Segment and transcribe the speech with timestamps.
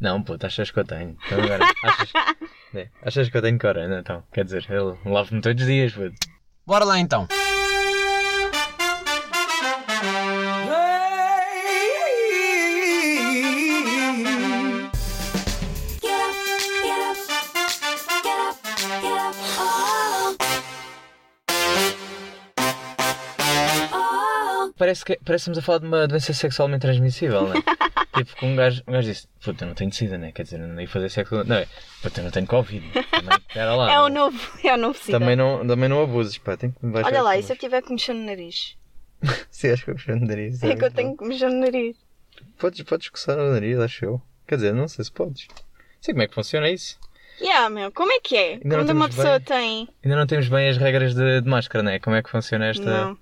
[0.00, 1.16] Não, puto, achas que eu tenho?
[1.26, 2.12] Então agora, achas,
[2.74, 3.98] é, achas que eu tenho corona?
[3.98, 6.14] Então, quer dizer, eu lavo-me todos os dias, puto.
[6.64, 7.26] Bora lá então.
[23.90, 24.72] Oh.
[24.78, 27.62] Parece que, parece que estamos a falar de uma doença sexualmente transmissível, não é?
[28.24, 30.32] tipo, que um gajo, um gajo disse, puta, eu não tenho sida, né?
[30.32, 31.44] Quer dizer, eu não ia fazer sexo.
[31.44, 31.66] Não, é,
[32.02, 32.86] puta, eu não tenho Covid.
[33.10, 33.90] Também, espera lá.
[33.92, 34.14] É o né?
[34.14, 35.18] novo, é o novo sida.
[35.18, 36.56] Também não, também não abuses, pá.
[36.56, 38.76] Tem que me baixar Olha lá, e se eu tiver que mexer no nariz?
[39.50, 40.62] Se acho que eu puxei o nariz.
[40.62, 41.96] É que eu tenho que mexer no nariz.
[42.56, 44.22] Podes, podes coçar o nariz, acho eu.
[44.46, 45.48] Quer dizer, não sei se podes.
[46.00, 46.98] Sei como é que funciona isso.
[47.40, 48.52] Yeah, meu, como é que é?
[48.54, 49.46] Ainda não Quando uma temos pessoa bem.
[49.46, 49.88] tem.
[50.04, 51.98] Ainda não temos bem as regras de, de máscara, né?
[51.98, 53.18] Como é que funciona esta, Não.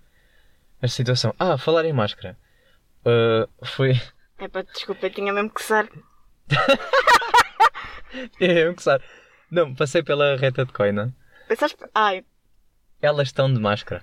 [0.80, 1.34] esta situação?
[1.38, 2.36] Ah, falar em máscara.
[3.04, 4.00] Uh, foi.
[4.38, 5.88] É pá, desculpa, eu tinha mesmo que usar.
[8.40, 9.04] É, eu que sabe.
[9.50, 11.14] Não, passei pela reta de coina.
[11.48, 11.76] Pensaste.
[11.94, 12.24] Ai,
[13.00, 14.02] Elas estão de máscara.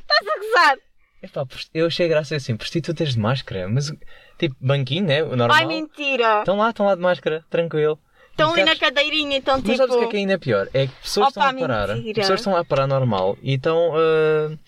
[0.00, 0.76] estás a gozar!
[1.22, 3.66] Epá, eu achei graça assim, prostitutas de máscara.
[3.68, 3.90] Mas,
[4.38, 5.22] tipo, banquinho, né?
[5.22, 5.56] O normal.
[5.56, 6.40] Ai, mentira!
[6.40, 7.98] Estão lá, estão lá de máscara, tranquilo.
[8.30, 9.76] Estão ali na gajos- cadeirinha, então Mas tipo.
[9.76, 10.68] sabes o que é que ainda é pior?
[10.74, 11.94] É que pessoas Opa, estão a parar.
[11.94, 12.14] mentira.
[12.20, 13.90] Pessoas estão lá a parar normal e estão.
[13.92, 14.58] Uh...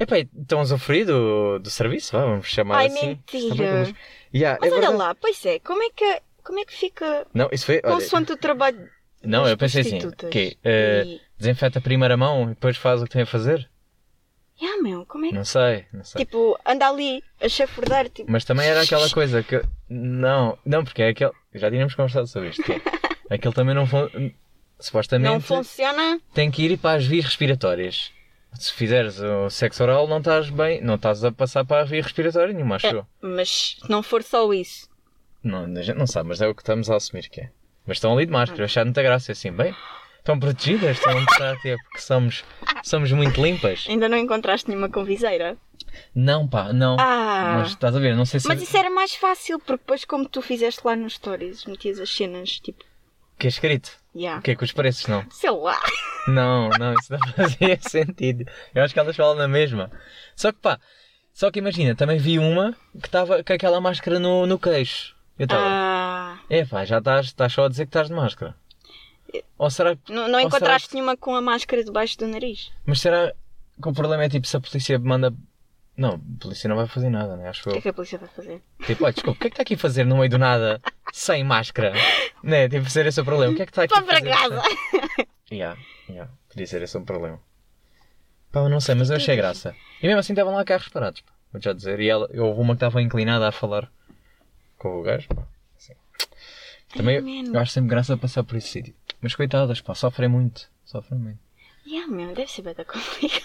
[0.00, 3.06] Epá, estão a usufruir do, do serviço, vá, vamos chamar Ai, assim.
[3.08, 3.54] mentira.
[3.80, 3.94] Mas,
[4.34, 4.96] yeah, Mas é olha verdade.
[4.98, 7.80] lá, pois é, como é que, como é que fica Não, isso foi.
[7.84, 8.88] Olha, consoante o trabalho
[9.22, 11.20] não, eu pensei assim, ok, uh, E...
[11.38, 13.68] desinfeta a primeira mão e depois faz o que tem a fazer?
[14.60, 15.34] Yeah, meu, como é que.
[15.34, 16.24] Não sei, não sei.
[16.24, 18.30] Tipo, anda ali a chafurdar, tipo.
[18.30, 19.62] Mas também era aquela coisa que.
[19.88, 21.32] Não, não, porque é aquele.
[21.54, 22.62] Já tínhamos conversado sobre isto.
[22.70, 22.80] É,
[23.34, 23.86] aquele também não.
[24.78, 26.18] Supostamente Não funciona.
[26.32, 28.10] tem que ir para as vias respiratórias.
[28.54, 30.80] Se fizeres o sexo oral, não estás bem.
[30.80, 34.22] Não estás a passar para a via respiratória nenhuma, acho É, mas se não for
[34.22, 34.88] só isso.
[35.42, 37.50] Não, a gente não sabe, mas é o que estamos a assumir que é.
[37.86, 39.74] Mas estão ali de máscara, achar muita graça assim, bem.
[40.18, 42.44] Estão protegidas, estão a mostrar tipo, que somos,
[42.84, 43.86] somos muito limpas.
[43.88, 45.56] Ainda não encontraste nenhuma com viseira.
[46.14, 46.96] Não, pá, não.
[47.00, 47.56] Ah!
[47.60, 48.46] Mas estás a ver, não sei se.
[48.46, 52.10] Mas isso era mais fácil, porque depois, como tu fizeste lá nos stories, metias as
[52.10, 52.84] cenas, tipo,
[53.40, 53.90] que é escrito.
[54.14, 54.38] yeah.
[54.38, 55.24] O que é que os preços não?
[55.30, 55.80] sei lá.
[56.28, 58.44] Não, não, isso não fazia sentido.
[58.74, 59.90] Eu acho que elas falam na mesma.
[60.36, 60.78] Só que pá,
[61.32, 65.16] só que imagina, também vi uma que estava com aquela máscara no, no queixo.
[65.38, 68.54] Eu estava, Ah, é pá, já estás, estás só a dizer que estás de máscara.
[69.56, 70.12] Ou será que.
[70.12, 72.70] não, não encontraste será nenhuma com a máscara debaixo do nariz?
[72.84, 73.32] Mas será
[73.82, 75.32] que o problema é tipo se a polícia manda.
[75.96, 77.48] Não, a polícia não vai fazer nada, né?
[77.48, 77.82] Acho O que é eu.
[77.82, 78.62] que a polícia vai fazer?
[78.86, 80.80] Tipo, olha, desculpa, o que é que está aqui a fazer no meio do nada
[81.12, 81.92] sem máscara?
[82.42, 82.68] Né?
[82.68, 83.52] Tipo, ser esse o problema.
[83.52, 84.62] O que é que está aqui a para casa!
[85.52, 85.76] Yeah,
[86.08, 86.30] yeah.
[86.48, 87.40] Podia ser esse um problema.
[88.52, 89.74] Pá, eu não sei, mas eu achei graça.
[90.00, 91.32] E mesmo assim estavam lá carros parados, pá.
[91.52, 91.98] Vou já dizer.
[91.98, 93.90] E ela, eu houve uma que estava inclinada a falar
[94.78, 95.42] com o gajo, pá.
[95.76, 95.94] Assim.
[96.94, 97.52] Também Ai, man.
[97.52, 98.94] eu acho sempre graça passar por esse sítio.
[99.20, 100.70] Mas coitadas, pá, sofrem muito.
[100.84, 101.38] Sofrem muito.
[101.84, 103.42] Yeah, meu, deve ser bem complicado.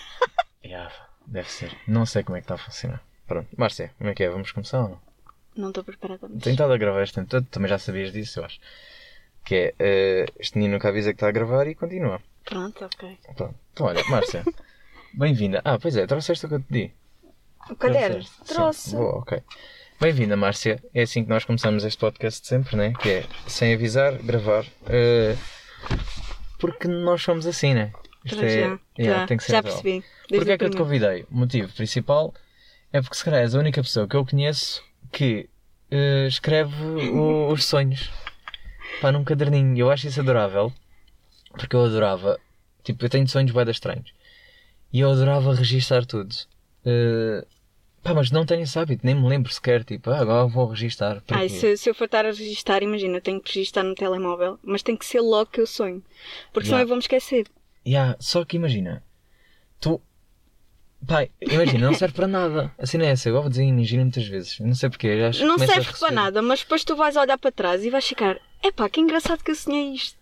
[0.63, 0.93] Yeah,
[1.27, 1.75] deve ser.
[1.87, 3.01] Não sei como é que está a funcionar.
[3.27, 4.29] Pronto, Márcia, como é que é?
[4.29, 5.01] Vamos começar ou não?
[5.55, 6.27] Não estou preparada.
[6.27, 8.59] Tenho estado a gravar este tempo todo, também já sabias disso, eu acho.
[9.43, 12.21] Que é, eh, este menino nunca avisa que está a gravar e continua.
[12.43, 13.17] Pronto, ok.
[13.35, 13.55] Pronto.
[13.73, 14.43] Então, olha, Márcia,
[15.13, 15.61] bem-vinda.
[15.63, 16.93] Ah, pois é, trouxeste o que eu te pedi.
[17.69, 18.21] O caderno?
[18.21, 18.95] Sim, Trouxe.
[18.95, 19.41] Boa, ok.
[19.99, 20.83] Bem-vinda, Márcia.
[20.93, 22.93] É assim que nós começamos este podcast sempre, né?
[23.01, 24.65] Que é sem avisar, gravar.
[24.87, 25.35] eh,
[26.59, 27.91] porque nós somos assim, né?
[28.25, 28.79] Isto é, já, yeah,
[29.21, 30.03] já, tem que ser já percebi.
[30.27, 31.23] Porquê é que eu te convidei?
[31.31, 32.33] O motivo principal
[32.91, 35.47] é porque se calhar és a única pessoa que eu conheço que
[35.91, 38.09] eh, escreve o- os sonhos
[39.01, 39.77] pá, num caderninho.
[39.77, 40.73] Eu acho isso adorável
[41.51, 42.39] porque eu adorava.
[42.83, 44.11] Tipo, eu tenho sonhos bem estranhos
[44.91, 46.33] e eu adorava registar tudo.
[46.85, 47.45] Eh,
[48.03, 49.83] pá, mas não tenho esse hábito, nem me lembro sequer.
[49.83, 51.21] Tipo, ah, agora vou registar.
[51.21, 51.53] Para Ai, quê?
[51.53, 54.95] se, se eu for estar a registrar, imagina, tenho que registrar no telemóvel, mas tem
[54.97, 56.03] que ser logo que eu sonho.
[56.51, 57.45] Porque senão eu vou-me esquecer.
[57.85, 59.03] Yeah, só que imagina,
[59.79, 60.01] tu.
[61.05, 62.73] Pai, imagina, não serve para nada.
[62.79, 63.29] Assim não é essa.
[63.29, 64.59] Eu vou dizer imagina muitas vezes.
[64.59, 65.31] Não sei porquê.
[65.31, 68.39] já Não serve para nada, mas depois tu vais olhar para trás e vais ficar,
[68.63, 70.17] epá, que engraçado que eu sonhei isto.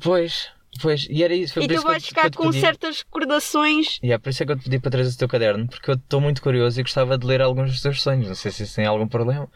[0.00, 0.48] Pois,
[0.80, 1.54] pois, e era isso.
[1.54, 2.60] Foi e tu isso vais ficar com pedi.
[2.60, 3.98] certas recordações.
[4.02, 5.94] Yeah, por isso é que eu te pedi para trazer o teu caderno, porque eu
[5.94, 8.28] estou muito curioso e gostava de ler alguns dos teus sonhos.
[8.28, 9.48] Não sei se isso tem algum problema,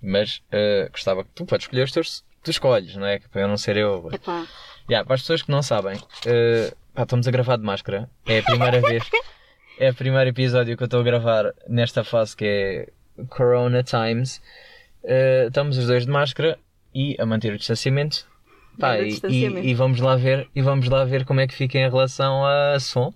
[0.00, 2.24] mas eh, gostava que tu podes escolher os teus.
[2.42, 3.18] Tu escolhes, não é?
[3.18, 4.08] Que Para eu não ser eu.
[4.12, 4.46] Epá,
[4.88, 8.08] Yeah, para as pessoas que não sabem, eh, pá, estamos a gravar de máscara.
[8.26, 9.02] É a primeira vez.
[9.80, 12.88] É o primeiro episódio que eu estou a gravar nesta fase que é
[13.28, 14.42] Corona Times.
[15.04, 16.58] Eh, estamos os dois de máscara
[16.92, 18.26] e a manter o distanciamento.
[18.76, 19.64] Pá, de e, distanciamento.
[19.64, 22.44] e- e vamos lá ver e vamos lá ver como é que fica em relação
[22.44, 23.14] a som.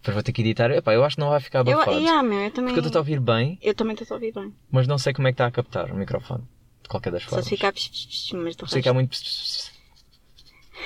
[0.00, 0.70] Depois vou ter que editar.
[0.70, 1.98] Epá, eu acho que não vai ficar eu, abafado.
[1.98, 2.72] yeah, meu, eu também.
[2.72, 4.50] Porque eu estou a ouvir bem, Eu também estou a ouvir bem.
[4.70, 6.44] mas não sei como é que está a captar o microfone.
[6.88, 7.44] qualquer das Só formas.
[7.44, 9.14] se ficar mas Se ficar muito.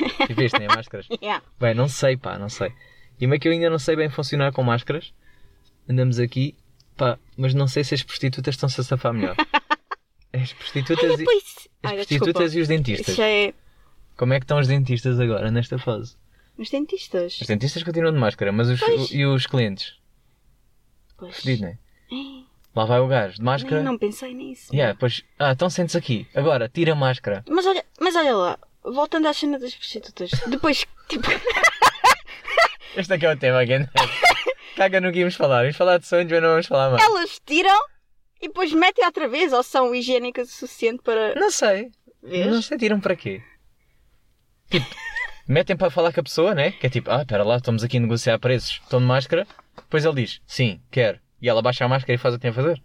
[0.29, 1.07] E viste, nem máscaras?
[1.23, 1.45] Yeah.
[1.59, 2.73] Bem, não sei, pá, não sei.
[3.21, 5.13] E meio que eu ainda não sei bem funcionar com máscaras.
[5.89, 6.57] Andamos aqui,
[6.97, 9.37] pá, mas não sei se as prostitutas estão-se a safar melhor.
[10.33, 11.03] As prostitutas,
[11.83, 12.59] Ai, e, as prostitutas desculpa.
[12.59, 13.19] e os dentistas.
[13.19, 13.55] É.
[14.19, 16.15] Como é que estão os dentistas agora, nesta fase?
[16.59, 17.41] Os dentistas.
[17.41, 19.11] Os dentistas continuam de máscara, mas os, Pois.
[19.13, 19.95] e os clientes?
[21.17, 21.43] Pois.
[21.59, 21.79] Não é?
[22.75, 23.77] Lá vai o gajo, de máscara.
[23.77, 24.75] Nem, não pensei nisso.
[24.75, 26.27] Yeah, pois, ah, então sentes aqui.
[26.35, 27.43] Agora, tira a máscara.
[27.49, 28.59] Mas olha, mas olha lá,
[28.93, 30.31] voltando à cena das prostitutas.
[30.47, 31.27] Depois, tipo,
[32.97, 33.87] Este é que é o tema, again.
[34.77, 35.63] Caga no que íamos falar.
[35.63, 37.03] Vamos falar de sonhos, mas não vamos falar mais.
[37.03, 37.79] elas tiram
[38.41, 41.35] e depois metem outra vez ou são higiênicas o suficiente para.
[41.35, 41.91] Não sei.
[42.23, 42.47] Vês?
[42.47, 43.43] Não sei, tiram para quê?
[44.71, 44.87] Tipo,
[45.47, 46.73] metem para falar com a pessoa, né?
[46.73, 48.81] Que é tipo, ah, espera lá, estamos aqui a negociar preços.
[48.83, 49.47] Estão de máscara.
[49.77, 51.21] Depois ele diz, sim, quero.
[51.41, 52.83] E ela baixa a máscara e faz o que tem a fazer.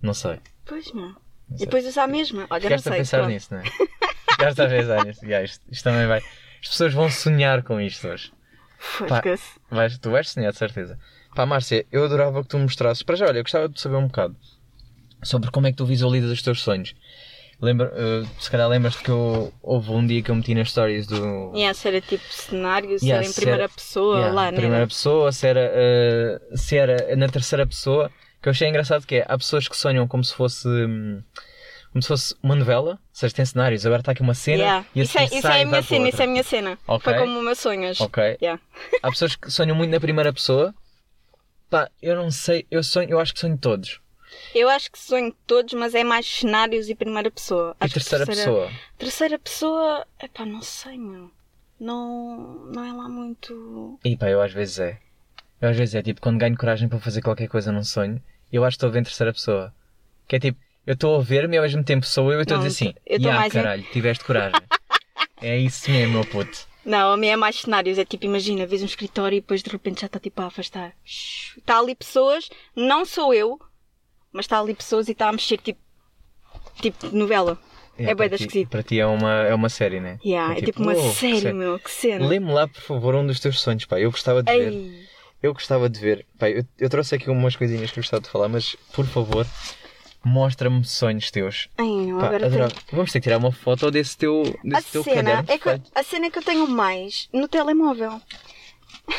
[0.00, 0.38] Não sei.
[0.66, 1.08] Pois não.
[1.08, 1.16] Não
[1.56, 2.46] E depois usar a mesma.
[2.50, 3.00] Olha, Ficaste não a sei.
[3.00, 3.30] pensar pronto.
[3.32, 3.64] nisso, não é?
[4.50, 5.24] Ficaste a pensar nisso.
[5.24, 6.18] Yeah, isto, isto também vai.
[6.62, 8.32] As pessoas vão sonhar com isto hoje.
[8.78, 9.58] Fosca-se.
[9.70, 10.98] Vais, tu vais sonhar, de certeza.
[11.34, 13.02] Pá, Márcia, eu adorava que tu me mostrasses.
[13.02, 14.36] Para já, olha, eu gostava de saber um bocado
[15.22, 16.94] sobre como é que tu visualizas os teus sonhos.
[17.60, 21.06] Lembra, eh, se calhar lembras-te que eu, houve um dia que eu meti nas stories
[21.06, 21.52] do.
[21.54, 24.56] Yeah, se era tipo cenário, se Yeah, era em primeira era- pessoa, Yeah, lá, né?
[24.56, 28.10] primeira pessoa, se era, eh, se era na terceira pessoa.
[28.42, 30.66] Que eu achei engraçado que é, há pessoas que sonham como se fosse.
[30.66, 31.22] hum,
[31.92, 34.86] Como se fosse uma novela, ou seja, tem cenários, agora está aqui uma cena Yeah.
[34.94, 36.78] e a Isso, é, isso é e a minha cena, isso é a minha cena.
[36.88, 37.04] Ok.
[37.04, 38.00] Foi como o meu sonhos.
[38.00, 38.38] Ok.
[38.40, 38.60] Yeah.
[39.02, 40.74] Há pessoas que sonham muito na primeira pessoa.
[41.68, 44.00] Pá, eu não sei, eu sonho, eu acho que sonho todos.
[44.54, 47.76] Eu acho que sonho todos, mas é mais cenários e primeira pessoa.
[47.80, 48.70] E Acho que terceira pessoa.
[48.98, 51.30] Terceira pessoa, epá, não sei, meu.
[51.78, 53.98] Não, não é lá muito.
[54.04, 54.98] E pá, eu às vezes é.
[55.60, 58.64] Eu às vezes é tipo quando ganho coragem para fazer qualquer coisa num sonho, eu
[58.64, 59.74] acho que estou a ver em terceira pessoa.
[60.26, 62.56] Que é tipo, eu estou a ver-me e ao mesmo tempo sou eu e estou
[62.56, 64.62] a dizer assim, eu tô "Ya, mais em- caralho, tiveste coragem.
[65.40, 66.66] é isso mesmo, meu puto.
[66.84, 67.96] Não, a minha é mais cenários.
[67.98, 70.92] É tipo, imagina, vês um escritório e depois de repente já está tipo a afastar.
[71.04, 73.60] Está ali pessoas, não sou eu,
[74.32, 75.80] mas está ali pessoas e está a mexer tipo.
[76.80, 77.56] Tipo novela.
[77.98, 78.70] É da ti- esquisito.
[78.70, 80.18] Para ti é uma, é uma série, né?
[80.24, 82.26] Yeah, é, tipo, uma "Uou, que série, série." meu, que cena.
[82.26, 84.00] Lê-me lá, por favor, um dos teus sonhos, pá.
[84.00, 84.72] Eu gostava de ver.
[84.72, 85.02] Ei,
[85.42, 86.26] Eu gostava de ver.
[86.38, 89.46] Pá, eu, eu trouxe aqui umas coisinhas que eu gostava de falar, mas por favor,
[90.24, 91.68] mostra-me sonhos teus.
[91.78, 92.70] ai, não, Pá, agora adorava.
[92.70, 92.82] tenho.
[92.92, 95.44] Vamos ter que tirar uma foto desse teu, A desse teu cena, caderno.
[95.48, 98.20] é que, a cena que eu tenho mais no telemóvel.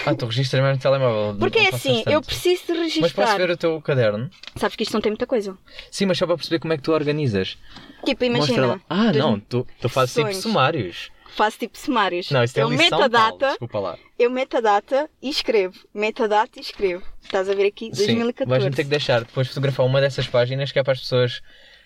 [0.05, 1.35] Ah, tu registras mais no telemóvel.
[1.39, 2.27] Porque é assim, eu tanto.
[2.27, 3.01] preciso de registrar.
[3.01, 4.29] Mas posso ver o teu caderno?
[4.55, 5.57] Sabes que isto não tem muita coisa.
[5.91, 7.57] Sim, mas só para perceber como é que tu organizas.
[8.05, 8.79] Tipo, imagina.
[8.89, 10.41] Ah, não, tu, tu fazes tipo sonhos.
[10.41, 11.11] sumários.
[11.35, 12.30] Faço tipo sumários.
[12.31, 13.97] Não, isso é eu lição meto a tal, Desculpa lá.
[14.19, 15.75] eu meto a data e escrevo.
[15.94, 17.03] Meto a data e escrevo.
[17.24, 17.85] Estás a ver aqui?
[17.94, 18.50] Sim, 2014.
[18.50, 21.39] vais-me ter que deixar depois fotografar uma dessas páginas que é para as pessoas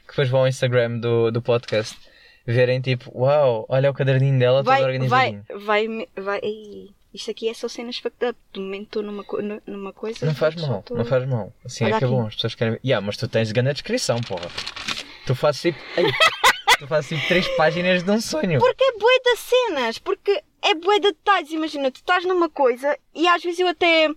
[0.04, 1.96] que depois vão ao Instagram do, do podcast
[2.46, 5.44] verem tipo, uau, olha o caderninho dela, todo vai, vai, organizadinho.
[5.66, 6.40] vai, me- vai.
[6.42, 8.38] Ei, isto aqui é só cenas fucked up.
[8.54, 9.26] De momento estou numa,
[9.66, 10.26] numa coisa.
[10.26, 11.52] Não faz mal, tô- não faz mal.
[11.66, 12.80] Assim Olha é que é bom, as pessoas querem.
[12.86, 14.48] Yeah, mas tu tens grande descrição, porra.
[15.26, 15.78] Tu fazes tipo.
[16.80, 18.60] Tu fazes tipo três páginas de um sonho.
[18.60, 21.52] Porque é bué das cenas, porque é bué de detalhes.
[21.52, 24.10] Imagina, tu estás numa coisa e às vezes eu até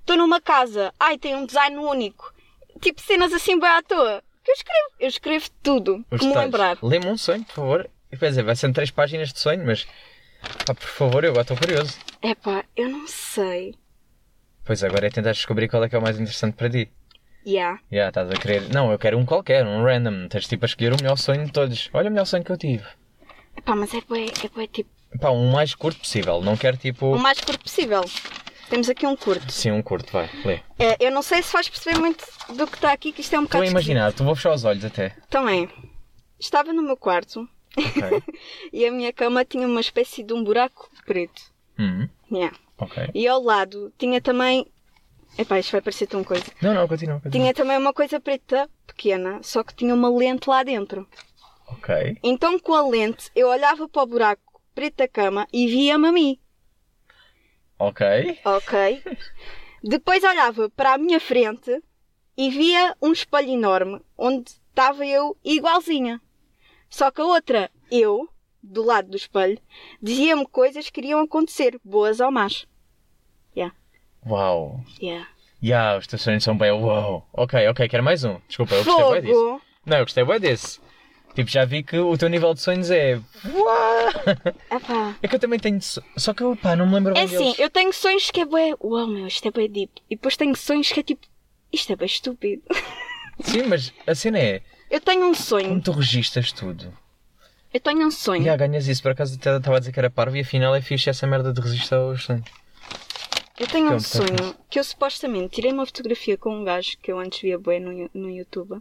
[0.00, 2.32] estou numa casa, ai, tem um design único.
[2.80, 4.22] Tipo cenas assim bem à toa.
[4.44, 4.88] Que eu escrevo.
[5.00, 6.04] Eu escrevo tudo.
[6.10, 6.44] Os que me detalhes.
[6.52, 6.78] lembrar.
[6.82, 7.90] Lê-me um sonho, por favor.
[8.12, 9.86] E, Quer dizer, vai ser três páginas de sonho, mas.
[10.66, 11.98] Pá, por favor, eu agora estou curioso.
[12.22, 13.74] Epá, eu não sei.
[14.64, 16.90] Pois agora é tentar descobrir qual é que é o mais interessante para ti.
[17.46, 17.78] Yeah.
[17.92, 18.68] Já, estás a querer.
[18.72, 20.28] Não, eu quero um qualquer, um random.
[20.28, 21.90] Tens tipo a escolher o melhor sonho de todos.
[21.92, 22.84] Olha o melhor sonho que eu tive.
[23.56, 24.90] Epá, mas é bué, é bué tipo.
[25.20, 26.40] Pá, um mais curto possível.
[26.40, 27.06] Não quero tipo.
[27.14, 28.02] O mais curto possível.
[28.70, 29.52] Temos aqui um curto.
[29.52, 30.60] Sim, um curto, vai, lê.
[30.78, 32.24] É, eu não sei se vais perceber muito
[32.56, 33.70] do que está aqui, que isto é um Estou a bocado.
[33.70, 35.06] imaginar, tu vou fechar os olhos até.
[35.06, 35.68] é.
[36.40, 38.22] Estava no meu quarto Ok.
[38.72, 41.42] e a minha cama tinha uma espécie de um buraco preto.
[41.78, 42.56] Hum, Yeah.
[42.78, 43.10] ok.
[43.14, 44.66] E ao lado tinha também.
[45.36, 46.44] Epá, isto vai parecer tão coisa.
[46.62, 47.32] Não, não, continua, continua.
[47.32, 51.08] Tinha também uma coisa preta pequena, só que tinha uma lente lá dentro.
[51.66, 52.18] Ok.
[52.22, 56.12] Então com a lente eu olhava para o buraco preto da cama e via-me a
[56.12, 56.38] mim.
[57.78, 58.38] Ok.
[58.44, 59.02] Ok?
[59.82, 61.82] Depois olhava para a minha frente
[62.36, 66.20] e via um espelho enorme onde estava eu igualzinha.
[66.88, 68.28] Só que a outra, eu,
[68.62, 69.60] do lado do espelho,
[70.00, 72.66] dizia-me coisas que iriam acontecer, boas ou más.
[74.26, 74.80] Yeah, Uau.
[75.00, 75.28] yeah.
[75.62, 76.70] Ya, os teus sonhos são bem.
[76.72, 77.26] Uau.
[77.32, 78.38] Ok, ok, quero mais um.
[78.48, 79.60] Desculpa, eu gostei bem disso.
[79.86, 80.80] Não, eu gostei bem desse.
[81.34, 83.18] Tipo, já vi que o teu nível de sonhos é.
[83.52, 84.08] Uau.
[84.70, 85.16] Epá.
[85.22, 85.80] É que eu também tenho.
[85.82, 87.58] so- Só que eu, pá, não me lembro É bem assim, deles.
[87.58, 89.90] eu tenho sonhos que é bué, uau meu, isto é bué deep.
[90.10, 91.26] E depois tenho sonhos que é tipo,
[91.72, 92.62] isto é bem estúpido.
[93.40, 94.62] Sim, mas a cena é.
[94.90, 95.80] Eu tenho um Como sonho.
[95.80, 96.92] tu registas tudo?
[97.72, 98.44] Eu tenho um sonho.
[98.44, 100.80] Já ganhas isso, por acaso até estava a dizer que era parvo e afinal é
[100.80, 102.44] fixe essa merda de registrar os sonhos.
[103.58, 107.12] Eu tenho um bocado sonho que eu supostamente tirei uma fotografia com um gajo que
[107.12, 108.80] eu antes via bem no, no YouTube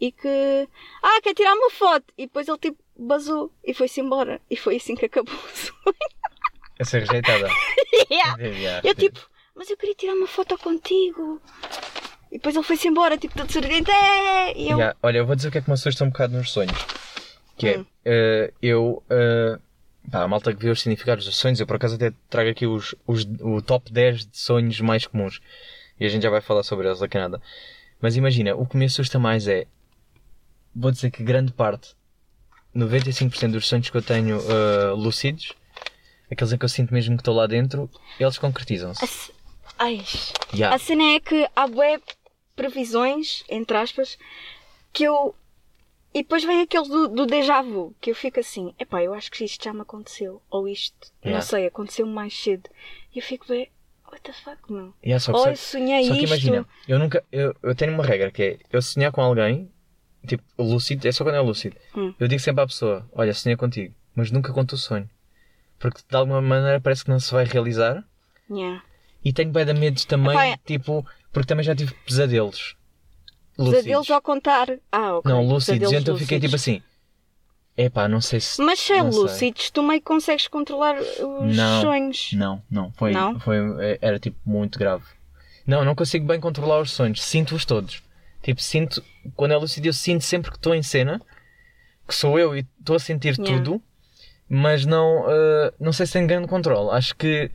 [0.00, 0.68] e que.
[1.02, 2.04] Ah, quer tirar uma foto!
[2.18, 4.40] E depois ele tipo basou e foi-se embora.
[4.50, 5.74] E foi assim que acabou o sonho.
[6.78, 7.48] A ser rejeitada.
[8.10, 8.80] Yeah.
[8.84, 9.20] Eu tipo,
[9.54, 11.40] mas eu queria tirar uma foto contigo.
[12.30, 13.90] E depois ele foi-se embora, tipo, todo sorridente.
[13.92, 14.52] É!
[14.58, 14.76] E eu.
[14.78, 16.76] Yeah, Olha, eu vou dizer o que é que me assusta um bocado nos sonhos.
[17.56, 17.86] Que é, Hum.
[18.04, 19.02] eh, eu.
[19.08, 19.58] eh,
[20.10, 22.66] pá, a malta que vê os significados dos sonhos, eu por acaso até trago aqui
[22.66, 25.40] os, os, o top 10 de sonhos mais comuns.
[25.98, 27.42] E a gente já vai falar sobre eles daqui a nada.
[28.00, 29.66] Mas imagina, o que me assusta mais é.
[30.74, 31.94] Vou dizer que grande parte,
[32.74, 35.52] 95% dos sonhos que eu tenho eh, lúcidos,
[36.30, 39.32] aqueles em que eu sinto mesmo que estou lá dentro, eles concretizam-se.
[39.78, 40.02] Ai,
[40.52, 40.74] Yeah.
[40.74, 42.02] a cena é que há web
[42.56, 44.18] previsões, entre aspas,
[44.92, 45.34] que eu.
[46.14, 49.30] E depois vem aquele do, do déjà vu, que eu fico assim, epá, eu acho
[49.32, 50.40] que isto já me aconteceu.
[50.48, 50.94] Ou isto,
[51.24, 51.38] Yeah.
[51.38, 52.70] não sei, aconteceu mais cedo.
[53.14, 53.68] E eu fico bem,
[54.06, 54.94] what the fuck, meu?
[55.04, 56.26] Yeah, só que Ou eu sonhei Só que isto.
[56.28, 57.24] imagina, eu nunca.
[57.32, 59.68] Eu, eu tenho uma regra que é eu sonhar com alguém,
[60.26, 61.76] tipo, lúcido, é só quando é lúcido.
[61.96, 62.14] Hum.
[62.20, 65.10] Eu digo sempre à pessoa: Olha, sonhei contigo, mas nunca conto o sonho.
[65.80, 68.04] Porque de alguma maneira parece que não se vai realizar.
[68.48, 68.82] Yeah.
[69.24, 72.76] E tenho bem de medos também, Epá, é- tipo, porque também já tive pesadelos.
[73.56, 74.68] Pesadelos ao contar.
[74.90, 75.30] Ah, ok.
[75.30, 75.92] Não, lúcidos.
[75.92, 76.54] Então eu fiquei tipo lúcidos.
[76.78, 76.82] assim:
[77.76, 78.60] Epá, não sei se.
[78.62, 79.10] Mas se é sei.
[79.10, 81.82] lúcidos, tu meio que consegues controlar os Não.
[81.82, 82.30] sonhos.
[82.32, 82.92] Não, não.
[82.92, 83.38] Foi, Não?
[83.40, 83.56] foi,
[84.00, 85.04] era tipo muito grave.
[85.66, 87.22] Não, não consigo bem controlar os sonhos.
[87.22, 88.02] Sinto-os todos.
[88.42, 89.02] Tipo, sinto,
[89.34, 91.20] quando é lúcido, eu sinto sempre que estou em cena,
[92.06, 93.64] que sou eu e estou a sentir Yeah.
[93.64, 93.82] tudo,
[94.48, 96.90] mas não, eh, não sei se tenho grande controle.
[96.90, 97.50] Acho que,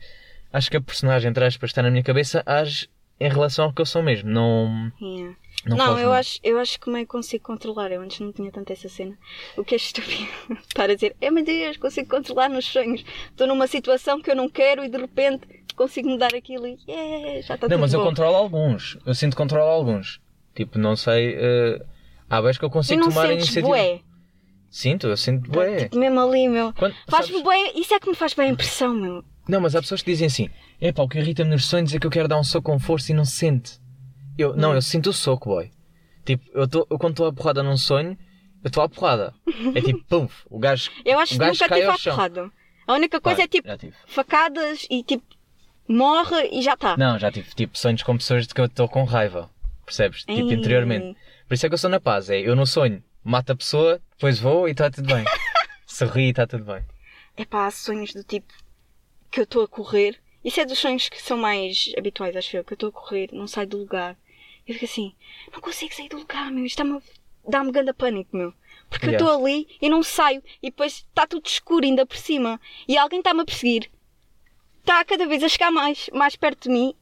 [0.52, 2.88] acho que a personagem, entre aspas, está na minha cabeça, age
[3.20, 4.30] em relação ao que eu sou mesmo.
[4.30, 5.36] Não, Yeah.
[5.66, 7.92] não, Não, eu acho, eu acho que meio consigo controlar.
[7.92, 9.16] Eu antes não tinha tanto essa cena.
[9.56, 10.26] O que é estúpido
[10.66, 13.04] estar a dizer, é meu Deus, consigo controlar nos sonhos.
[13.30, 15.46] Estou numa situação que eu não quero e de repente
[15.76, 18.06] consigo mudar aquilo e yeah, já está Não, tudo mas eu bom.
[18.06, 18.98] controlo alguns.
[19.04, 20.20] Eu sinto controlo alguns.
[20.54, 21.34] Tipo, não sei.
[21.38, 21.82] eh,
[22.28, 23.68] há vezes que eu consigo não tomar a iniciativa.
[23.68, 24.00] bué.
[24.70, 25.76] Sinto, eu sinto bué.
[25.84, 26.72] Tipo, mesmo ali, meu.
[27.08, 29.24] Faz-me bué, isso é que me faz bem a impressão, meu.
[29.50, 30.48] Não, mas há pessoas que dizem assim:
[30.80, 32.78] é pá, o que irrita-me nos sonhos é que eu quero dar um soco com
[32.78, 33.80] força e não se sente.
[34.38, 34.74] Eu, não, Hum.
[34.74, 35.70] eu sinto o soco, boy.
[36.24, 38.16] Tipo, eu, tô, eu quando estou a porrada num sonho,
[38.62, 39.34] eu estou à porrada.
[39.74, 40.90] É tipo, pum, o gajo.
[41.04, 42.50] Eu acho o que nunca tive à porrada.
[42.86, 43.68] A única coisa é tipo
[44.06, 45.24] facadas e tipo
[45.88, 46.96] morre e já está.
[46.96, 49.50] Não, já tive tipo sonhos com pessoas de que eu estou com raiva.
[49.84, 50.20] Percebes?
[50.20, 50.54] Tipo, Ei.
[50.54, 51.16] interiormente.
[51.48, 52.30] Por isso é que eu sou na paz.
[52.30, 55.24] É, eu no sonho mato a pessoa, depois vou e está tudo bem.
[55.86, 56.82] Sorri e está tudo bem.
[57.36, 58.52] É pá, há sonhos do tipo
[59.30, 60.18] que eu estou a correr.
[60.44, 62.64] Isso é dos sonhos que são mais habituais, acho eu.
[62.64, 64.16] Que eu estou a correr, não saio do lugar.
[64.66, 65.14] Eu fico assim,
[65.52, 66.64] não consigo sair do lugar, meu.
[66.64, 66.82] Isto
[67.48, 68.52] dá-me grande pânico, meu.
[68.88, 69.24] Porque eu Yeah.
[69.26, 70.42] estou ali e não saio.
[70.62, 72.60] E depois está tudo escuro ainda por cima.
[72.88, 73.90] E alguém está-me a perseguir.
[74.80, 76.94] Está cada vez a chegar mais, mais perto de mim.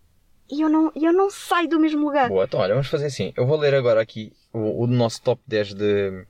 [0.51, 2.29] E eu não, eu não saio do mesmo lugar.
[2.29, 3.33] Boa, então olha, vamos fazer assim.
[3.37, 6.27] Eu vou ler agora aqui o, o nosso top 10 de,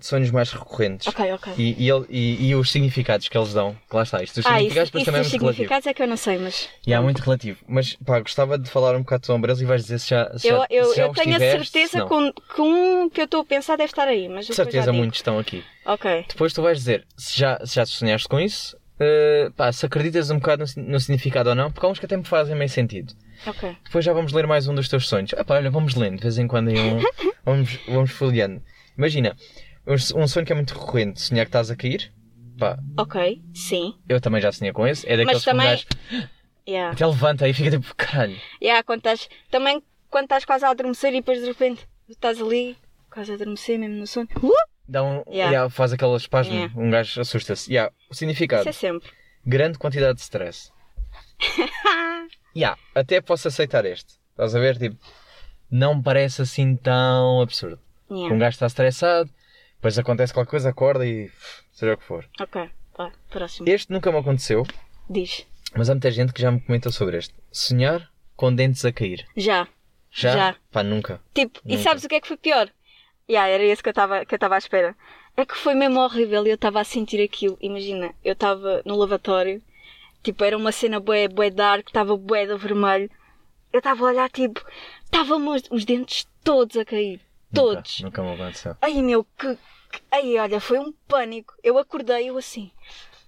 [0.00, 1.06] de sonhos mais recorrentes.
[1.06, 1.52] Ok, ok.
[1.58, 3.76] E, e, ele- e- e os significados que eles dão.
[3.88, 4.22] Que lá está.
[4.22, 5.52] Isto dos ah, isso, significados depois isso também é muito relativo.
[5.54, 6.68] significados é que eu não sei, mas.
[6.86, 7.58] E é muito relativo.
[7.68, 10.38] Mas pá, gostava de falar um bocado sobre eles e vais dizer se já.
[10.38, 12.08] Se Eu, já, eu, se já eu os tenho a tiveste, se certeza não.
[12.08, 15.18] com, que um que eu estou a pensar deve estar aí, mas De certeza muitos
[15.18, 15.62] estão aqui.
[15.84, 16.24] Ok.
[16.28, 18.76] Depois tu vais dizer se já, se já sonhaste com isso.
[18.98, 22.06] eh, pá, se acreditas um bocado no, no significado ou não, porque há uns que
[22.06, 23.12] até me fazem meio sentido.
[23.46, 23.76] Ok.
[23.84, 25.32] Depois já vamos ler mais um dos teus sonhos.
[25.36, 27.00] Ah, pá, olha, vamos lendo de vez em quando aí um,
[27.44, 28.62] vamos, vamos folheando.
[28.96, 29.34] Imagina,
[29.86, 32.12] um sonho que é muito recorrente, sonhar que estás a cair.
[32.58, 33.42] Pá, Ok.
[33.54, 33.94] Sim.
[34.08, 35.06] eu também já sonhei com esse.
[35.08, 36.28] É daqueles Mas também- que gajo
[36.66, 36.92] Yeah.
[36.94, 38.40] até levanta e fica tipo, caralho.
[38.62, 42.76] Yeah, quando estás, também quando estás quase a adormecer e depois de repente estás ali,
[43.10, 44.28] quase a adormecer mesmo no sono.
[44.42, 44.52] Uh!
[44.88, 45.50] Dá um, Yeah.
[45.52, 46.72] yeah, faz aquele espasmo, Yeah.
[46.80, 47.70] um gajo assusta-se.
[47.70, 49.08] Yeah, o significado, Isso é sempre.
[49.44, 50.70] grande quantidade de stress.
[52.56, 54.14] yeah, até posso aceitar este.
[54.30, 54.78] Estás a ver?
[54.78, 54.96] Tipo,
[55.70, 57.78] não me parece assim tão absurdo.
[58.08, 59.30] Um gajo está estressado,
[59.84, 61.30] depois acontece qualquer coisa, acorda e
[61.70, 62.26] seja o que for.
[62.40, 62.70] Ok.
[62.96, 63.68] Vai, próximo.
[63.68, 64.66] Este nunca me aconteceu,
[65.10, 65.46] Diz.
[65.76, 67.34] mas há muita gente que já me comentou sobre este.
[67.52, 69.26] Sonhar com dentes a cair.
[69.36, 69.68] Já.
[70.10, 70.32] Já?
[70.32, 70.56] Já.
[70.72, 71.20] Pá, nunca.
[71.34, 71.82] Tipo, e Nunca.
[71.82, 72.70] sabes o que é que foi pior?
[73.28, 74.96] Yeah, era isso que eu estava à espera.
[75.36, 77.58] É que foi mesmo horrível e eu estava a sentir aquilo.
[77.60, 79.60] Imagina, eu estava no lavatório,
[80.22, 83.10] tipo, era uma cena bué, bué dark, estava bué de vermelho.
[83.70, 84.64] Eu estava a olhar, tipo,
[85.04, 87.20] estavam os, os dentes todos a cair.
[87.54, 88.00] Todos.
[88.00, 88.76] Nunca, nunca me aconteceu.
[88.82, 90.00] Ai meu, que, que.
[90.10, 91.54] Ai, olha, foi um pânico.
[91.62, 92.70] Eu acordei, eu assim.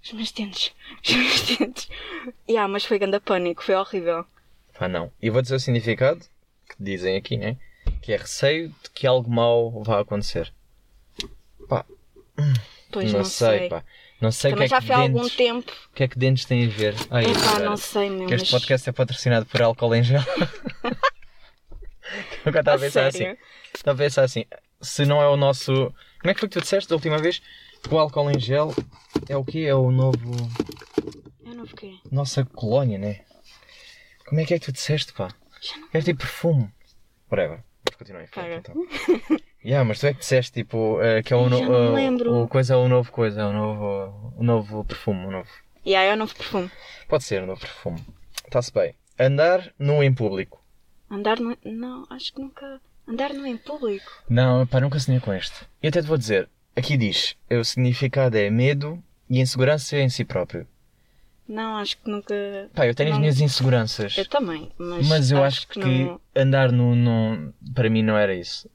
[0.03, 0.73] Os meus dentes.
[1.05, 1.89] Os meus dentes.
[2.49, 4.25] Yeah, mas foi grande pânico, foi horrível.
[4.79, 5.11] Pá, não.
[5.21, 6.21] E vou dizer o significado
[6.69, 7.57] que dizem aqui, né?
[8.03, 10.53] Que é receio de que algo mau vá acontecer.
[12.93, 13.83] Pois não, não, sei, pá.
[14.21, 15.73] Não sei o que Também é já que foi há algum dentes, tempo.
[15.91, 16.95] o que é que dentes têm a ver.
[17.11, 18.31] Ai, Epá, não sei, meu.
[18.31, 20.23] Este podcast é patrocinado por álcool em gel.
[22.45, 23.37] Eu estava a A pensar assim.
[23.77, 24.45] Estava a pensar assim.
[24.81, 25.73] Se não é o nosso.
[26.21, 27.41] Como é que foi que tu disseste da última vez?
[27.91, 28.75] O álcool em gel
[29.29, 29.61] é o quê?
[29.61, 30.19] É o novo.
[31.45, 31.99] Eu não fiquei.
[32.11, 33.21] Nossa colónia, né?
[34.27, 35.29] Como é que é que tu disseste, pá?
[35.93, 36.69] É tipo perfume.
[37.31, 37.63] Whatever.
[37.85, 39.41] Vamos continuar em frente, então.
[39.65, 42.43] Yeah, mas tu é que disseste, tipo, eh, que é o, no, lembro.
[42.43, 45.51] o coisa é o novo coisa, é o novo, o novo perfume, o novo.
[45.85, 46.71] E aí é o novo perfume.
[47.09, 48.01] Pode ser o novo perfume.
[48.45, 48.95] Está-se bem.
[49.19, 50.63] Andar nu em público.
[51.11, 51.59] Andar no.
[51.65, 52.81] Não, acho que nunca.
[53.09, 54.11] Andar no em público.
[54.29, 55.67] Não, pá, nunca sonhei com este.
[55.83, 60.25] E até te vou dizer, aqui diz, o significado é medo e insegurança em si
[60.25, 60.67] próprio.
[61.49, 62.35] Não, acho que nunca.
[62.75, 63.21] Pá, eu tenho as Não.
[63.21, 64.19] minhas inseguranças.
[64.19, 65.07] Eu também, mas.
[65.09, 66.21] Mas eu acho, que, não.
[66.35, 68.69] andar nu não, para mim não era isso.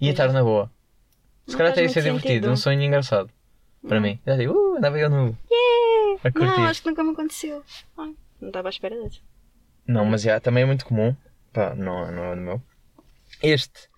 [0.00, 0.70] Ia Mas- estar na boa.
[1.46, 2.50] Se Não calhar até ia ser divertido, sentido.
[2.52, 3.28] um sonho engraçado.
[3.88, 4.20] Para mim.
[4.24, 5.36] Já digo, uh, andava eu nu.
[6.22, 6.46] A curtir.
[6.60, 7.64] Não, acho que nunca me aconteceu.
[7.98, 9.20] Ai, não estava à espera disso.
[9.84, 11.16] Não, mas já, também é muito comum.
[11.52, 12.62] Pá, não, não é o meu.
[13.42, 13.88] Este,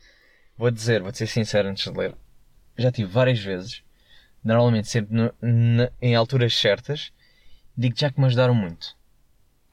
[0.56, 2.16] vou dizer, vou ser sincero antes de ler.
[2.76, 3.82] Já tive várias vezes,
[4.42, 7.12] normalmente sempre no- na- em alturas certas,
[7.76, 8.96] digo já que me ajudaram muito.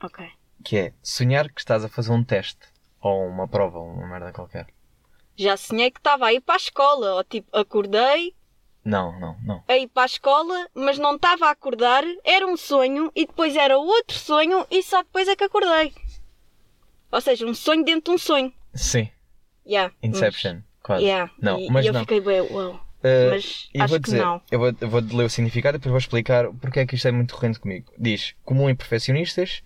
[0.03, 0.27] Ok.
[0.63, 2.59] Que é sonhar que estás a fazer um teste,
[2.99, 4.67] ou uma prova, ou uma merda qualquer.
[5.35, 7.15] Já sonhei que estava a ir para a escola.
[7.15, 8.35] Ou tipo, acordei
[8.83, 9.63] Não, não, não.
[9.67, 12.03] a ir para a escola, mas não estava a acordar.
[12.23, 15.93] Era um sonho e depois era outro sonho e só depois é que acordei.
[17.11, 18.53] Ou seja, um sonho dentro de um sonho.
[18.73, 19.09] Sim,
[19.71, 19.93] Yeah.
[20.03, 21.03] Inception, Mas, quase.
[21.05, 21.31] yeah.
[21.41, 22.01] Não, e, mas eu não.
[22.01, 22.73] fiquei bem, uau.
[23.03, 24.41] Uh, Mas e acho vou que dizer, não.
[24.51, 27.07] Eu vou, eu vou ler o significado e depois vou explicar porque é que isto
[27.07, 27.91] é muito recorrente comigo.
[27.97, 29.63] Diz, comum em perfeccionistas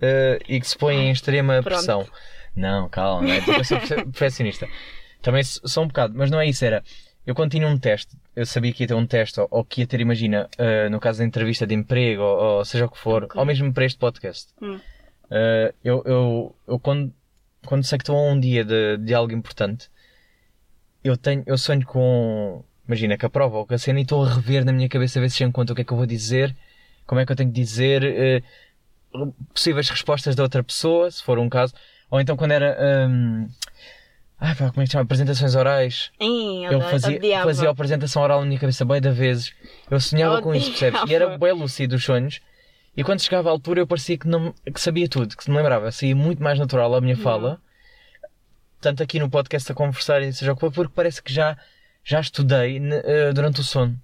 [0.00, 1.64] uh, e que se põe em extrema Pronto.
[1.74, 2.06] pressão.
[2.54, 3.40] Não, calma, não é?
[3.40, 4.68] Tipo, eu sou perfe- perfeccionista.
[5.20, 6.82] Também sou um bocado, mas não é isso, era...
[7.26, 9.80] Eu quando tinha um teste, eu sabia que ia ter um teste, ou, ou que
[9.80, 12.96] ia ter, imagina, uh, no caso da entrevista de emprego, ou, ou seja o que
[12.98, 13.36] for, Ok.
[13.40, 14.52] ou mesmo para este podcast.
[14.62, 14.76] Hum.
[14.76, 17.12] Uh, eu, eu, eu quando,
[17.66, 19.88] quando sei que estou a um dia de, de algo importante,
[21.04, 24.24] eu tenho, eu sonho com, imagina, que a prova ou que a cena e estou
[24.24, 25.96] a rever na minha cabeça a ver se chego conta o que é que eu
[25.96, 26.54] vou dizer,
[27.06, 28.42] como é que eu tenho que dizer, eh,
[29.52, 31.74] possíveis respostas da outra pessoa, se for um caso,
[32.10, 32.76] ou então quando era,
[33.08, 33.48] hum,
[34.40, 35.04] ai pá, como é que se chama?
[35.04, 36.10] Apresentações orais.
[36.20, 39.52] Ih, Eu odi- fazia, fazia a apresentação oral na minha cabeça bem da vezes.
[39.90, 41.00] Eu sonhava com isso, percebes?
[41.08, 42.40] E era bem lúcido os sonhos.
[42.96, 45.56] E quando chegava à altura eu parecia que, não, que sabia tudo, que se me
[45.56, 45.90] lembrava.
[45.92, 47.60] Saía muito mais natural a minha fala.
[48.80, 51.56] Tanto aqui no podcast a conversar e seja o que for, porque parece que já,
[52.04, 53.98] já estudei eh, durante o sono.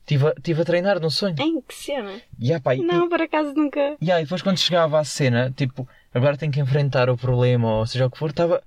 [0.00, 1.34] Estive a, tive a treinar no sonho.
[1.38, 2.20] Em que cena?
[2.38, 3.96] E, ah, pá, e- Não, por acaso nunca.
[4.00, 7.86] e aí, depois quando chegava à cena, tipo, agora tenho que enfrentar o problema, ou
[7.86, 8.62] seja o que for, estava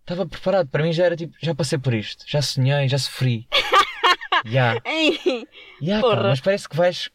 [0.00, 0.68] estava preparado.
[0.68, 3.46] Para mim já era tipo, já passei por isto, já sonhei, já sofri.
[4.46, 4.76] Já.
[5.82, 7.10] Ya, pá, mas parece que vais,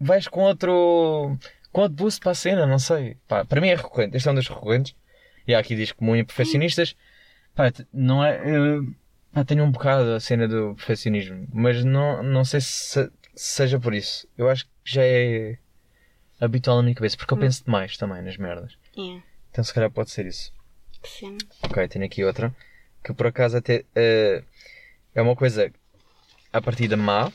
[0.00, 1.36] vais com outro.
[1.72, 3.16] com outro boost para a cena, não sei.
[3.28, 4.94] Pá, para mim é recorrente, este é um dos recorrentes.
[5.46, 6.96] E há aqui diz comum em perfeccionistas.
[7.54, 8.40] Pá, não é.
[8.44, 8.86] eu-
[9.32, 13.78] pá, tenho um bocado a cena do perfeccionismo, mas não, não sei se, se seja
[13.78, 14.26] por isso.
[14.38, 15.58] Eu acho que já é
[16.40, 17.40] habitual na minha cabeça, porque eu Hum.
[17.40, 18.72] penso demais também nas merdas.
[18.96, 20.52] Yeah, Então se calhar pode ser isso.
[21.02, 21.38] que cena.
[21.62, 22.54] Ok, tenho aqui outra.
[23.02, 24.42] Que por acaso até eh,
[25.14, 25.72] é uma coisa
[26.52, 27.32] à partida má,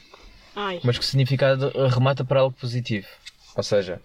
[0.56, 3.08] Ai, mas que o significado remata para algo positivo.
[3.56, 4.02] Ou seja,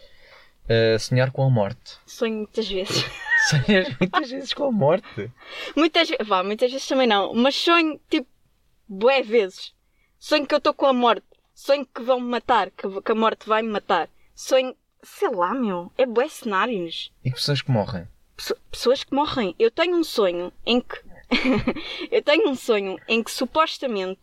[0.68, 1.96] eh, sonhar com a morte.
[2.06, 3.04] sonho muitas vezes.
[3.48, 5.30] Sonhas muitas vezes com a morte.
[5.74, 8.28] Muitas vezes, vá, muitas vezes também não, mas sonho tipo,
[8.86, 9.72] bué vezes.
[10.18, 11.24] Sonho que eu estou com a morte.
[11.54, 14.10] Sonho que vão me matar, que, que a morte vai me matar.
[14.34, 17.10] Sonho, sei lá, meu, é bué cenários.
[17.24, 18.06] E pessoas que morrem.
[18.36, 19.54] Pesso- pessoas que morrem.
[19.58, 21.00] Eu tenho um sonho em que.
[22.10, 24.20] eu tenho um sonho em que supostamente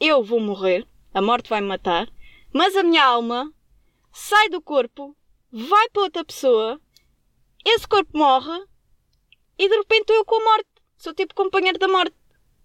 [0.00, 0.86] eu vou morrer,
[1.16, 2.06] a morte vai me matar,
[2.52, 3.50] mas a minha alma
[4.12, 5.16] sai do corpo,
[5.50, 6.78] vai para outra pessoa,
[7.64, 8.66] esse corpo morre
[9.58, 10.68] e de repente estou eu com a morte.
[10.98, 12.14] Sou tipo companheiro da morte.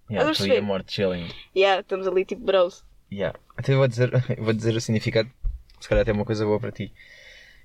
[0.10, 1.30] Yeah, tu e a morte chilling.
[1.56, 2.84] Yeah, estamos ali tipo bros.
[3.10, 3.40] Yeah.
[3.56, 5.32] Até vou dizer, vou dizer o significado,
[5.80, 6.94] se calhar até uma coisa boa para ti.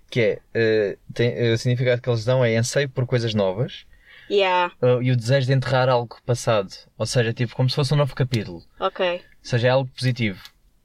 [0.08, 3.86] Que é, eh, tem, eh, o significado que eles dão é anseio por coisas novas
[4.30, 6.72] Yeah, eh, e o desejo de enterrar algo passado.
[6.96, 8.62] Ou seja, tipo, como se fosse um novo capítulo.
[8.78, 9.16] ok.
[9.16, 10.40] Ou seja, é algo positivo.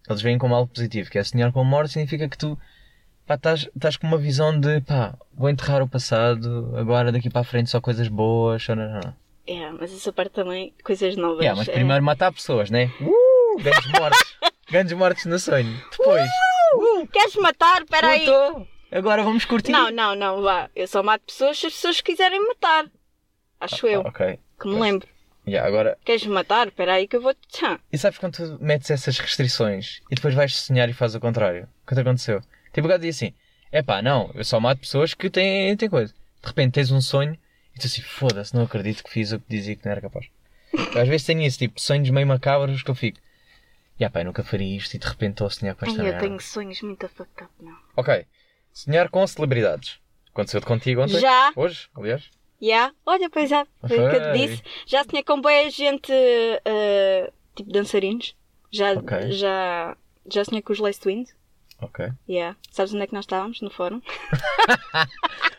[0.10, 2.58] Eles veem como algo positivo, que é sonhar com a morte significa que tu
[3.26, 7.42] pá, estás, estás com uma visão de pá, vou enterrar o passado, agora daqui para
[7.42, 8.64] a frente só coisas boas.
[8.64, 8.76] Só...
[8.76, 9.22] Não, não, não.
[9.48, 11.40] Yeah, mas essa parte também, coisas novas.
[11.40, 11.74] Yeah, mas é.
[11.74, 12.92] primeiro matar pessoas, né?
[13.02, 14.38] Uh, grandes mortes.
[14.70, 15.82] grandes mortes no sonho.
[15.92, 16.30] Depois,
[16.76, 17.82] uh, Queres matar?
[17.82, 18.26] Espera aí.
[18.26, 18.68] matou.
[18.92, 19.72] Agora vamos curtir.
[19.72, 20.70] Não, não, não, vá.
[20.76, 22.86] Eu só mato pessoas se as pessoas quiserem matar.
[23.60, 24.40] Acho eu, Ok.
[24.60, 24.80] que me pois.
[24.80, 25.08] lembro.
[25.52, 26.68] Yeah, agora, Queres me matar?
[26.68, 27.40] Espera aí que eu vou-te...
[27.50, 27.78] Tchã.
[27.92, 31.68] e sabes quando tu metes essas restrições e depois vais sonhar e fazes o contrário?
[31.84, 32.42] O que te aconteceu?
[32.72, 33.34] Tipo, o gajo diz assim:
[33.70, 36.14] é pá, não, eu só mato pessoas que têm, têm coisa.
[36.42, 37.38] De repente tens um sonho
[37.76, 40.28] e tu assim, foda-se, não acredito que fiz o que dizia que não era capaz.
[40.96, 43.20] Eu às vezes tenho isso, tipo, sonhos meio macabros que eu fico.
[44.00, 46.02] E pá, eu nunca faria isto e de repente estou a sonhar com Ai, esta
[46.02, 46.20] eu merda.
[46.22, 47.78] tenho sonhos muito fucked up, não.
[47.98, 48.26] Ok.
[48.72, 50.00] Sonhar com celebridades.
[50.30, 51.20] Aconteceu-te contigo ontem?
[51.20, 51.52] Já.
[51.58, 52.30] Hoje, aliás?
[52.62, 52.92] Já?
[53.06, 53.66] Olha, pois já.
[53.88, 54.64] Foi o que eu te disse.
[54.86, 58.36] Já tinha com boa gente, eh, tipo dançarinos.
[58.72, 59.32] Já, Ok.
[59.32, 59.98] já,
[60.32, 61.34] já tinha com os Lace Twins.
[61.82, 62.08] Ok.
[62.30, 62.56] Yeah.
[62.70, 63.60] Sabes onde é que nós estávamos?
[63.62, 64.02] No fórum?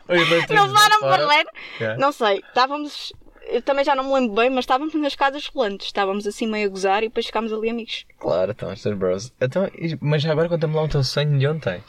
[0.09, 1.45] Não fórum Berlim?
[1.81, 1.99] Yeah.
[2.01, 2.39] Não sei.
[2.49, 3.13] Estávamos...
[3.49, 5.87] Eu também já não me lembro bem, mas estávamos nas casas rolantes.
[5.89, 8.07] Estávamos assim meio a gozar e depois ficámos ali amigos.
[8.19, 9.33] Claro, então, estas bros.
[9.41, 9.69] Então,
[10.01, 11.83] mas já agora conta-me lá o teu sonho de ontem.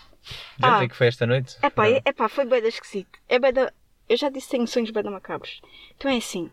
[0.58, 0.78] De Ah.
[0.78, 1.56] ontem que foi esta noite?
[1.62, 1.96] Epá, Não.
[1.96, 3.20] é, epá foi bem esquisito.
[3.30, 3.72] É bem da...
[4.10, 5.62] Eu já disse que tenho sonhos bem macabros.
[5.98, 6.52] Então é assim.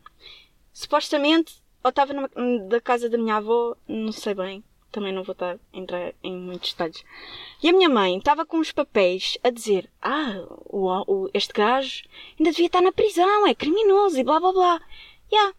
[0.73, 2.13] Supostamente, ou estava
[2.69, 4.65] da casa da minha avó, não sei bem.
[4.93, 7.05] Também não vou estar a entrar em muitos detalhes.
[7.63, 10.35] E a minha mãe estava com os papéis a dizer: Ah,
[10.67, 12.03] o, o- este gajo
[12.39, 14.81] ainda devia estar na prisão, é criminoso e blá blá blá.
[15.33, 15.55] Yeah.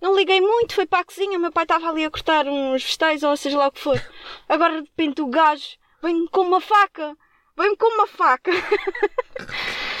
[0.00, 3.22] Não liguei muito, foi para a cozinha, meu pai estava ali a cortar uns vegetais
[3.22, 4.02] ou seja lá o que for.
[4.48, 7.16] Agora de repente o gajo vem com uma faca,
[7.56, 8.50] vem com uma faca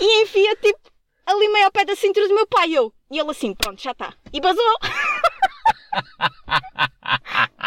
[0.00, 0.80] e enfia tipo
[1.26, 2.72] ali meio ao pé da cintura do meu pai.
[2.72, 2.92] Eu.
[3.10, 4.14] E ele assim, pronto, já está.
[4.32, 4.78] E basou.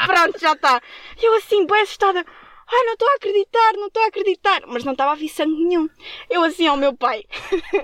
[0.07, 0.81] pronto, já está.
[1.21, 2.25] E eu assim, bem assustada.
[2.71, 4.61] Ai, não estou a acreditar, não estou a acreditar.
[4.67, 5.89] Mas não estava a vir sangue nenhum.
[6.29, 7.23] Eu assim ao meu pai.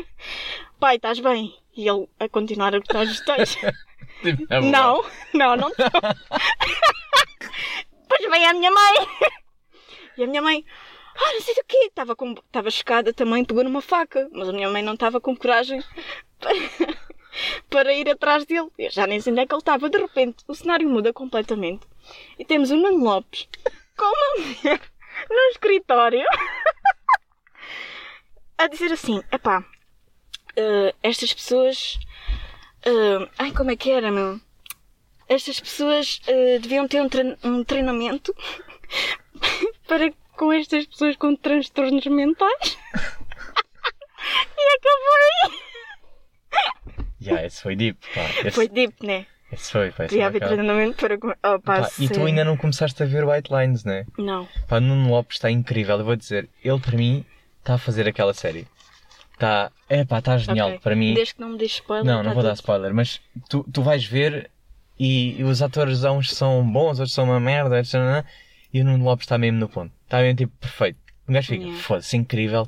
[0.79, 1.53] pai, estás bem?
[1.75, 3.21] E ele a continuar a cortar os
[4.49, 5.03] é Não,
[5.33, 5.87] não, não estou.
[8.01, 8.93] Depois vem a minha mãe.
[10.17, 10.63] E a minha mãe,
[11.15, 11.77] ah, não sei do quê.
[11.87, 12.33] Estava com...
[12.33, 14.27] estava chocada também, pegou numa faca.
[14.31, 15.81] Mas a minha mãe não estava com coragem
[16.39, 16.55] para...
[17.69, 18.69] para ir atrás dele.
[18.77, 19.89] Eu já nem sei onde é que ele estava.
[19.89, 21.85] De repente, o cenário muda completamente.
[22.39, 23.47] E temos o Nuno Lopes
[23.97, 24.81] com uma mulher
[25.29, 26.25] no escritório
[28.57, 29.63] a dizer assim: epá,
[30.55, 31.97] eh, estas pessoas.
[32.85, 34.39] eh, ai, como é que era, meu?
[35.27, 38.33] Estas pessoas eh, deviam ter um, trein- um treinamento
[39.87, 42.77] para com estas pessoas com transtornos mentais.
[44.57, 45.65] e acabou aí.
[47.21, 48.21] Yeah, esse foi deep, pá.
[48.39, 49.25] Esse Foi deep, né?
[49.51, 50.05] esse foi, pá.
[50.05, 51.15] Devia haver treinamento para.
[51.15, 54.05] Oh, pá, Pá, e tu ainda não começaste a ver White Lines, né?
[54.17, 54.47] Não.
[54.67, 55.97] Pá, Nuno Lopes está incrível.
[55.97, 57.25] Eu vou dizer, ele para mim
[57.59, 58.67] está a fazer aquela série.
[59.33, 59.71] Está.
[59.89, 60.69] É pá, está genial.
[60.69, 60.79] Ok.
[60.79, 61.13] Para mim.
[61.13, 62.05] Desde que não me deixes spoiler.
[62.05, 62.59] Não, não tá vou dar tudo.
[62.59, 64.51] spoiler, mas tu, tu vais ver
[64.99, 68.23] e, e os atores uns são bons, outros são uma merda, não,
[68.77, 69.93] e o Nuno Lopes está mesmo no ponto.
[70.03, 70.99] Está mesmo tipo perfeito.
[71.27, 71.81] O gajo fica, Yeah.
[71.83, 72.65] foda-se, incrível.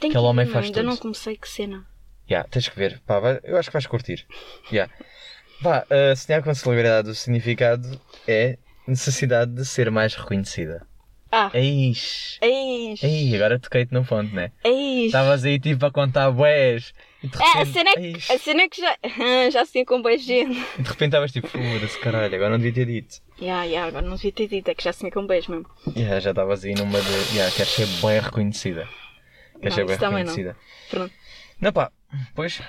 [0.00, 0.86] Tenho Aquele que homem faz Ainda tudo.
[0.90, 1.86] não comecei que cena.
[2.30, 3.00] Yeah, tens que ver.
[3.06, 4.26] Pá, vai- eu acho que vais curtir.
[4.72, 4.92] Yeah.
[5.60, 10.86] Vá, uh, sonhar com a celebridade, o significado é necessidade de ser mais reconhecida.
[11.30, 12.38] Ah, Eis.
[12.40, 13.02] eis.
[13.02, 14.50] Ei, agora toquei-te no ponto, né?
[14.64, 15.06] Eis.
[15.06, 16.92] Estavas aí tipo a contar bués.
[17.24, 18.98] E de É, a repente, cena é que, a cena é que já,
[19.50, 20.58] já se com boa gente.
[20.78, 23.22] E de repente estavas tipo, foda-se caralho, agora não devia ter dito.
[23.40, 25.66] Ya, ya, agora não devia ter dito, é que já se com beijo mesmo.
[25.96, 27.34] Yeah, já estavas aí numa de.
[27.34, 28.86] Yeah, queres ser bem reconhecida.
[29.60, 30.34] Queres Não, ser bem também não.
[30.34, 30.56] reconhecida.
[30.90, 31.14] Pronto.
[31.60, 31.90] Não, pá,
[32.34, 32.60] pois.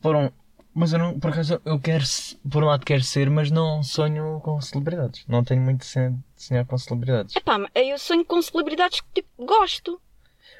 [0.00, 0.30] Por um.
[0.74, 2.04] Mas eu não, por acaso, eu quero.
[2.50, 5.22] Por um lado quero ser, mas não sonho com celebridades.
[5.28, 7.36] Não tenho muito de sen- de sonhar com celebridades.
[7.36, 10.00] Epá, mas eu sonho com celebridades que tipo, gosto.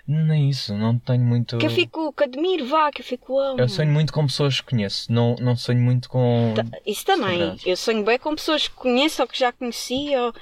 [0.07, 1.59] Nem isso, não tenho muito.
[1.59, 3.61] Que eu fico, que admiro, vá, que eu fico amo.
[3.61, 5.13] Eu sonho muito com pessoas que conheço.
[5.13, 6.53] Não, não sonho muito com.
[6.57, 7.57] Ta- Isso também.
[7.65, 10.35] Eu sonho bem com pessoas que conheço ou que já conheci ou...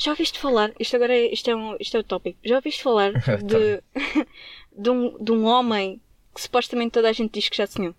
[0.00, 2.80] Já ouviste falar, isto agora é, isto é, um, isto é o tópico, já ouviste
[2.84, 3.10] falar
[3.42, 3.82] de,
[4.78, 6.00] de, um, de um homem
[6.32, 7.92] que supostamente toda a gente diz que já sonhou?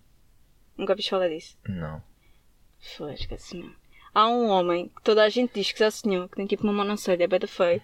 [0.78, 1.58] Nunca ouviste falar disso?
[1.68, 2.02] Não.
[2.96, 3.74] Foi, esquece mesmo.
[4.14, 6.72] Há um homem que toda a gente diz que já sonhou, que tem tipo uma
[6.72, 7.82] mão não sei, é bem da feio,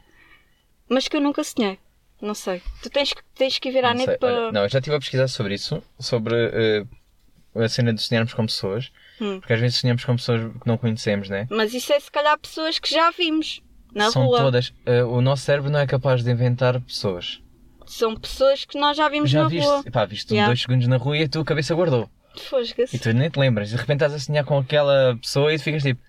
[0.88, 1.78] mas que eu nunca sonhei.
[2.20, 2.62] Não sei.
[2.82, 4.32] Tu tens que, tens que ir à Não, net para.
[4.44, 6.84] Olha, não, eu já estive a pesquisar sobre isso, sobre eh,
[7.54, 8.90] a cena de sonharmos com pessoas.
[9.20, 9.38] Hum.
[9.40, 11.46] Porque às vezes sonhamos com pessoas que não conhecemos, né?
[11.50, 13.60] Mas isso é se calhar pessoas que já vimos
[13.94, 14.38] na São rua.
[14.38, 14.72] todas.
[14.86, 17.40] eh, o nosso cérebro não é capaz de inventar pessoas.
[17.86, 19.66] São pessoas que nós já vimos já na viste?
[19.66, 19.84] rua.
[19.92, 20.48] Pá, viste Yeah.
[20.48, 22.10] dois segundos na rua e a tua cabeça guardou.
[22.92, 23.70] E tu nem te lembras.
[23.70, 26.00] De repente estás a sonhar com aquela pessoa e tu ficas tipo,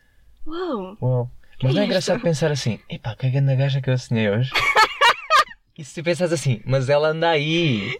[0.45, 0.97] Uau.
[1.01, 1.31] uau.
[1.63, 1.91] Mas não é é isto?
[1.91, 4.51] engraçado pensar assim, epá, que grande gaja que eu sonhei hoje.
[5.77, 7.99] e se tu pensas assim, mas ela anda aí.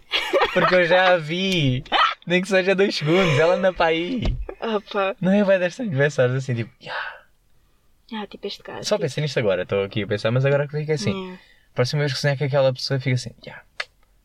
[0.52, 1.84] Porque eu já a vi.
[2.26, 4.22] Nem que seja dois segundos, ela anda para aí.
[4.60, 5.16] Opa.
[5.20, 7.14] Não é bem desta pensares assim, tipo, "Yeah."
[8.14, 8.88] Ah, tipo este caso.
[8.88, 11.12] só pensei nisto agora, estou aqui a pensar, mas agora que fica assim.
[11.12, 11.38] Yeah.
[11.74, 13.62] Próxima vez que sonhar com aquela pessoa, fica assim, yeah,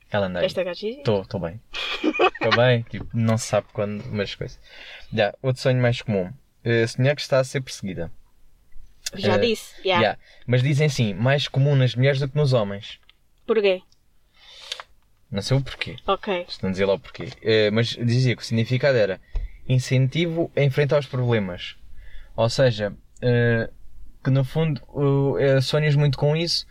[0.09, 0.45] ela anda aí.
[0.45, 0.61] Esta.
[0.71, 1.61] Estou, estou bem.
[2.01, 4.57] Estou bem, tipo, não se sabe quando, mas coisa.
[5.13, 6.31] Já, outro sonho mais comum.
[6.63, 8.09] eh, sonhar que está a ser perseguida.
[9.15, 9.75] Já Eh, disse.
[9.81, 10.01] Yeah.
[10.01, 10.19] Yeah.
[10.47, 12.99] Mas dizem sim, mais comum nas mulheres do que nos homens.
[13.45, 13.82] Porquê?
[15.32, 15.95] Não sei o porquê.
[16.06, 16.45] Ok.
[16.47, 17.29] Se não dizer lá o porquê.
[17.41, 19.19] Eh, mas dizia que o significado era
[19.67, 21.75] incentivo a enfrentar os problemas.
[22.36, 23.69] Ou seja, eh,
[24.23, 24.82] que no fundo
[25.39, 26.65] eh, sonhas muito com isso.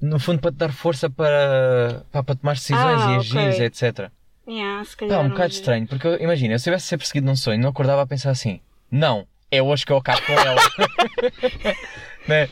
[0.00, 3.18] No fundo para te dar força para, pá, para tomar decisões Ah, e ok.
[3.18, 4.10] agires, etc.
[4.46, 5.54] Yeah, se Pá, calhar um não bocado vi.
[5.54, 8.06] estranho, porque eu- imagina, se eu tivesse a ser perseguido num sonho, não acordava a
[8.06, 8.60] pensar assim:
[8.90, 10.60] não, é hoje que eu acabo com ela.
[12.26, 12.46] né?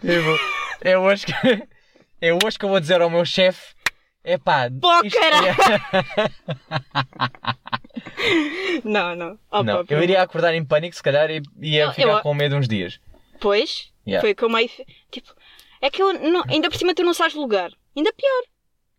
[0.00, 0.38] Tipo,
[0.82, 1.32] é hoje que.
[2.20, 3.74] É hoje que eu vou dizer ao meu chefe:
[4.22, 5.30] é pá, Pô, isto é-
[8.84, 9.32] Não, não.
[9.50, 12.34] Opa, Não, eu iria acordar em pânico, se calhar, e ia Não, ficar eu- com
[12.34, 13.00] medo uns dias.
[13.40, 14.20] Pois, Yeah.
[14.20, 14.70] foi como aí.
[15.10, 15.34] Tipo,
[15.80, 16.12] é que eu.
[16.12, 17.70] Não, ainda por cima tu não sabes lugar.
[17.96, 18.42] Ainda pior.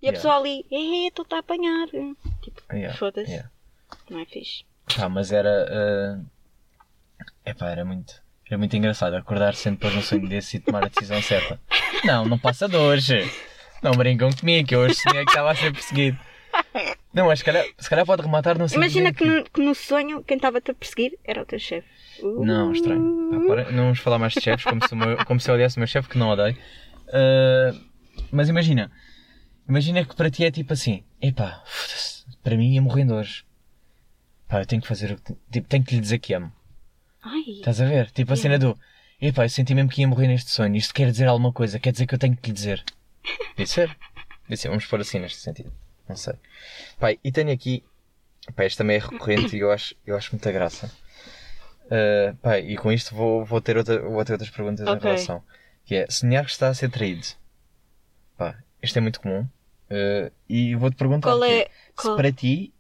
[0.02, 0.18] E a Yeah.
[0.18, 1.88] pessoa ali, eh, estou-te a apanhar.
[2.42, 3.44] Tipo, Yeah, foda-se.
[4.10, 4.64] Não é fixe.
[4.96, 6.20] Pá, mas era.
[7.46, 8.21] É pá, era muito.
[8.52, 11.58] Era muito engraçado acordar sempre depois num sonho desse e tomar a decisão certa.
[12.04, 13.32] Não, não passa de hoje.
[13.82, 16.20] Não brincam comigo, que eu hoje sonhei que estava a ser perseguido.
[17.14, 20.22] Não, mas se calhar, se calhar pode rematar no Imagina que no, que no sonho
[20.22, 21.88] quem estava-te a perseguir era o teu chefe.
[22.22, 22.44] Uh.
[22.44, 23.48] Não, estranho.
[23.48, 25.80] Para- não vamos falar mais de chefes, como se, meu- como se eu odiasse o
[25.80, 26.58] meu chefe, que não odeio.
[27.08, 27.74] Ah,
[28.34, 28.92] mas imagina.
[29.68, 31.06] Imagina que para ti é tipo assim.
[31.22, 31.64] Epá,
[32.44, 33.46] para mim ia morrendo hoje.
[34.50, 35.34] Pá, eu tenho que fazer o que...
[35.50, 36.52] Tipo, tenho que lhe dizer que amo.
[37.22, 38.12] Ai, Estás a ver?
[38.12, 38.78] Tipo a cena do.
[39.22, 40.76] Epá, eu senti mesmo que ia morrer neste sonho.
[40.76, 41.80] Isto quer dizer alguma coisa.
[41.80, 42.84] Quer dizer que eu tenho que lhe dizer.
[43.56, 43.98] Devia ser.
[44.44, 44.70] Devia ser.
[44.70, 45.72] Vamos pôr assim neste sentido.
[46.10, 46.34] Não sei.
[47.00, 47.84] Pai, e tenho aqui.
[48.56, 50.92] Pá, este também é recorrente e eu acho, eu acho muita graça.
[51.86, 55.04] Uh, pai, e com isto vou, vou, ter, outra, vou ter outras perguntas em Ok.
[55.04, 55.44] relação.
[55.86, 57.28] Que é sonhar que está a ser traído.
[58.38, 59.42] Pá, isto é muito comum.
[59.92, 61.66] Uh, e vou-te perguntar qual é.
[61.66, 62.16] se Qual...
[62.16, 62.74] para ti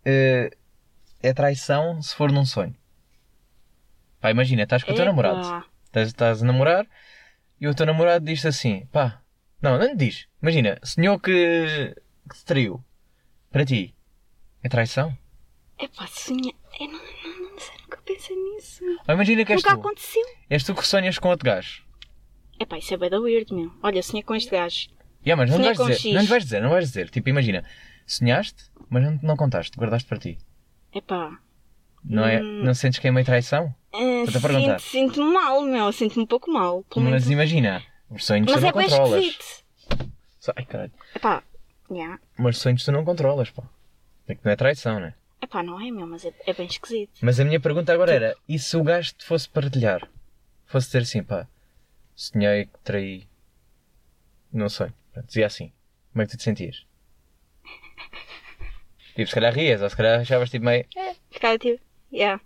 [0.00, 0.56] uh,
[1.22, 2.74] é traição se for num sonho.
[4.24, 5.66] Pá, imagina, estás com o teu namorado.
[5.84, 6.86] Estás, estás a namorar
[7.60, 9.20] e o teu namorado diz assim: pá,
[9.60, 10.26] não, não lhe diz.
[10.40, 11.94] Imagina, sonhou que,
[12.30, 12.82] que te traiu.
[13.52, 13.94] Para ti,
[14.62, 15.14] é traição?
[15.78, 16.54] Epá, sonha.
[16.80, 18.82] Eu não, não, não sei, nunca pensei nisso.
[19.06, 19.80] Ou imagina que és Nunca tu.
[19.80, 20.22] aconteceu.
[20.48, 21.84] És tu que sonhas com outro gajo.
[22.58, 23.70] Epá, isso é bem da weird, meu.
[23.82, 24.88] Olha, sonhei com este gajo.
[25.26, 26.14] Yeah, mas não Sonhei vais com dizer, X.
[26.14, 27.10] não lhe vais dizer, não vais dizer.
[27.10, 27.62] Tipo, imagina,
[28.06, 30.38] sonhaste, mas não, não contaste, guardaste para ti.
[30.94, 31.38] Epá.
[32.04, 32.62] Não, é, Hum.
[32.64, 33.74] não sentes que é meio traição?
[34.42, 34.78] perguntar.
[34.80, 35.92] sinto- Sinto-me mal, meu.
[35.92, 36.84] Sinto-me um pouco mal.
[36.96, 37.10] Menos.
[37.12, 39.24] Mas imagina, os sonhos Mas tu não é bem controlas.
[39.24, 39.64] esquisito.
[40.56, 40.92] Ai, caralho.
[41.14, 41.42] Epá,
[41.90, 42.18] yeah.
[42.36, 43.62] Mas sonhos tu não controlas, pá.
[44.28, 45.14] É que não é traição, né?
[45.40, 47.12] Epá, não é, meu, mas é, é bem esquisito.
[47.22, 50.06] Mas a minha pergunta agora era: e se o gajo te fosse partilhar?
[50.66, 51.46] Fosse dizer assim, pá,
[52.14, 53.26] sonhei que traí.
[54.52, 54.88] Não sei.
[55.26, 55.72] Dizia assim.
[56.12, 56.84] Como é que tu te sentias?
[59.14, 60.84] Tipo, se calhar rias, ou se calhar achavas tipo meio.
[61.30, 61.80] Ficava tipo,
[62.14, 62.40] yeah.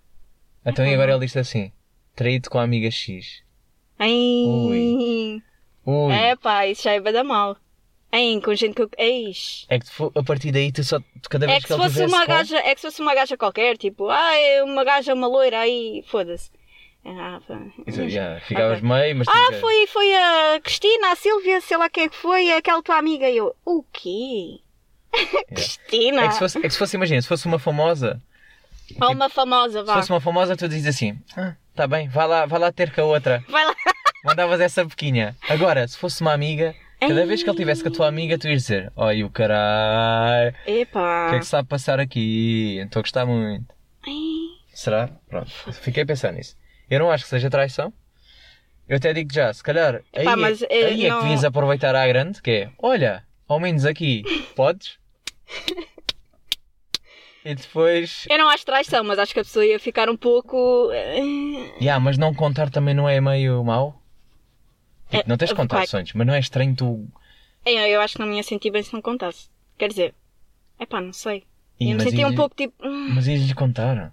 [0.65, 1.73] Então e agora ele disse assim:
[2.15, 3.43] traído com a amiga X.
[3.99, 4.11] Ai.
[4.11, 5.43] Ui.
[5.87, 6.13] Ui.
[6.13, 7.57] É pá, isso já é bem da mal.
[8.11, 8.91] Ai, com gente que eu.
[8.97, 9.67] Eis.
[9.69, 10.99] É que tu a partir daí tu só.
[10.99, 13.03] Tu cada vez É que que, se ele fosse uma gaja, é que se fosse
[13.03, 16.51] uma gaja qualquer, tipo, ai, uma gaja, uma loira, aí, foda-se.
[17.05, 17.41] Ah.
[17.87, 18.89] Isso, yeah, ficavas Ok.
[18.89, 22.17] meio, mas Ah, tipo, foi, foi a Cristina, a Silvia, sei lá quem é que
[22.17, 23.29] foi, aquela tua amiga.
[23.31, 24.61] E eu, o quê?
[25.49, 26.25] Cristina?
[26.25, 28.23] É que se fosse, é que se fosse, imagina, se fosse uma famosa,
[29.01, 29.95] Ou uma famosa, se vá.
[29.95, 33.01] fosse uma famosa, tu dizes assim: ah, tá bem, vai lá, vai lá ter com
[33.03, 33.45] a outra.
[33.49, 33.75] Vai lá.
[34.25, 35.37] Mandavas essa pequinha.
[35.49, 37.27] Agora, se fosse uma amiga, cada Ei.
[37.27, 40.71] vez que ele tivesse com a tua amiga, tu ias dizer: Oi, o caralho, o
[40.71, 41.29] Epá.
[41.31, 42.79] que é que se está a passar aqui?
[42.79, 43.67] Estou a gostar muito.
[44.07, 44.13] Ai,
[44.75, 45.09] Será?
[45.29, 46.57] Pronto, fiquei a pensar nisso.
[46.91, 47.93] Eu não acho que seja traição.
[48.89, 51.23] Eu até digo já, se calhar, aí, Epá, é- mas, eh, aí é não- que
[51.25, 54.23] devias aproveitar à grande, que é, olha, ao menos aqui,
[54.57, 54.99] podes?
[57.51, 60.91] E depois, Eu não acho traição, mas acho que a pessoa ia ficar um pouco.
[61.81, 64.03] yeah, mas não contar também não é meio mau?
[65.11, 67.09] Tipo, É, não tens de contar sonhos, mas não é estranho tu...
[67.65, 69.49] Eu, eu acho que não me ia sentir bem se não contasse.
[69.79, 70.15] Quer dizer,
[70.79, 71.45] epá, não sei.
[71.81, 72.75] Ih, Eu me mas sentia um pouco tipo.
[72.87, 74.13] hum, Mas ias-lhe contar.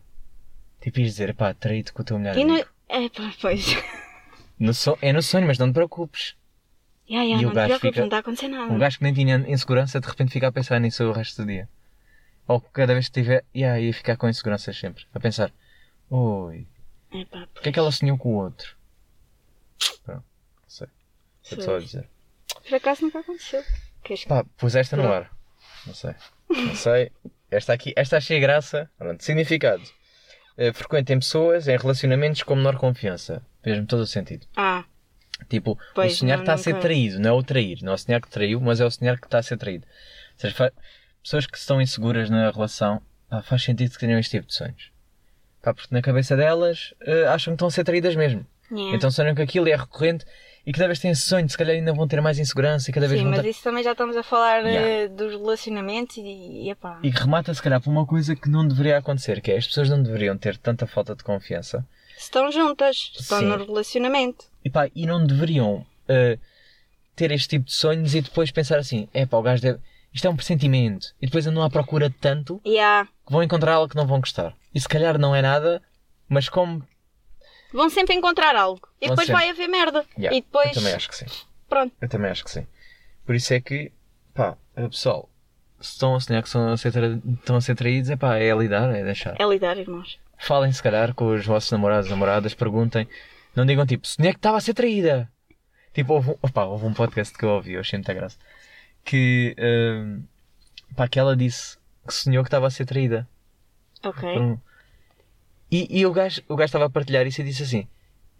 [0.82, 2.54] Tipo, ias dizer, pá, traído com o teu melhor E não...
[2.56, 2.70] amigo.
[2.90, 3.76] Epá, pois.
[4.58, 6.36] No so- É no sonho, mas não te preocupes.
[7.10, 8.72] Ya, ya, E o não te gajo preocupes, fica- não está a acontecer nada.
[8.74, 11.48] Um gajo que nem tinha insegurança, de repente fica a pensar nisso o resto do
[11.48, 11.68] dia.
[12.48, 15.06] Ou cada vez que tiver, yeah, ia ficar com inseguranças sempre.
[15.14, 15.52] A pensar,
[16.10, 16.68] oi,
[17.12, 18.76] Epá, porque é que ela sonhou com o outro?
[20.04, 20.88] Pronto, não sei.
[21.44, 22.08] Estou só a dizer.
[22.68, 23.64] Por acaso nunca aconteceu.
[24.04, 25.32] Queres que- Pá, pus esta no ar.
[25.88, 26.16] Não sei.
[26.50, 27.12] Não sei.
[27.50, 28.90] Esta aqui, esta achei graça.
[28.98, 29.84] Pronto, significado.
[30.58, 33.42] Eh, frequente em pessoas, em relacionamentos com menor confiança.
[33.62, 34.46] Fez-me todo o sentido.
[34.56, 34.84] Ah,
[35.50, 37.80] Tipo, Pois, o sonhar está a ser traído, não é o trair.
[37.84, 39.86] Não é o sonhar que traiu, mas é o sonhar que está a ser traído.
[39.86, 40.74] Ou seja,
[41.26, 44.92] pessoas que estão inseguras na relação, pá, faz sentido que tenham este tipo de sonhos.
[45.60, 48.46] Pá, porque na cabeça delas eh, acham que estão a ser traídas mesmo.
[48.72, 48.96] Yeah.
[48.96, 50.24] Então sonham que aquilo é recorrente
[50.66, 53.08] e cada vez têm esse sonho, se calhar ainda vão ter mais insegurança e cada
[53.08, 53.50] vez Sim, mas ter...
[53.50, 55.16] isso também já estamos a falar eh, Yeah.
[55.16, 57.00] dos relacionamentos e, e epá.
[57.02, 59.66] E que remata se calhar por uma coisa que não deveria acontecer, que é as
[59.66, 61.84] pessoas não deveriam ter tanta falta de confiança
[62.18, 63.46] Estão juntas, estão Sim.
[63.46, 64.46] no relacionamento.
[64.64, 66.38] e, pá, e não deveriam eh,
[67.16, 69.80] ter este tipo de sonhos e depois pensar assim, é pá, o gajo deve...
[70.16, 71.08] Isto é um pressentimento.
[71.22, 73.06] E depois andam à procura de tanto há.
[73.06, 74.56] que vão encontrar algo que não vão gostar.
[74.74, 75.82] E se calhar não é nada,
[76.30, 76.82] mas como...
[77.74, 78.88] Vão sempre encontrar algo.
[79.02, 79.42] E Vão depois sempre.
[79.42, 80.06] vai haver merda.
[80.18, 80.68] Yeah, E depois.
[80.68, 81.26] Eu também acho que sim.
[81.68, 81.94] Pronto.
[82.00, 82.66] Eu também acho que sim.
[83.26, 83.92] Por isso é que,
[84.34, 85.30] pá, eh, pessoal,
[85.82, 88.38] se estão a sonhar que são a ser tra- estão a ser traídos, é pá,
[88.38, 89.36] é lidar, é deixar.
[89.38, 90.18] É lidar, irmãos.
[90.38, 93.06] Falem se calhar com os vossos namorados, namoradas, perguntem.
[93.54, 95.30] Não digam tipo, sonhei que estava a ser traída.
[95.94, 98.38] Tipo, houve um, opá, houve um podcast que eu ouvi, eu achei muita graça.
[99.06, 100.24] Que, hum,
[100.96, 103.28] pá, que ela disse que sonhou que estava a ser traída.
[104.04, 104.28] Ok.
[104.38, 104.58] um-
[105.72, 107.88] E, e o gajo o gajo estava a partilhar isso e disse assim: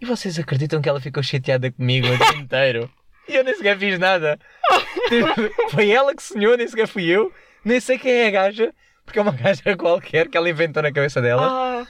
[0.02, 2.92] E vocês acreditam que ela ficou chateada comigo o dia inteiro?
[3.28, 4.40] E eu nem sequer fiz nada.
[5.10, 7.32] Tipo, Foi ela que sonhou, nem sequer fui eu.
[7.64, 8.74] Nem sei quem é a gaja,
[9.06, 11.44] porque é uma gaja qualquer que ela inventou na cabeça dela.
[11.48, 11.88] Ah,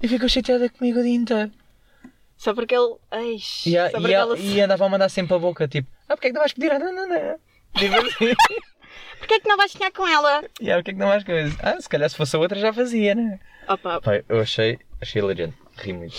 [0.00, 1.50] E ficou chateada comigo o dia inteiro.
[2.36, 2.94] só porque ele.
[3.12, 4.38] Eish, E, a- só e, porque a- ela.
[4.38, 6.70] e andava a mandar sempre a boca, tipo: Ah, porque é que não vais pedir?
[6.72, 7.38] Ah, não, não, não.
[7.78, 8.34] Tipo assim.
[9.18, 10.44] Porquê é que não vais sonhar com ela?
[10.60, 11.56] E ah, porque é que não vais coisas?
[11.62, 13.40] Ah, se calhar se fosse a outra já fazia, né?
[13.66, 15.56] Opa, Pai, eu achei, achei hilariante.
[15.78, 16.14] Ri muito.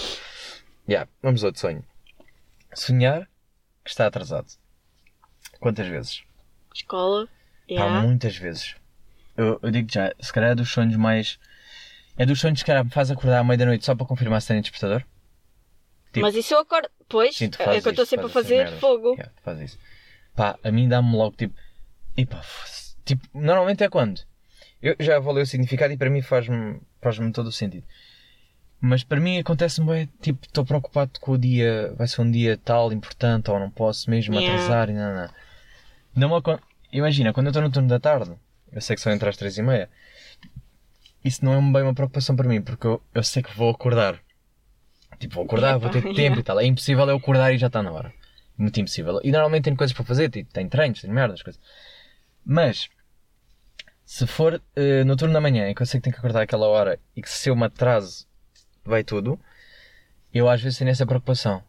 [0.89, 1.83] Yeah, vamos outro sonho.
[2.73, 3.27] Sonhar
[3.83, 4.47] que está atrasado.
[5.59, 6.23] Quantas vezes?
[6.73, 7.27] escola.
[7.27, 7.31] Pá,
[7.67, 8.01] Yeah.
[8.01, 8.75] muitas vezes.
[9.37, 11.39] Eu, eu digo já, se calhar é dos sonhos mais.
[12.17, 14.41] É dos sonhos que cara, me faz acordar à meia da noite só para confirmar
[14.41, 15.03] se tem despertador.
[16.11, 16.89] tipo- Mas isso eu acordo.
[17.09, 19.13] Pois, Sim, é fazes que eu estou sempre a fazer fogo.
[19.13, 19.79] Yeah, fazes isso.
[20.35, 21.53] Pá, a mim dá-me logo tipo.
[22.17, 22.41] E pá,
[23.03, 24.21] tipo, normalmente é quando?
[24.81, 27.85] Eu já ler o significado e para mim faz-me faz todo o sentido.
[28.79, 32.59] Mas para mim acontece-me bem, tipo, estou preocupado com o dia, vai ser um dia
[32.63, 34.53] tal, importante, ou não posso mesmo Yeah.
[34.53, 35.29] atrasar e não,
[36.15, 36.29] não.
[36.29, 36.59] Não
[36.91, 38.31] Imagina, quando eu estou no turno da tarde,
[38.71, 39.89] eu sei que só entre às três e meia,
[41.23, 44.19] isso não é bem uma preocupação para mim, porque eu, eu sei que vou acordar.
[45.19, 46.39] Tipo, vou acordar, vou ter tempo yeah.
[46.39, 46.59] e tal.
[46.59, 48.13] É impossível eu acordar e já está na hora.
[48.57, 49.19] Muito impossível.
[49.23, 51.61] E normalmente tenho coisas para fazer, tipo, tenho treinos, tenho merdas, coisas.
[52.45, 52.89] Mas,
[54.05, 56.41] se for eh, no turno da manhã, em que eu sei que tenho que acordar
[56.41, 58.25] àquela hora e que se eu me atraso,
[58.83, 59.39] vai tudo,
[60.33, 61.61] eu às vezes tenho essa preocupação.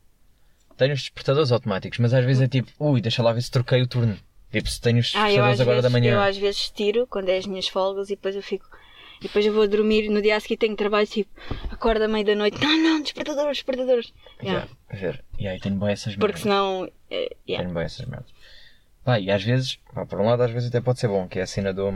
[0.76, 3.80] Tenho os despertadores automáticos, mas às vezes é tipo, ui, deixa lá ver se troquei
[3.82, 4.18] o turno.
[4.52, 6.12] Tipo, se tenho os Ah, despertadores agora vezes, da manhã.
[6.14, 8.66] eu às vezes tiro quando é as minhas folgas e depois eu fico.
[9.18, 11.30] E depois eu vou dormir no dia a seguir tenho trabalho tipo,
[11.70, 14.12] acordo à meia da noite, não, não, despertadores, despertadores.
[14.42, 14.66] Yeah.
[14.90, 15.24] Já, a ver.
[15.38, 16.40] E aí tenho bem essas Porque merdas.
[16.42, 16.90] senão.
[17.10, 17.64] é, yeah.
[17.64, 18.30] Tenho bem essas merdas.
[19.04, 21.38] Pá, e às vezes, pá, por um lado, às vezes até pode ser bom, que
[21.38, 21.90] é a cena do.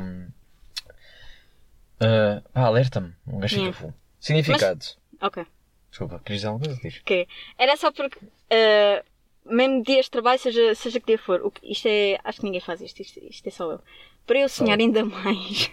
[2.52, 3.12] pá, alerta-me.
[3.26, 3.78] Um gajo fica Yeah.
[3.78, 3.94] full.
[4.18, 4.85] Significado.
[5.20, 5.44] Ok.
[5.90, 6.80] Desculpa, querias dizer alguma coisa?
[6.83, 7.00] Diz.
[7.00, 7.26] Ok.
[7.59, 8.18] Era só porque.
[8.50, 9.04] ah,
[9.44, 11.40] mesmo dias de trabalho, seja, seja que dia for.
[11.44, 12.18] O que- isto é.
[12.22, 13.00] Acho que ninguém faz isto.
[13.02, 13.80] Isto, isto é só eu.
[14.26, 15.70] Para eu sonhar ainda mais.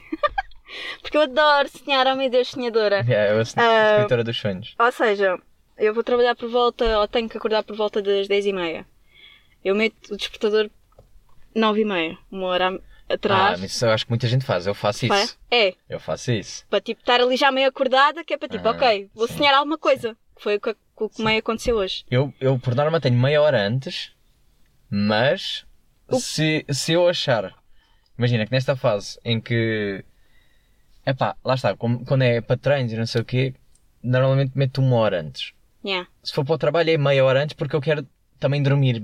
[1.01, 2.07] Porque eu adoro sonhar.
[2.07, 3.05] Oh meu Deus, sonhadora.
[3.07, 4.75] Yeah, eu sou Ah, escritora dos sonhos.
[4.79, 5.37] Ou seja,
[5.77, 8.85] eu vou trabalhar por volta, ou tenho que acordar por volta das 10 e meia.
[9.63, 10.69] Eu meto o despertador
[11.55, 12.69] 9 e meia, uma hora
[13.09, 13.59] Ah, atrás.
[13.59, 14.67] mas isso eu acho que muita gente faz.
[14.67, 15.37] Eu faço isso.
[15.51, 16.65] É, Eu faço isso.
[16.69, 19.37] para tipo estar ali já meio acordada, que é para tipo, Ah, ok, vou sim,
[19.37, 20.15] sonhar alguma coisa.
[20.35, 22.05] Que foi o que, o que meio aconteceu hoje.
[22.11, 24.11] Eu, eu, por norma, tenho meia hora antes,
[24.89, 25.65] mas
[26.19, 27.53] se, se eu achar.
[28.17, 30.03] Imagina que nesta fase em que.
[31.09, 33.53] Epá, lá está, como- quando é para treinos e não sei o quê,
[34.03, 35.53] normalmente meto uma hora antes.
[35.85, 36.05] Yeah.
[36.21, 38.05] Se for para o trabalho é meia hora antes porque eu quero
[38.39, 39.01] também dormir.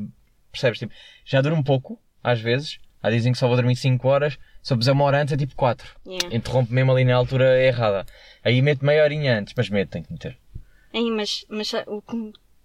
[0.52, 0.80] Percebes?
[0.80, 2.78] Tipo, já durmo um pouco, às vezes.
[3.02, 4.38] Há dizem que só vou dormir 5 horas.
[4.62, 5.96] Se eu puser uma hora antes é tipo 4.
[6.06, 6.36] Yeah.
[6.36, 8.06] Interrompe mesmo ali na altura errada.
[8.44, 10.38] Aí meto meia horinha antes, mas meto, tenho que meter.
[10.94, 12.16] Ei, mas, mas o, que,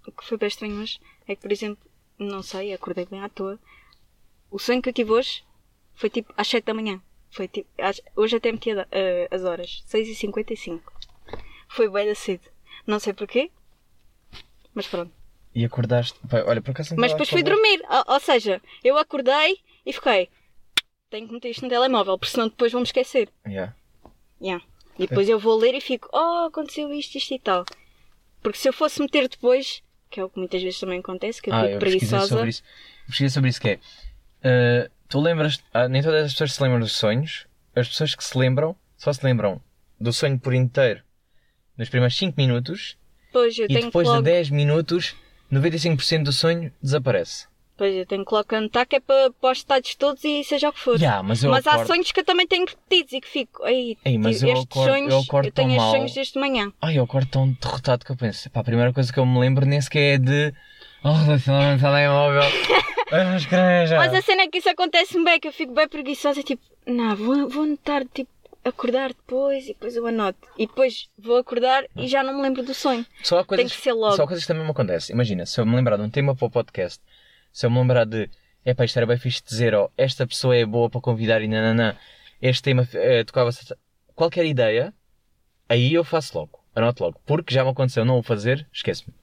[0.06, 0.98] o que foi bem estranho hoje
[1.28, 1.78] é que, por exemplo,
[2.18, 3.58] não sei, acordei bem à toa.
[4.50, 5.42] O sonho que eu tive hoje
[5.94, 7.00] foi tipo às 7 da manhã.
[7.30, 7.68] Foi tipo,
[8.16, 10.80] hoje até meti eh, as horas, 6h55.
[11.68, 12.48] Foi bem da cedo.
[12.86, 13.50] Não sei porquê,
[14.74, 15.12] mas pronto.
[15.54, 16.18] E acordaste.
[16.28, 17.82] Pá, olha, por acaso Mas depois fui dormir.
[17.88, 20.28] Ou, ou seja, eu acordei e fiquei.
[21.10, 23.28] Tenho que meter isto no telemóvel, porque senão depois vou-me esquecer.
[23.46, 23.74] Yeah.
[24.40, 24.64] Yeah.
[24.98, 27.64] E depois eu vou ler e fico, oh, aconteceu isto, isto e tal.
[28.42, 31.50] Porque se eu fosse meter depois, que é o que muitas vezes também acontece, que
[31.50, 32.34] eu Ah, fico eu pesquisei preguiçosa.
[32.34, 32.62] sobre isso.
[32.62, 33.80] Eu Pesquisei sobre isso que é.
[34.42, 35.58] eh, tu lembras.
[35.72, 37.46] ah, nem todas as pessoas se lembram dos sonhos.
[37.74, 39.60] As pessoas que se lembram só se lembram
[40.00, 41.02] do sonho por inteiro
[41.76, 42.96] nos primeiros 5 minutos
[43.32, 44.18] Pois, eu e tenho depois logo...
[44.22, 45.14] de 10 minutos
[45.52, 47.46] 95% do sonho desaparece.
[47.76, 50.68] Pois eu tenho que logo anotar que é para, para os estados todos e seja
[50.68, 50.96] o que for.
[50.96, 51.86] Yeah, mas eu mas há acordo...
[51.86, 53.64] sonhos que eu também tenho repetidos e que fico.
[53.64, 55.90] Ei, Ei, mas tive eu acordo- sonhos, eu acordo tenho tão estes mal.
[55.92, 56.72] sonhos desde manhã.
[56.82, 59.38] Ai, eu acordo tão derrotado que eu penso, pá, a primeira coisa que eu me
[59.38, 60.54] lembro nem sequer é de.
[61.04, 62.42] Oh, relacionamento telemóvel.
[63.96, 67.16] Mas a cena é que isso acontece-me bem, que eu fico bem preguiçosa, tipo, não,
[67.16, 68.30] vou, vou anotar, tipo,
[68.64, 70.48] acordar depois e depois eu anoto.
[70.58, 73.04] E depois vou acordar e já não me lembro do sonho.
[73.22, 74.16] Só coisas, que ser logo.
[74.16, 75.14] Só coisas que também me acontecem.
[75.14, 77.02] Imagina, se eu me lembrar de um tema para o podcast,
[77.52, 78.30] se eu me lembrar de,
[78.64, 81.42] é pá, isto era bem fixe de dizer, ó, esta pessoa é boa para convidar
[81.42, 81.96] e nananã,
[82.40, 83.50] este tema eh, tocava
[84.14, 84.92] qualquer ideia,
[85.68, 87.20] aí eu faço logo, anoto logo.
[87.24, 89.14] Porque já me aconteceu não o fazer, esqueço-me.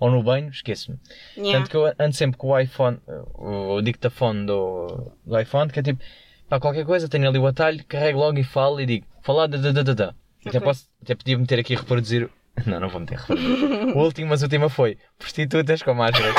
[0.00, 0.98] Ou no banho, esqueço-me.
[1.36, 1.58] Yeah.
[1.58, 2.98] Tanto que eu ando sempre com o iPhone,
[3.34, 6.02] o, dictafone do, do iPhone, que é tipo,
[6.48, 9.58] para qualquer coisa, tenho ali o atalho, carrego logo e falo e digo, falar da
[9.58, 10.14] da da da da.
[10.46, 12.28] Até, posso, até podia meter aqui a reproduzir.
[12.66, 13.96] Não, não vou meter a reproduzir.
[13.96, 16.36] o último, mas o tema foi prostitutas com máscaras.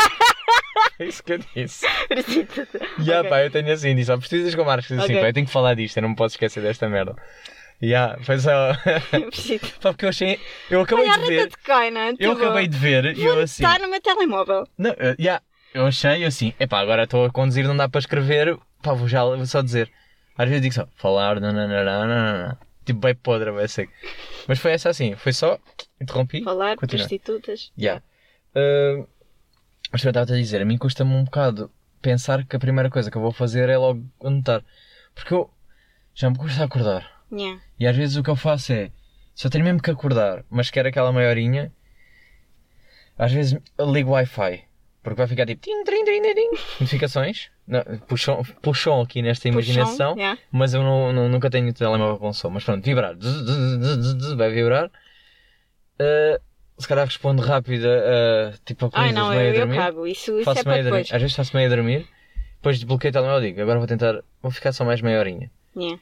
[0.97, 1.85] é isso que eu disse.
[3.03, 3.29] E ah, Ok.
[3.29, 5.03] pá, eu tenho assim, disse, ó, prostitutas com máscaras.
[5.03, 7.15] Assim, pá, eu tenho que falar disto, eu não me posso esquecer desta merda.
[7.81, 8.73] E ah, foi só.
[9.29, 9.65] Preciso.
[9.81, 10.39] Pá, porque eu achei.
[10.69, 11.49] Eu acabei de ver.
[11.49, 12.13] de Coina.
[12.19, 13.63] Eu acabei de ver e eu assim.
[13.63, 14.67] Está no meu telemóvel.
[14.77, 15.41] Não, eh, yeah,
[15.75, 19.25] eu achei assim, epá, agora estou a conduzir, não dá para escrever, pá, vou já
[19.25, 19.91] vou só dizer.
[20.37, 23.89] Às vezes digo só, falar, nananana, tipo bem podre, vai ser.
[24.47, 25.59] Mas foi essa assim, foi só,
[25.99, 27.05] interrompi, Falar, continua.
[27.05, 27.73] prostitutas.
[27.77, 28.01] Yeah.
[28.55, 29.05] Uh,
[29.91, 31.69] mas eu estava a dizer, a mim custa-me um bocado
[32.01, 34.63] pensar que a primeira coisa que eu vou fazer é logo anotar.
[35.13, 35.49] Porque eu
[36.13, 37.14] já me custa acordar.
[37.31, 37.61] Yeah.
[37.79, 38.91] E às vezes o que eu faço é,
[39.33, 41.71] se eu tenho mesmo que acordar, mas quero aquela meia horinha,
[43.17, 44.63] às vezes eu ligo o Wi-Fi.
[45.03, 45.71] Porque vai ficar tipo tim,
[46.79, 47.49] notificações.
[47.67, 50.15] Não, puxam, puxam aqui nesta imaginação.
[50.17, 50.39] Yeah.
[50.51, 52.49] Mas eu não, não- nunca tenho telemóvel com som.
[52.49, 53.15] Mas pronto, vibrar.
[53.15, 54.87] Zzz, zzz, zzz, Vai vibrar.
[55.99, 56.41] Uh,
[56.77, 59.77] se calhar respondo rápido uh, tipo a coisas não, meio eu, a eu dormir.
[59.77, 60.07] cago.
[60.07, 61.13] Isso, isso é faço para a depois.
[61.13, 62.07] Às vezes faço meio a dormir.
[62.55, 65.51] Depois desbloqueio o telemóvel e digo, agora vou tentar, vou ficar só mais meia horinha.
[65.77, 66.01] Yeah.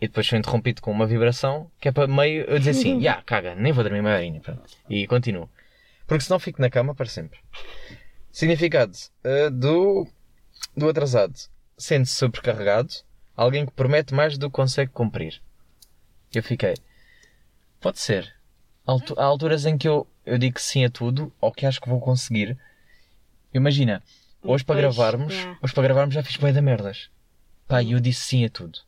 [0.00, 3.22] E depois sou interrompido com uma vibração que é para meio eu dizer assim, já,
[3.22, 4.40] caga, nem vou dormir meia horinha.
[4.40, 4.62] Pronto.
[4.88, 5.48] E continuo.
[6.06, 7.38] Porque senão fico na cama para sempre.
[8.30, 8.92] Significado
[9.24, 10.06] uh, do,
[10.76, 11.34] do atrasado.
[11.76, 12.90] Sente-se sobrecarregado.
[13.36, 15.42] Alguém que promete mais do que consegue cumprir.
[16.34, 16.74] Eu fiquei.
[17.80, 18.34] Pode ser.
[18.86, 22.00] Há alturas em que eu, eu digo sim a tudo, ou que acho que vou
[22.00, 22.56] conseguir.
[23.52, 24.02] Imagina,
[24.42, 25.58] hoje para Depois, gravarmos, yeah.
[25.62, 27.10] hoje para gravarmos já fiz bem da merdas.
[27.66, 28.78] Pá, e eu disse sim a tudo.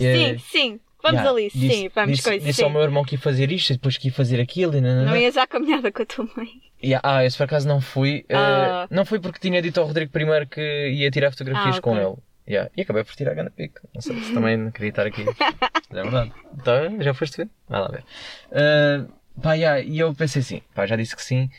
[0.00, 0.80] Eh, Sim, sim.
[1.02, 1.50] Vamos yeah, ali.
[1.50, 2.46] disse- sim, vamos disse, coisas.
[2.46, 2.62] Disse sim.
[2.64, 5.10] ao meu irmão que ia fazer isto e depois que ia fazer aquilo e nananã.
[5.10, 6.48] Não ias à caminhada com a tua mãe.
[6.80, 8.24] E, ah, esse por acaso não fui.
[8.30, 8.86] Ah.
[8.90, 12.04] não fui porque tinha dito ao Rodrigo primeiro que ia tirar fotografias Ah, com ok.
[12.04, 12.16] ele.
[12.48, 13.80] Yeah, E acabei por tirar a ganda pique.
[13.94, 15.24] Não sei se também não queria estar aqui.
[15.24, 15.34] Mas
[15.98, 16.32] é verdade.
[16.54, 17.48] Então, já foste ver?
[17.68, 18.04] Vai lá ver.
[18.52, 19.04] Eh,
[19.42, 21.50] pá, yeah, e eu pensei assim, pá, já disse que sim.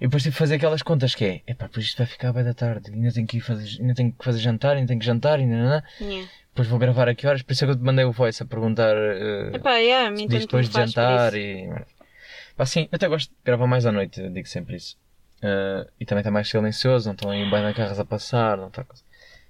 [0.00, 2.44] E depois tive que fazer aquelas contas que é, epá, depois isto vai ficar bem
[2.44, 5.06] da tarde, ainda tenho que ir fazer, ainda tenho que fazer jantar, ainda tenho que
[5.06, 5.82] jantar, ainda nanã.
[6.00, 6.28] Yeah.
[6.54, 8.40] Depois vou gravar a que horas, por isso é que eu te mandei o voice
[8.40, 11.68] a perguntar eh, Epá, yeah, se depois de jantar e.
[12.56, 14.96] Pá, sim, eu até gosto de gravar mais à noite, digo sempre isso.
[15.42, 18.68] Eh, e também está mais silencioso, não estão aí bem de carros a passar, não
[18.68, 19.02] está coisa.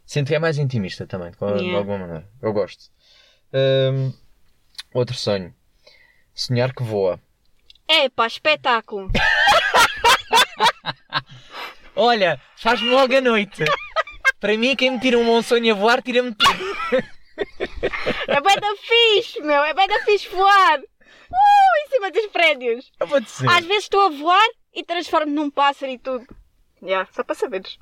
[0.07, 1.77] Sinto que é mais intimista também, de, de Yeah.
[1.77, 2.27] alguma maneira.
[2.41, 2.85] Eu gosto.
[3.53, 4.11] Ahm,
[4.95, 5.55] outro sonho.
[6.35, 7.21] Sonhar que voa.
[7.87, 9.11] É pá, espetáculo.
[11.95, 13.63] Olha, faz-me logo a noite.
[14.45, 16.65] Para mim, quem me tira um bom sonho a voar, tira-me tudo.
[18.29, 19.65] É bem da fixe, meu.
[19.65, 20.81] É bem da fixe voar.
[20.81, 22.93] Uh, em cima dos prédios.
[23.01, 23.49] Eu vou dizer.
[23.49, 26.27] Às vezes estou a voar e transformo num pássaro e tudo.
[26.83, 27.79] Yeah, só para saberes.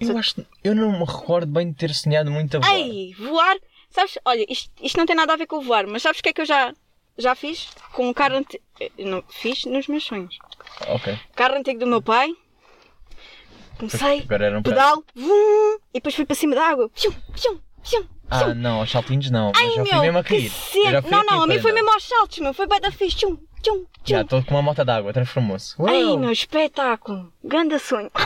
[0.00, 2.74] Eu, acho, eu não me recordo bem de ter sonhado muito a voar.
[2.74, 3.58] Ei, voar.
[3.90, 6.30] Sabes, olha, isto, isto não tem nada a ver com voar, mas sabes o que
[6.30, 6.72] é que eu já,
[7.18, 7.68] já fiz?
[7.92, 8.64] Com um carro antigo.
[8.96, 10.38] Não, fiz nos meus sonhos.
[10.86, 11.18] Ok.
[11.34, 12.34] Carro antigo do meu pai.
[13.78, 16.90] Comecei, Agora era um pedal, vum, e depois fui para cima da água.
[16.94, 19.52] Fium, fium, fium, Ah, não, aos saltinhos não.
[19.54, 20.52] Mas Ai, já fui meu, mesmo a cair.
[21.10, 22.52] Não, não, a mim foi mesmo aos saltos, meu.
[22.52, 23.16] Foi bem da fixe.
[23.18, 23.86] Tchum, tchum, tchum.
[24.04, 25.74] Já estou com uma moto d'água, transformou-se.
[25.86, 27.32] Ai, meu, espetáculo.
[27.44, 28.10] Ganda sonho.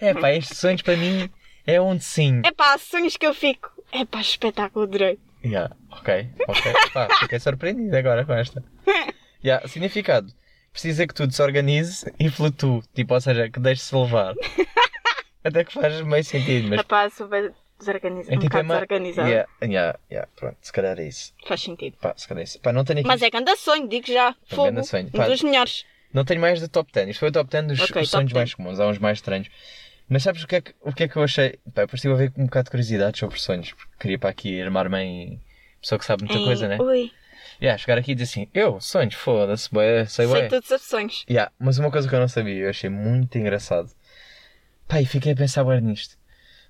[0.00, 1.30] É pá, estes sonhos para mim
[1.66, 2.42] é onde sim.
[2.44, 3.70] É pá, sonhos que eu fico.
[3.90, 5.18] É pá, espetáculo, adorei.
[5.44, 6.72] Yeah, ok, ok.
[6.92, 8.62] Pá, fiquei surpreendido agora com esta.
[9.42, 10.32] Yeah, significado.
[10.72, 12.82] Precisa que tudo se organize e flutue.
[12.94, 14.34] Tipo, ou seja, que deixe-se levar.
[15.42, 16.80] Até que faz meio sentido, mas.
[16.80, 18.34] É pá, sou bem desorganizada.
[18.34, 19.28] É um tipo, é bocado ma- desorganizada.
[19.28, 21.32] Yeah, yeah, yeah, pronto, se calhar é isso.
[21.46, 21.96] Faz sentido.
[22.00, 22.60] Pá, se calhar é isso.
[22.60, 23.08] Pá, não tenho aqui.
[23.08, 24.34] Mas é ganda sonho, digo já.
[24.48, 24.64] Fogo.
[24.64, 25.06] ganda sonho.
[25.08, 25.84] Um Pá, dos melhores.
[26.12, 27.08] Não tenho mais de top 10.
[27.10, 28.34] Isto foi o top 10 dos Ok, top sonhos 10.
[28.34, 28.80] mais comuns.
[28.80, 29.48] Há uns mais estranhos.
[30.08, 31.58] Mas sabes o que é que, o que, é que eu achei?
[31.74, 33.72] Pá, depois estive a ver com um bocado de curiosidade sobre sonhos.
[33.72, 35.40] Porque queria para aqui armar-me em
[35.80, 36.78] pessoa que sabe muita Em- coisa, né?
[36.80, 37.12] Ui,
[37.60, 40.48] Yeah, chegar aqui e dizer assim, eu, sonhos, foda-se, bué, sei sei bué.
[40.48, 41.24] tudo sobre sonhos.
[41.28, 43.90] Yeah, mas uma coisa que eu não sabia, eu achei muito engraçado.
[44.86, 46.16] Pá, e fiquei a pensar bem nisto.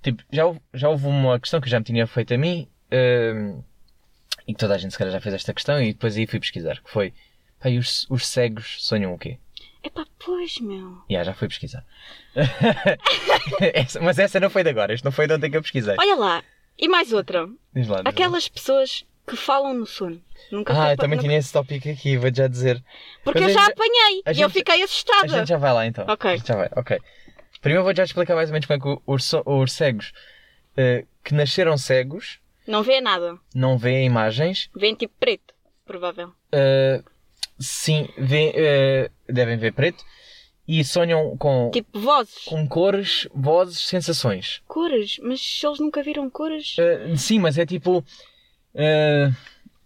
[0.03, 3.63] Tipo, já, houve- já houve uma questão que já me tinha feito a mim, hum,
[4.47, 6.41] e que toda a gente se calhar já fez esta questão, e depois aí fui
[6.41, 7.13] pesquisar, que foi,
[7.61, 9.39] pá, e os, os cegos sonham o quê?
[9.85, 11.03] Epá, pois, meu.
[11.11, 11.85] Já, já fui pesquisar.
[13.75, 15.97] Essa- mas essa não foi de agora, isto não foi de ontem que eu pesquisei.
[15.99, 16.43] Olha lá.
[16.79, 17.47] E mais outra.
[17.75, 18.11] Diz lá, diz lá.
[18.11, 20.21] Aquelas pessoas que falam no sono.
[20.51, 22.83] Nunca Ah, eu também nunca- tinha esse tópico aqui, vou já dizer.
[23.23, 25.29] Porque Mas eu a já gente- apanhei a e eu gente- fiquei A assustada.
[25.29, 26.05] gente já vai lá então.
[26.09, 26.31] Ok.
[26.31, 26.99] A gente já vai, ok.
[27.61, 29.03] Primeiro vou já explicar mais ou menos como é que
[29.47, 30.13] os, cegos
[30.77, 33.37] eh, que nasceram cegos Não vê nada.
[33.55, 34.71] não veem imagens.
[34.77, 35.53] Vêem tipo preto,
[35.85, 36.33] provável.
[36.53, 37.03] eh,
[37.59, 40.05] sim, vê- eh, devem ver preto
[40.69, 42.45] e sonham com, Tipo vozes.
[42.45, 44.63] com cores, vozes, sensações.
[44.69, 45.19] Cores.
[45.23, 46.77] Mas eles nunca viram cores.
[47.17, 48.05] Sim, mas é tipo.
[48.75, 49.31] Eh,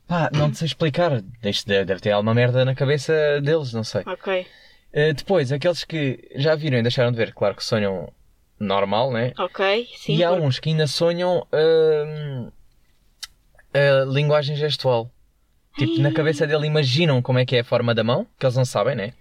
[0.07, 1.23] pá, não te sei explicar.
[1.43, 4.03] Isto deve, deve ter alguma merda na cabeça deles, não sei.
[4.07, 4.47] Ok.
[4.93, 8.13] Eh, depois, aqueles que já viram e deixaram de ver, claro que sonham
[8.59, 9.33] normal, né?
[9.39, 9.89] Ok.
[9.97, 10.17] Sim.
[10.17, 11.47] e há uns que ainda sonham
[13.75, 15.11] a linguagem gestual.
[15.79, 18.57] Tipo, na cabeça dele imaginam como é que é a forma da mão, que eles
[18.57, 19.13] não sabem, né?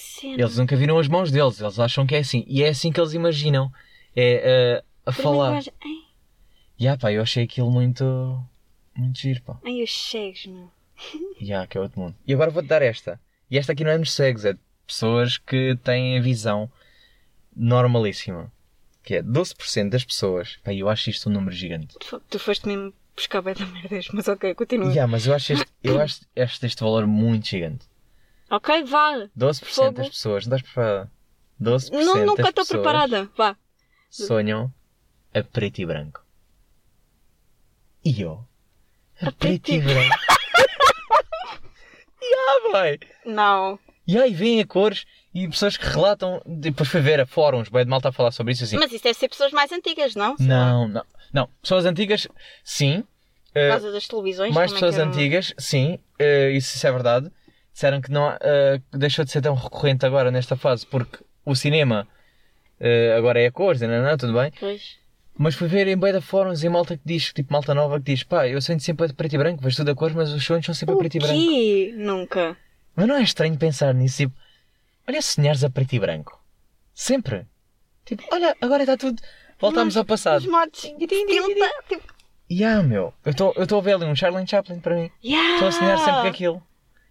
[0.00, 0.34] Cena.
[0.40, 2.44] Eles nunca viram as mãos deles, eles acham que é assim.
[2.46, 3.68] E é assim que eles imaginam.
[4.14, 5.46] É uh, a Por falar.
[5.48, 5.72] linguagem-
[6.78, 8.04] E ah, pá, eu achei aquilo muito.
[8.98, 9.58] Muito giro, pá.
[9.64, 10.70] ai, os cegos, meu.
[11.40, 12.16] E ah, que é outro mundo.
[12.26, 13.20] E agora vou-te dar esta.
[13.50, 16.70] E esta aqui não é nos cegos, é de pessoas que têm a visão
[17.54, 18.52] normalíssima.
[19.02, 20.56] Que é 12% das pessoas.
[20.62, 21.96] Pá, eu acho isto um número gigante.
[21.98, 24.88] Tu, tu foste mesmo buscar bem da merda, mas ok, continua.
[24.88, 27.86] Yeah, mas eu acho este, eu acho este, este valor muito gigante.
[28.50, 29.28] Ok, vá.
[29.36, 29.92] 12% Fogo.
[29.92, 31.10] das pessoas, não estás preparada?
[31.60, 33.30] 12% Não, nunca das estou pessoas preparada.
[33.36, 33.56] Vá.
[34.10, 34.72] sonham
[35.34, 36.24] a preto e branco.
[38.04, 38.46] E eu?
[39.22, 40.16] A, A preto, e e branco.
[42.22, 42.98] yeah, vai.
[43.24, 43.78] Não.
[44.06, 45.04] E aí vêm a cores
[45.34, 48.30] e pessoas que relatam, depois foi ver a fóruns, bem de mal está a falar
[48.32, 48.76] sobre isso assim.
[48.78, 50.36] Mas isso deve ser pessoas mais antigas, não?
[50.36, 50.54] Sei lá.
[50.70, 51.48] Não, não, não.
[51.60, 52.26] Pessoas antigas,
[52.64, 53.04] sim.
[53.52, 54.54] Por Eh, causa das televisões.
[54.54, 55.08] mais é pessoas eram?
[55.10, 57.30] antigas, sim, eh, isso, isso é verdade.
[57.72, 62.06] Disseram que não, eh, deixou de ser tão recorrente agora nesta fase porque o cinema
[63.16, 64.52] agora é a cores, não, não, tudo bem.
[64.60, 64.97] Pois.
[65.38, 68.24] Mas fui ver em da fóruns e malta que diz, tipo malta nova que diz,
[68.24, 70.66] pá, eu sonho sempre a preto e branco, vejo tudo a cores, mas os sonhos
[70.66, 71.34] são sempre a O preto e branco.
[71.40, 71.94] quê?
[71.96, 72.56] Nunca.
[72.96, 74.34] Mas não é estranho pensar nisso, tipo,
[75.08, 76.42] olha sonhares a preto e branco.
[76.92, 77.46] Sempre.
[78.04, 79.22] Tipo, olha, agora está tudo.
[79.60, 80.50] Voltamos ao Os passado.
[80.50, 80.80] modos.
[80.80, 81.06] Tilta,
[81.88, 82.02] tipo,
[82.50, 85.10] E ah, meu, eu estou a ver ali um Charlie Chaplin para mim.
[85.24, 85.54] yeah.
[85.54, 86.62] Estou a sonhar sempre com aquilo.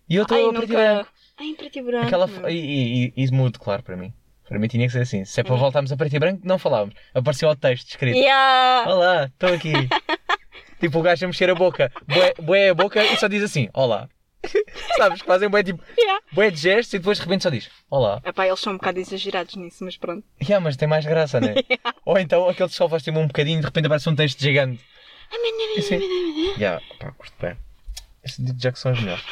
[0.09, 1.09] E eu estou a preto e branco.
[1.39, 2.05] Ai, preto e branco.
[2.07, 4.11] Aquela, e, e, e, e mudo, claro, para mim.
[4.47, 5.25] Para mim tinha que ser assim.
[5.25, 6.95] Se é para voltarmos a preto e branco, não falávamos.
[7.13, 8.15] Apareceu o texto escrito.
[8.17, 8.89] Yeah.
[8.89, 9.73] Olá, estou aqui.
[10.79, 11.91] tipo o gajo a mexer a boca.
[12.41, 14.07] Bué a boca e só diz assim, olá.
[14.95, 15.21] Sabes?
[15.21, 16.23] Fazem bué, tipo, Yeah.
[16.31, 18.21] bué de gestos e depois de repente só diz, olá.
[18.23, 20.23] Epá, eles são um bocado exagerados nisso, mas pronto.
[20.41, 21.55] Yeah, mas tem mais graça, né?
[22.05, 24.39] Ou então aquele que só faz tipo um bocadinho e de repente aparece um texto
[24.39, 24.81] gigante.
[25.77, 25.99] Assim,
[26.57, 27.57] yeah, pá, curto bem.
[28.23, 29.23] Esse digo já que são os melhores.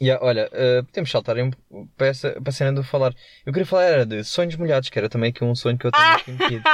[0.00, 1.50] Yeah, olha, eh, podemos saltar em,
[1.96, 3.14] para, essa, para a cena do falar.
[3.46, 5.92] Eu queria falar era de sonhos molhados, que era também aqui um sonho que eu
[5.92, 6.64] tenho aqui metido.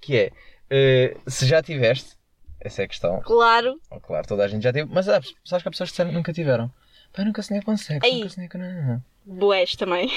[0.00, 0.30] Que é,
[0.68, 2.16] eh, se já tiveste,
[2.60, 3.20] essa é a questão.
[3.20, 3.80] Claro.
[3.90, 6.10] Oh, claro, toda a gente já teve, mas sabes, sabes que há pessoas que disseram
[6.10, 6.72] que nunca tiveram.
[7.16, 8.18] Eu nunca sonhei com sexo, Ei.
[8.18, 9.04] nunca sonhei com nada.
[9.24, 10.10] Boés também.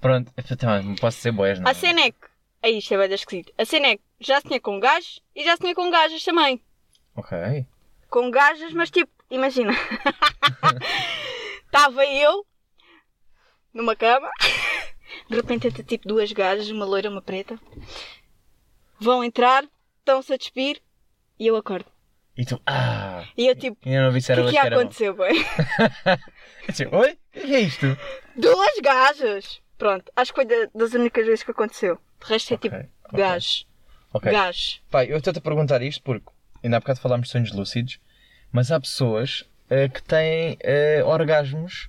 [0.00, 1.74] Pronto, também não posso ser boés, não A é?
[1.74, 2.18] cena é que.
[2.62, 3.52] Aí, isto é bem esquisito.
[3.56, 6.60] A cena é que já sonhei com gajos e já sonhei com gajas também.
[7.14, 7.64] Ok.
[8.10, 9.72] Com gajas, mas tipo, imagina.
[11.66, 12.46] Estava eu
[13.72, 14.30] numa cama.
[15.30, 17.58] De repente entra tipo duas gajas, uma loira e uma preta.
[18.98, 19.64] Vão entrar,
[19.98, 20.80] estão-se a despir
[21.38, 21.86] e eu acordo.
[22.36, 24.56] E tu, ah, E eu tipo, ainda não vi se o era que é hoje
[24.56, 24.80] que que bom.
[24.80, 25.30] aconteceu, boi?
[26.66, 27.18] Eu disse, Oi?
[27.36, 27.86] O que é isto?
[28.36, 29.60] Duas gajas!
[29.78, 31.98] Pronto, acho que foi da- das únicas vezes que aconteceu.
[32.20, 33.18] De resto é Ok, tipo, ok.
[33.18, 33.66] gajos.
[34.12, 34.32] Ok.
[34.32, 34.82] Gajos.
[34.90, 36.26] Pai, eu estou-te a perguntar isto porque
[36.62, 37.98] ainda há bocado falámos de sonhos lúcidos,
[38.52, 41.88] mas há pessoas eh, que têm eh, orgasmos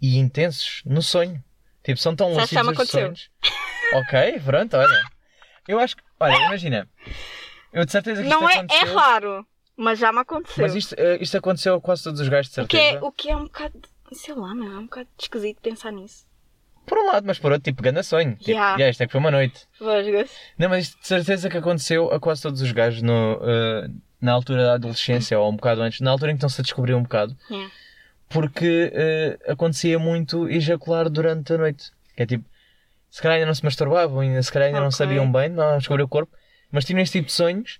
[0.00, 1.42] e intensos no sonho.
[1.82, 3.30] Tipo, são tão que já lúcidos me os sonhos.
[3.94, 5.02] Ok, pronto, olha.
[5.68, 6.88] Eu acho que, olha, imagina.
[7.72, 8.94] Eu de certeza que Não isto é, é aconteceu.
[8.94, 10.62] raro, mas já me aconteceu.
[10.62, 12.98] Mas isto, eh, isto aconteceu a quase todos os gajos, de o, que certeza.
[12.98, 13.80] é, o que é um bocado.
[14.12, 16.26] Sei lá, meu, é um bocado esquisito pensar nisso.
[16.84, 18.34] Por um lado, mas por outro, tipo, ganda sonho.
[18.36, 18.74] Tipo, Yeah.
[18.74, 19.66] yeah, isto é que foi uma noite.
[19.80, 20.30] Vasgas.
[20.58, 23.88] Não, mas isto de certeza que aconteceu a quase todos os gajos no, eh,
[24.22, 26.94] na altura da adolescência ou um bocado antes, na altura em que estão-se a descobrir
[26.94, 27.70] um bocado, Yeah.
[28.28, 31.90] porque eh, acontecia muito ejacular durante a noite.
[32.16, 32.44] Que é tipo,
[33.10, 34.96] se calhar ainda não se masturbavam, ainda, se calhar ainda não Ok.
[34.96, 36.34] sabiam bem, não descobriam o corpo,
[36.70, 37.78] mas tinham este tipo de sonhos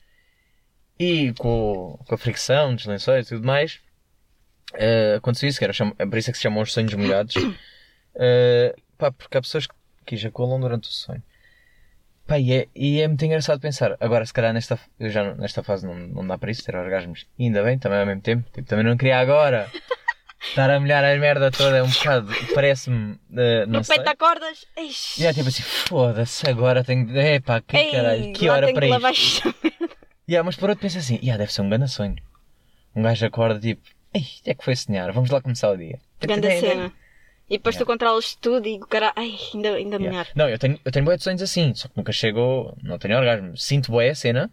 [0.99, 3.81] e com, com a fricção dos lençóis e tudo mais,
[4.75, 7.35] eh, aconteceu isso, que era, é por isso é que se chamam os sonhos molhados,
[8.15, 9.67] Eh, pá, porque há pessoas
[10.05, 11.23] que ejaculam durante o sonho.
[12.27, 13.97] Pá, e é, e é muito engraçado pensar.
[14.01, 17.27] Agora, se calhar nesta, eu já nesta fase não, não dá para isso, ter orgasmos.
[17.39, 18.49] E ainda bem, também ao mesmo tempo.
[18.53, 19.69] Tipo, também não queria agora
[20.41, 21.79] estar a molhar a merda toda.
[21.79, 23.97] É um bocado, parece-me, eh, não sei.
[23.97, 24.65] peito da cordas.
[25.19, 27.11] E é tipo assim, foda-se, agora tenho.
[27.19, 29.49] Epá, que Ei, caralho, que hora para que isto?
[29.49, 29.55] isto.
[30.29, 32.17] Yeah, mas por outro pensa assim, yeah, deve ser um grande sonho.
[32.95, 33.83] Um gajo acorda tipo,
[34.15, 35.11] ei, é que foi sonhar?
[35.13, 35.99] Vamos lá começar o dia.
[36.21, 36.93] Grande cena.
[37.53, 39.13] E depois tu controlas tudo e o cara.
[39.15, 40.11] Ai, ainda, ainda Yeah.
[40.11, 40.27] melhor.
[40.35, 43.17] Não, eu tenho, eu tenho boé de sonhos assim, só que nunca chego, não tenho
[43.19, 43.57] orgasmo.
[43.59, 44.51] Sinto boé a cena,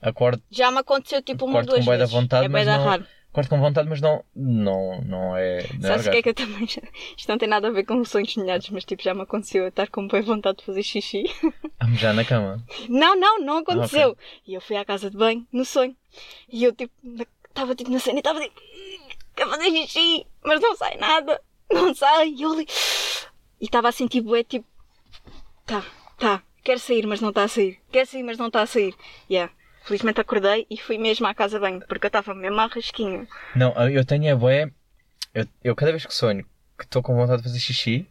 [0.00, 2.14] acordo, Já me aconteceu tipo uma ou acordo duas com boé da vezes.
[2.14, 3.06] vontade, é mas da não, raro.
[3.30, 6.28] acordo com vontade, mas não, não, não é, não é Sabes o que é que
[6.30, 6.64] eu também.
[6.64, 9.68] Isto não tem nada a ver com sonhos sonhados, mas tipo, já me aconteceu eu
[9.68, 11.24] estar com boa vontade de fazer xixi.
[11.78, 12.64] Ah, já na cama.
[12.88, 14.08] Não, não, não aconteceu.
[14.08, 14.24] Ah, ok.
[14.46, 15.94] E eu fui à casa de banho, no sonho.
[16.50, 16.90] E eu tipo,
[17.50, 18.58] estava tipo na cena e estava tipo,
[19.36, 21.38] quero fazer xixi, mas não sai nada.
[21.72, 22.30] Não sai.
[22.30, 22.66] E eu ali.
[23.60, 24.66] E estava a sentir bué tipo,
[25.64, 25.84] tá,
[26.18, 27.78] tá, quero sair, mas não está a sair.
[27.90, 28.94] Quero sair, mas não está a sair.
[29.30, 29.52] Yeah.
[29.84, 33.26] Felizmente acordei e fui mesmo à casa banho, porque eu estava mesmo à rasquinha.
[33.54, 34.70] Não, eu tenho a boé,
[35.32, 36.44] eu, eu cada vez que sonho
[36.76, 38.06] que estou com vontade de fazer xixi,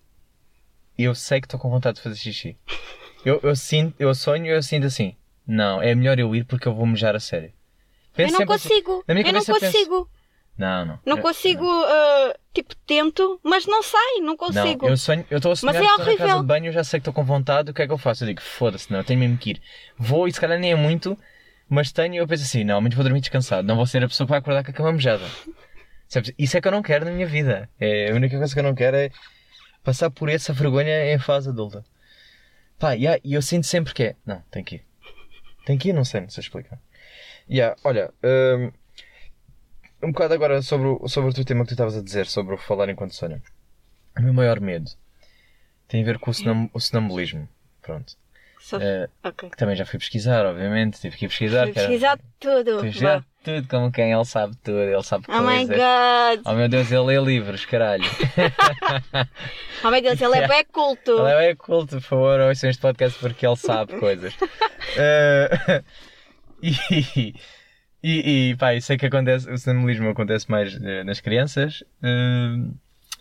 [0.98, 2.58] eu sei que estou com vontade de fazer xixi.
[3.26, 6.68] Eu, eu sinto, eu sonho e eu sinto assim, não, é melhor eu ir porque
[6.68, 7.52] eu vou mejar a sério.
[8.16, 9.04] Penso eu não assim- consigo.
[9.06, 10.10] eu não cabeça eu penso- consigo.
[10.58, 11.00] Não, não.
[11.06, 14.88] Não Eu- consigo, ah, tipo, tento, mas não sai, não Não, consigo.
[14.88, 16.42] eu sonho, eu estou a sonhar Mas é que estou na casa horrível.
[16.42, 18.24] de banho, eu já sei que estou com vontade, o que é que eu faço?
[18.24, 19.62] Eu digo, foda-se, não, eu tenho mesmo que ir.
[19.98, 21.18] Vou e se calhar nem é muito,
[21.68, 24.08] mas tenho e eu penso assim, não, mas vou dormir descansado, não vou ser a
[24.08, 24.98] pessoa que vai acordar com a cama.
[26.08, 26.32] Sabes?
[26.38, 27.70] Isso é que eu não quero na minha vida.
[27.80, 29.10] É, a única coisa que eu não quero é
[29.84, 31.84] passar por essa vergonha em fase adulta.
[32.80, 34.86] Pá, yeah, e eu sinto sempre que é, não, tem que ir.
[35.66, 36.80] Tem que ir, não sei, não sei explicar.
[37.50, 38.72] Yeah, olha, hum,
[40.06, 42.56] um bocado agora sobre o, sobre o teu tema que tu estavas a dizer, sobre
[42.56, 43.42] o falar enquanto sonho.
[44.18, 44.90] O meu maior medo
[45.88, 47.48] tem a ver com o, sonam- o sonambulismo.
[47.82, 48.14] Pronto.
[48.62, 49.50] Só- Eh, Ok.
[49.52, 51.00] que também já fui pesquisar, obviamente.
[51.00, 51.64] Tive que ir pesquisar.
[51.66, 52.80] Fui que era- pesquisar tudo.
[52.80, 53.26] Fui pesquisar Vá.
[53.44, 54.80] tudo como quem ele sabe tudo.
[54.80, 55.78] Ele sabe Oh my coisas.
[55.78, 56.42] god.
[56.46, 58.04] Oh meu Deus, ele lê livros, caralho.
[59.84, 61.12] Oh meu Deus, ele é bem culto.
[61.12, 64.34] Ele é bem culto, por favor, ouçam este podcast porque ele sabe coisas.
[64.98, 65.84] Eh,
[66.64, 67.34] e,
[68.08, 71.84] e, e pá, sei que acontece, o sonambulismo acontece mais eh, nas crianças.
[72.04, 72.56] eh,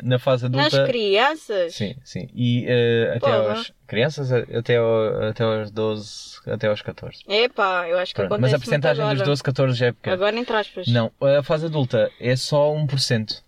[0.03, 0.77] na fase adulta.
[0.77, 1.75] Nas crianças?
[1.75, 2.29] Sim, sim.
[2.35, 7.19] E eh, até aos crianças, até, ao- até aos 12, até aos 14.
[7.29, 10.17] Epá, eu acho que Pronto, acontece Mas a porcentagem dos 12, 14 já é pequena.
[10.17, 10.89] Agora entre aspas.
[10.89, 13.43] Não, a fase adulta é só 1%.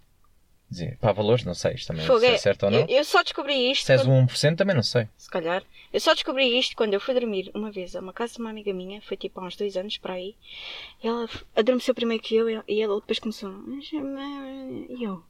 [0.69, 2.81] Dizer, para valores, não sei, isto também Fogo, se é certo ou não.
[2.81, 3.87] Eu, eu só descobri isto.
[3.87, 5.09] Se és quando- um 1% também não sei.
[5.17, 5.62] Se calhar.
[5.93, 8.51] Eu só descobri isto quando eu fui dormir uma vez a uma casa de uma
[8.51, 10.35] amiga minha, foi tipo há uns dois anos para aí.
[11.03, 13.51] E ela adormeceu primeiro que eu e ela depois começou.
[13.93, 15.23] E eu,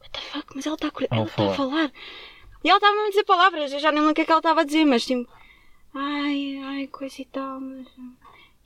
[0.00, 0.46] what the fuck?
[0.54, 1.92] Mas ela está a, ela está a falar.
[2.62, 4.38] E ela estava a dizer palavras, eu já nem lembro o que é que ela
[4.38, 5.28] estava a dizer, mas tipo,
[5.94, 7.58] ai, ai, coisa e tal.
[7.60, 7.86] Mas...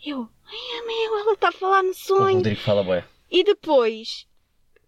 [0.05, 2.37] Eu, ai, meu, ela está a falar no O sonho.
[2.37, 3.05] Rodrigo fala bué.
[3.31, 4.27] E depois,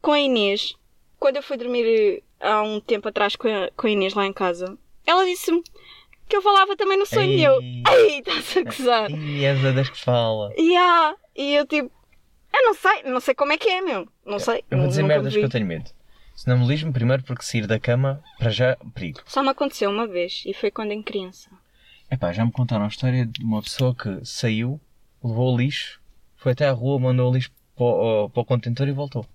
[0.02, 0.76] com a Inês,
[1.18, 4.32] quando eu fui dormir há um tempo atrás com a, com a Inês lá em
[4.32, 5.62] casa, ela disse-me
[6.28, 7.30] que eu falava também no sonho.
[7.30, 7.82] E eu, Ei.
[7.86, 9.10] ai, estás a gozar.
[9.10, 10.52] E és a das que fala.
[10.56, 11.90] E, ah, e eu tipo,
[12.52, 14.08] eu não sei, não sei como é que é, meu.
[14.24, 14.64] Não sei.
[14.70, 15.40] Eu vou dizer merdas vi.
[15.40, 15.90] que eu tenho medo.
[16.34, 19.20] Sonambulismo, primeiro porque sair da cama, para já, perigo.
[19.24, 21.50] Só me aconteceu uma vez e foi quando em criança.
[22.10, 24.78] Epá, já me contaram a história de uma pessoa que saiu,
[25.24, 26.00] levou o lixo,
[26.36, 29.26] foi até à rua, mandou o lixo para o, para o contentor e voltou.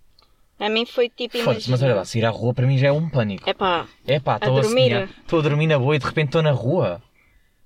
[0.61, 2.91] A mim foi tipo, Foda-se, mas olha lá, sair à rua para mim já é
[2.91, 3.49] um pânico.
[3.49, 5.09] É pá, É pá, estou a, dormir?
[5.21, 7.01] estou a dormir na boa e de repente estou na rua.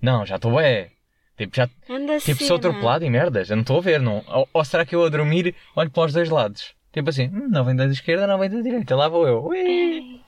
[0.02, 0.92] Não, já estou é.
[1.38, 4.24] Tipo, já anda tipo, sou atropelado e merdas, eu não estou a ver, não.
[4.28, 6.74] Ou, ou será que eu a dormir olho para os dois lados?
[6.94, 9.44] Tipo assim, hum, não vem da esquerda, não vem da direita, lá vou eu.
[9.46, 10.22] Ui.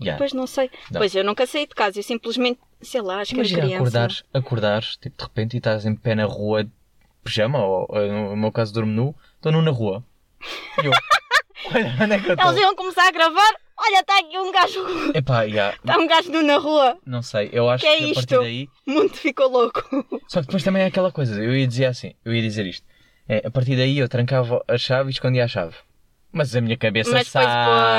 [0.00, 0.16] Já.
[0.16, 0.70] Pois não sei.
[0.90, 1.00] Não.
[1.00, 3.76] Pois eu nunca saí de casa, eu simplesmente, sei lá, acho que era Imagina criança.
[3.82, 6.70] acordares, acordares, tipo, de repente e estás em pé na rua de
[7.24, 10.04] pijama, ou, ou no meu caso durmo nu, estou nu na rua.
[10.82, 10.92] E eu,
[12.02, 13.54] onde é que eu Eles iam começar a gravar.
[13.78, 15.12] Olha, está aqui um gajo.
[15.14, 16.96] Epá, já, Está um gajo nu na rua.
[17.06, 18.40] não sei, eu acho Que que, é a partir isto?
[18.42, 19.82] daí O mundo ficou louco.
[20.28, 22.86] Só que depois também é aquela coisa, eu ia dizer assim, eu ia dizer isto.
[23.28, 25.74] É, a partir daí eu trancava a chave e escondia a chave.
[26.34, 27.46] Mas a minha cabeça Mas sabe.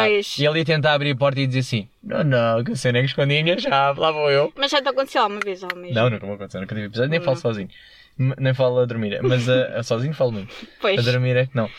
[0.07, 0.37] depois.
[0.39, 2.97] E ele ia tentar abrir a porta e dizer assim: Não, não, que a cena
[2.97, 4.51] é que escondi a minha chave, lá vou eu.
[4.55, 5.93] Mas já te aconteceu alguma vez ao mesmo?
[5.93, 7.25] Não, nunca me aconteceu, nunca tive episódio, nem Não.
[7.25, 7.69] falo sozinho.
[8.17, 10.53] M- Nem falo a dormir, mas a, a sozinho falo muito.
[10.81, 10.97] Pois.
[10.99, 11.69] A dormir é que não.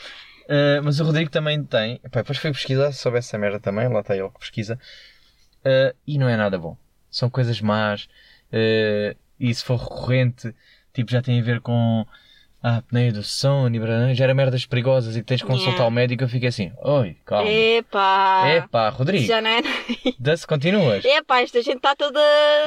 [0.45, 1.95] Uh, mas o Rodrigo também tem.
[2.05, 4.79] Epá, depois foi pesquisar sobre essa merda também, lá está ele que pesquisa.
[5.65, 6.77] Uh, e não é nada bom.
[7.11, 8.05] São coisas más.
[8.53, 10.55] uh, e se for recorrente,
[10.93, 12.07] tipo, já tem a ver com
[12.63, 15.87] a apneia do sono e já era merdas perigosas e que tens de consultar Yeah.
[15.87, 17.51] o médico, eu fiquei assim, oi, calma.
[17.51, 18.49] Epá!
[18.57, 19.61] Epá, Rodrigo, Já não é?
[20.19, 21.05] dá-se continuas.
[21.05, 22.19] Epá, esta gente está toda.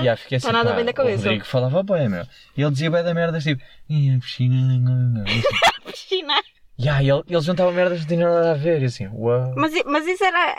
[0.03, 1.23] Já, fiquei assim, Está nada pá, bem da O cabeça.
[1.23, 2.27] Rodrigo falava bem, meu.
[2.55, 4.55] E ele dizia bem da merdas, tipo, "Ih, a piscina...
[4.55, 6.33] não, não, não." E assim, Piscina.
[6.79, 8.81] Ya, e ele, ele juntava merdas que não tinham nada a ver.
[8.81, 9.53] E assim, uau.
[9.55, 10.55] Mas, mas isso era.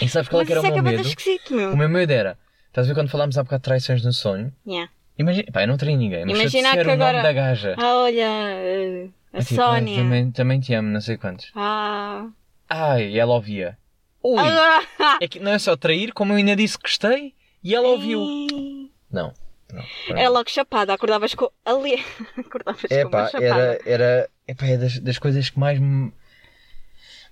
[0.00, 1.08] E sabes qual é mas que era isso o é que meu muito medo?
[1.08, 1.72] esquisito, meu.
[1.72, 2.38] O meu medo era,
[2.68, 4.52] estás a ver quando falámos há bocado de traições no sonho?
[4.66, 4.90] Yeah.
[5.18, 7.22] Imagina, pá, eu não traí ninguém, mas Imagina se eu disser que o nome agora-
[7.22, 7.74] da gaja.
[7.76, 9.96] Ah, olha, eh, a é tipo, "Ah, Sónia.
[9.96, 11.50] também, também te amo, não sei quantos.
[11.56, 12.28] Ah.
[12.68, 13.76] Ai, e ela ouvia.
[14.22, 14.86] Ui, Agora.
[15.20, 18.20] é que não é só trair, como eu ainda disse que gostei e ela ouviu.
[18.20, 18.90] Ei.
[19.10, 19.32] Não,
[19.72, 20.16] não.
[20.16, 21.50] Era logo chapada, acordavas com.
[21.64, 22.04] Ali.
[22.38, 23.44] acordavas É com uma chapada.
[23.44, 26.12] era, era epá, é das, das coisas que mais me,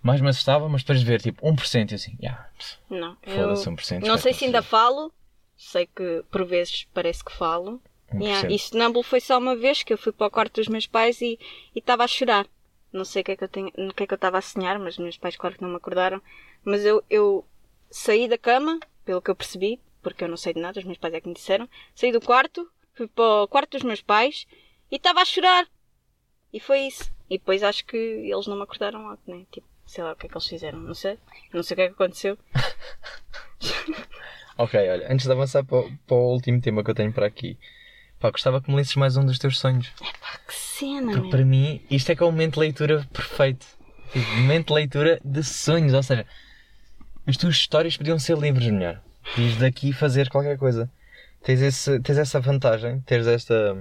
[0.03, 2.49] mais me assustava, mas depois de ver tipo 1% eu assim, yeah,
[2.89, 4.07] Não, foda-se 1%.
[4.07, 5.12] Não sei se ainda falo.
[5.57, 7.81] Sei que por vezes parece que falo.
[8.11, 8.23] seja 1%.
[8.23, 10.87] Yeah, E sonâmbulo foi só uma vez que eu fui para o quarto dos meus
[10.87, 11.39] pais e
[11.75, 12.47] e estava a chorar.
[12.93, 14.43] Não sei o que é que eu tenho, o que é que eu estava a
[14.43, 16.21] sonhar, mas meus pais claro que não me acordaram.
[16.64, 17.45] Mas eu, eu
[17.91, 20.99] saí da cama, pelo que eu percebi, porque eu não sei de nada, os meus
[20.99, 21.69] pais é que me disseram.
[21.95, 24.47] Saí do quarto, fui para o quarto dos meus pais
[24.91, 25.67] e estava a chorar.
[26.57, 27.11] E foi isso.
[27.29, 29.45] E depois acho que eles não me acordaram logo, né?
[29.53, 31.19] Tipo, sei lá o que é que eles fizeram, não sei.
[31.53, 32.39] Não sei o que é que aconteceu.
[34.59, 37.27] Ok, olha, antes de avançar para, o- para o último tema que eu tenho para
[37.27, 37.59] aqui,
[38.19, 39.89] pá, gostava que me lesses mais um dos teus sonhos.
[40.49, 41.29] Que cena, Porque meu.
[41.31, 43.67] para mim, isto é que é o momento de leitura perfeito.
[44.13, 46.27] Tipo, momento de leitura de sonhos, ou seja,
[47.27, 49.03] as tuas histórias podiam ser livros, mulher.
[49.35, 50.91] Podias daqui fazer qualquer coisa.
[51.43, 53.77] Tens, esse, tens essa vantagem, tens esta.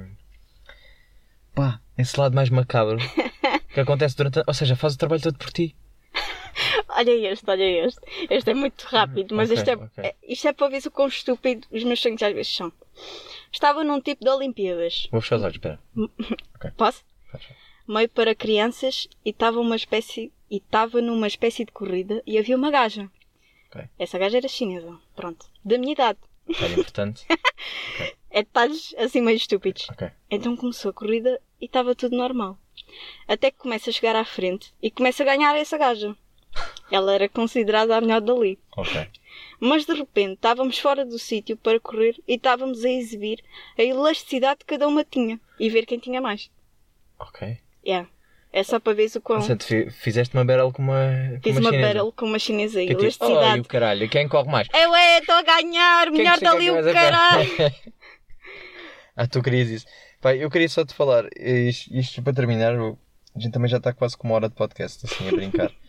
[1.56, 2.98] Pá, esse lado mais macabro
[3.74, 4.40] que acontece durante.
[4.40, 5.76] a- Ou seja, faz o trabalho todo por ti.
[6.90, 8.00] Olha este, olha este.
[8.30, 10.04] Este é muito rápido, mas Ok, este é, ok.
[10.04, 12.72] é- isto é para ver o quão estúpido os meus sonhos às vezes são.
[13.52, 15.08] Estava num tipo de Olimpíadas.
[15.12, 15.80] Vou fechar os olhos, espera.
[16.78, 17.04] Posso?
[17.32, 17.44] Faz.
[17.88, 22.56] Meio para crianças e estava uma espécie e estava numa espécie de corrida e havia
[22.56, 23.10] uma gaja.
[23.70, 23.84] Ok.
[24.00, 26.20] Essa gaja era chinesa, pronto, da minha idade.
[26.62, 27.26] Era importante.
[28.30, 29.88] É detalhes assim meio estúpidos.
[29.90, 30.10] Ok.
[30.30, 32.58] Então começou a corrida e estava tudo normal.
[33.28, 36.16] Até que começa a chegar à frente e começa a ganhar essa gaja.
[36.92, 38.58] Ela era considerada a melhor dali.
[38.78, 39.08] Ok.
[39.60, 43.44] Mas de repente estávamos fora do sítio para correr e estávamos a exibir
[43.78, 46.50] a elasticidade que cada uma tinha e ver quem tinha mais.
[47.20, 47.58] Ok.
[47.86, 48.08] Yeah.
[48.54, 49.40] É só para ver o quão.
[49.40, 50.96] Portanto, fi- fizeste uma barrel com uma.
[51.36, 51.88] com Fiz uma chinesa.
[51.88, 53.46] barrel com uma chinesa e tipo, elasticidade.
[53.46, 54.68] ai, o caralho, quem corre mais?
[54.74, 57.50] Eu é, estou a ganhar, melhor dali o caralho.
[59.18, 59.86] ah, tu querias isso.
[60.22, 63.94] Pai, eu queria só te falar, isto, isto para terminar, a gente também já está
[63.94, 65.72] quase com uma hora de podcast, assim, a brincar.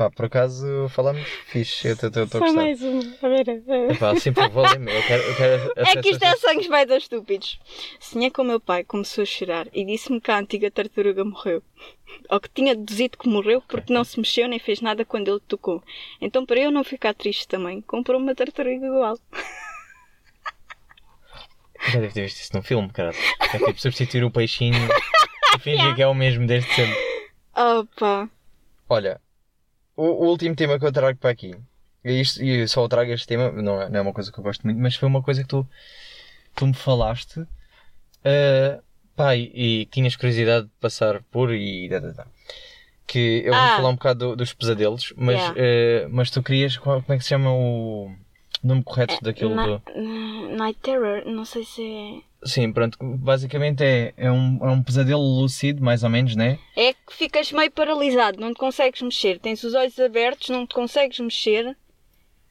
[0.00, 2.52] Pá, por acaso falamos fixe, eu estou a Só gostar.
[2.54, 3.00] mais um.
[3.20, 3.90] A ver, a ver.
[3.90, 7.02] Epá, sempre vou ler eu quero, eu quero É que isto é sonhos bem das
[7.02, 7.60] estúpidos.
[8.00, 11.62] Sonhei com o meu pai, começou a chorar e disse-me que a antiga tartaruga morreu.
[12.30, 15.40] Ou que tinha deduzido que morreu porque não se mexeu nem fez nada quando ele
[15.46, 15.82] tocou.
[16.18, 19.18] Então, para eu não ficar triste também, comprou uma tartaruga igual.
[21.88, 23.16] Já deve ter visto isso num filme, caralho.
[23.54, 24.76] É tipo substituir o peixinho
[25.56, 26.96] e fingir que é o mesmo desde sempre.
[27.56, 28.28] Opa!
[28.88, 29.20] Olha,
[29.96, 31.54] o, o último tema que eu trago para aqui,
[32.04, 34.44] e, isto, e só trago este tema, não é, não é uma coisa que eu
[34.44, 35.66] gosto muito, mas foi uma coisa que tu,
[36.54, 38.82] tu me falaste, uh,
[39.16, 39.50] pá, e,
[39.82, 41.88] e tinhas curiosidade de passar por e.
[41.88, 42.26] tá, tá, tá.
[43.06, 43.76] Que eu vou Ah.
[43.76, 46.06] falar um bocado do- dos pesadelos, mas, Yeah.
[46.06, 46.76] uh, mas tu querias.
[46.76, 48.12] Como é que se chama o
[48.62, 49.54] nome correto daquilo?
[49.54, 49.82] Na- do-
[50.56, 52.30] Night Terror, não sei se é.
[52.46, 56.58] Sim, pronto, basicamente é, é, um, é um pesadelo lúcido, mais ou menos, né?
[56.76, 59.38] É que ficas meio paralisado, não te consegues mexer.
[59.38, 61.76] Tens os olhos abertos, não te consegues mexer.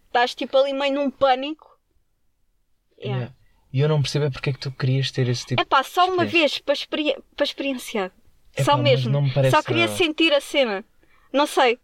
[0.07, 1.67] Estás tipo ali meio num pânico.
[2.99, 3.17] Yeah.
[3.17, 3.35] Yeah.
[3.71, 5.83] E eu não percebo é porque é que tu querias ter esse tipo É pá,
[5.83, 8.11] só uma vez para, experi para experienciar.
[8.55, 9.21] Epá, só mas mesmo.
[9.21, 9.95] me Só queria nada.
[9.97, 10.83] sentir a cena.
[11.31, 11.79] Não sei.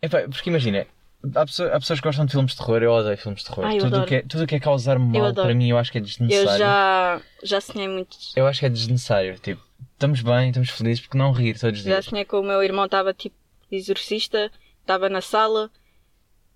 [0.00, 0.86] Epá, porque imagina,
[1.34, 3.64] há pessoas, há pessoas que gostam de filmes de terror, eu odeio filmes de terror.
[3.64, 5.90] Ai, eu tudo, o que é, tudo que é causar mal para mim eu acho
[5.92, 6.52] que é desnecessário.
[6.52, 8.16] Eu já, já sonhei muito.
[8.36, 9.38] Eu acho que é desnecessário.
[9.38, 9.62] Tipo,
[9.92, 12.04] estamos bem, estamos felizes porque não rir todos os Já dias.
[12.06, 13.36] sonhei que o meu irmão estava tipo
[13.70, 14.50] exorcista,
[14.80, 15.70] estava na sala.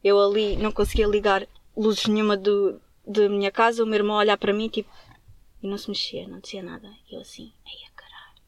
[0.03, 1.47] Eu ali não conseguia ligar
[1.77, 3.83] luzes nenhuma do, da minha casa.
[3.83, 4.91] O meu irmão olhar para mim tipo.
[5.63, 6.89] E não se mexia, não dizia nada.
[7.09, 8.43] E eu assim, ai a caralho,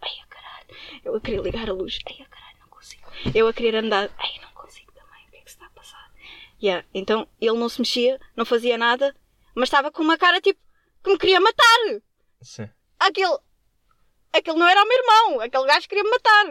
[0.00, 0.66] ai a caralho.
[1.04, 3.02] Eu a querer ligar a luz, ai a caralho, não consigo.
[3.34, 5.70] Eu a querer andar, ai não consigo também, o que é que se está a
[5.70, 6.08] passar?
[6.62, 6.86] Yeah.
[6.94, 9.14] Então ele não se mexia, não fazia nada,
[9.54, 10.60] mas estava com uma cara tipo
[11.02, 12.00] que me queria matar.
[12.40, 12.68] Sim.
[12.98, 13.38] Aquele.
[14.32, 16.46] Aquele não era o meu irmão, aquele gajo queria me matar.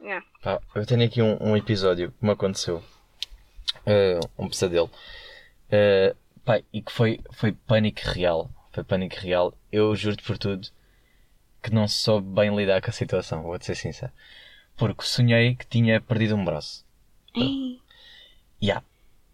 [0.00, 0.26] Yeah.
[0.74, 2.84] Eu tenho aqui um, um episódio que me aconteceu.
[3.84, 4.90] Eh, um pesadelo.
[5.70, 8.48] Eh, pá, e que foi, foi pânico real.
[8.72, 9.52] Foi pânico real.
[9.72, 10.68] Eu juro-te por tudo
[11.60, 14.12] que não soube bem lidar com a situação, vou-te ser sincero.
[14.76, 16.86] Porque sonhei que tinha perdido um braço.
[17.34, 17.80] Ei,
[18.62, 18.84] Yeah.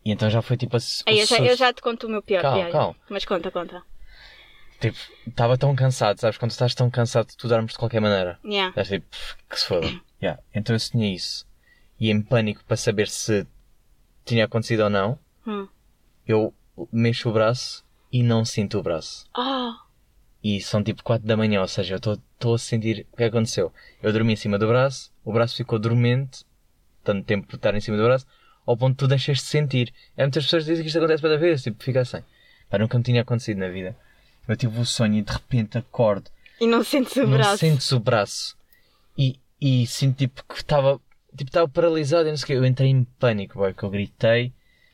[0.04, 0.80] E então já foi tipo a.
[1.06, 2.96] Ei, eu, já, eu já te conto o meu pior Calma, calma.
[3.08, 3.82] Mas conta, conta.
[4.80, 6.36] Tipo, estava tão cansado, sabes?
[6.36, 8.38] Quando estás tão cansado, tu dormes de qualquer maneira.
[8.44, 8.68] Yeah.
[8.70, 9.86] Estás tipo, "Pff, que se foda.
[10.22, 10.40] Yeah.
[10.54, 11.46] Então eu sonhei isso.
[12.00, 13.46] E em pânico para saber se
[14.24, 15.68] tinha acontecido ou não, Hum.
[16.26, 16.54] eu
[16.90, 19.26] mexo o braço e não sinto o braço.
[19.36, 19.72] Oh,
[20.42, 23.70] E são tipo 4 da manhã, ou seja, eu estou a sentir o que aconteceu.
[24.02, 26.44] Eu dormi em cima do braço, o braço ficou dormente,
[27.02, 28.26] tanto tempo por estar em cima do braço,
[28.66, 29.92] ao ponto que tu deixas de sentir.
[30.16, 32.22] É muitas pessoas dizem que isto acontece cada vez, tipo, fica assim.
[32.70, 33.96] Pá, nunca me tinha acontecido na vida.
[34.48, 37.58] Eu tive o sonho e de repente acordo, e não sentes o não braço.
[37.58, 38.56] sentes o braço
[39.18, 41.00] e, e sinto tipo que estava
[41.36, 42.52] tipo, estava paralisado e não sei o quê.
[42.54, 44.52] Eu entrei em pânico, boy, que eu gritei.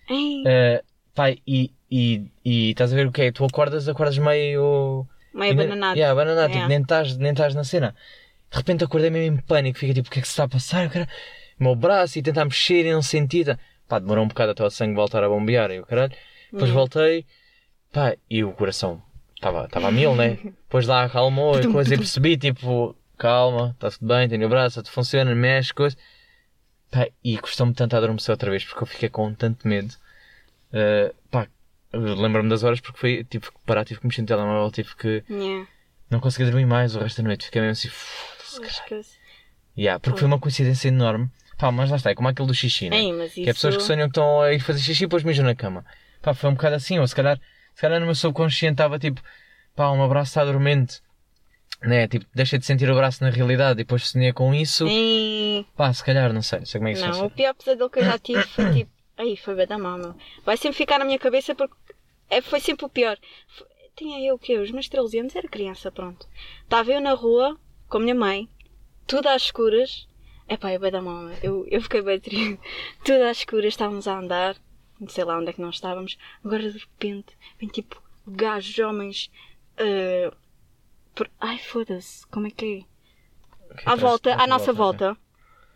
[0.08, 3.32] Ei, Uh, pai, e, e, e estás a ver o que é?
[3.32, 5.06] Tu acordas, acordas meio.
[5.34, 5.98] meio e nem- bananado.
[5.98, 6.68] Yeah, tipo, Yeah.
[6.68, 7.94] nem estás nem na cena.
[8.50, 10.48] De repente acordei mesmo em pânico, fica tipo, o que é que se está a
[10.48, 10.84] passar?
[10.84, 11.08] Eu, cara,
[11.60, 13.44] o meu braço e tentar mexer e não sentir.
[13.44, 13.58] tá?
[13.86, 16.12] Pá, demorou um bocado até o sangue voltar a bombear e o caralho.
[16.50, 16.74] Depois Hum.
[16.74, 17.26] voltei,
[17.92, 19.02] pá, e o coração
[19.36, 20.38] estava estava a mil, né?
[20.66, 24.82] Depois lá acalmou e coisa e percebi, tipo, calma, está tudo bem, tenho o braço,
[24.82, 25.96] tudo funciona, mexe, coisa.
[26.90, 29.94] Pá, e custou-me tanto a adormecer outra vez porque eu fiquei com tanto medo.
[30.72, 31.46] Uh, pá,
[31.92, 35.24] lembro-me das horas porque foi, tive que parar, tive que mexer no telemóvel, tive que.
[35.28, 35.66] Yeah.
[36.10, 37.90] Não consegui dormir mais o resto da noite, fiquei mesmo assim.
[39.78, 41.30] Yeah, porque foi uma coincidência enorme.
[41.60, 42.96] Pá, mas lá está, é como aquele do xixi, né?
[42.96, 45.06] Ei, mas Que é pessoas que isso- sonham que estão a ir fazer xixi e
[45.06, 45.84] depois mijam na cama.
[46.22, 47.38] Pá, foi um bocado assim, ou se calhar,
[47.74, 49.20] se calhar no meu subconsciente estava tipo,
[49.76, 51.00] pá, o meu braço está dormente.
[51.82, 52.06] Né?
[52.08, 54.86] Tipo, deixa de sentir o braço na realidade e depois sonhei com isso.
[54.86, 57.54] Ei, Pá, se calhar, não sei, não sei como é que isso Não, o pior
[57.54, 58.90] pesadelo que eu já tive foi tipo.
[59.16, 60.14] Ai, foi bem da mal, meu.
[60.44, 61.74] Vai sempre ficar na minha cabeça porque
[62.30, 63.16] é, foi sempre o pior.
[63.48, 64.56] Foi- Tinha eu o quê?
[64.58, 66.26] Os meus 13 anos era criança, pronto.
[66.62, 67.58] Estava eu na rua
[67.88, 68.48] com a minha mãe,
[69.06, 70.06] tudo às escuras.
[70.52, 71.38] É pá, é bem da mal, meu.
[71.44, 72.58] eu, eu fiquei bem triste.
[73.06, 74.56] Tudo às escuras, estávamos a andar,
[75.00, 76.18] não sei lá onde é que nós estávamos.
[76.44, 79.30] Agora de repente, vem tipo gajos, homens.
[79.78, 80.34] ah,
[81.14, 83.70] por- Ai, foda-se, como é que é?
[83.72, 84.76] Ok, À volta, à nossa né?
[84.76, 85.16] volta.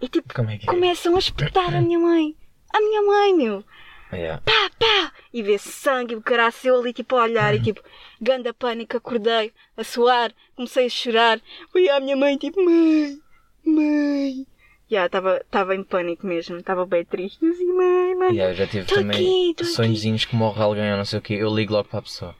[0.00, 0.58] E tipo, é é?
[0.66, 2.36] começam a espetar a minha mãe.
[2.72, 3.64] A minha mãe, meu.
[4.12, 4.42] Yeah.
[4.44, 5.12] Pá, pá.
[5.32, 7.80] E vê sangue, o caraço, eu ali tipo a olhar e tipo,
[8.20, 11.40] ganda pânico, acordei, a suar, comecei a chorar.
[11.70, 13.18] Fui à minha mãe tipo, mãe,
[13.64, 14.46] mãe.
[14.94, 17.44] Já, estava em pânico mesmo, estava bem triste.
[17.44, 18.28] Eu assim, mãe, mãe.
[18.30, 19.72] Yeah, eu já tive Tô também aqui, tô aqui.
[19.72, 21.34] sonhozinhos que morre alguém ou não sei o quê.
[21.34, 22.36] Eu ligo logo para a pessoa.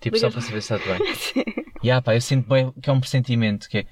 [0.00, 1.64] Tipo, só para saber se está tudo bem.
[1.82, 3.68] yeah, pá, eu sinto bem que é um pressentimento.
[3.68, 3.86] Que é,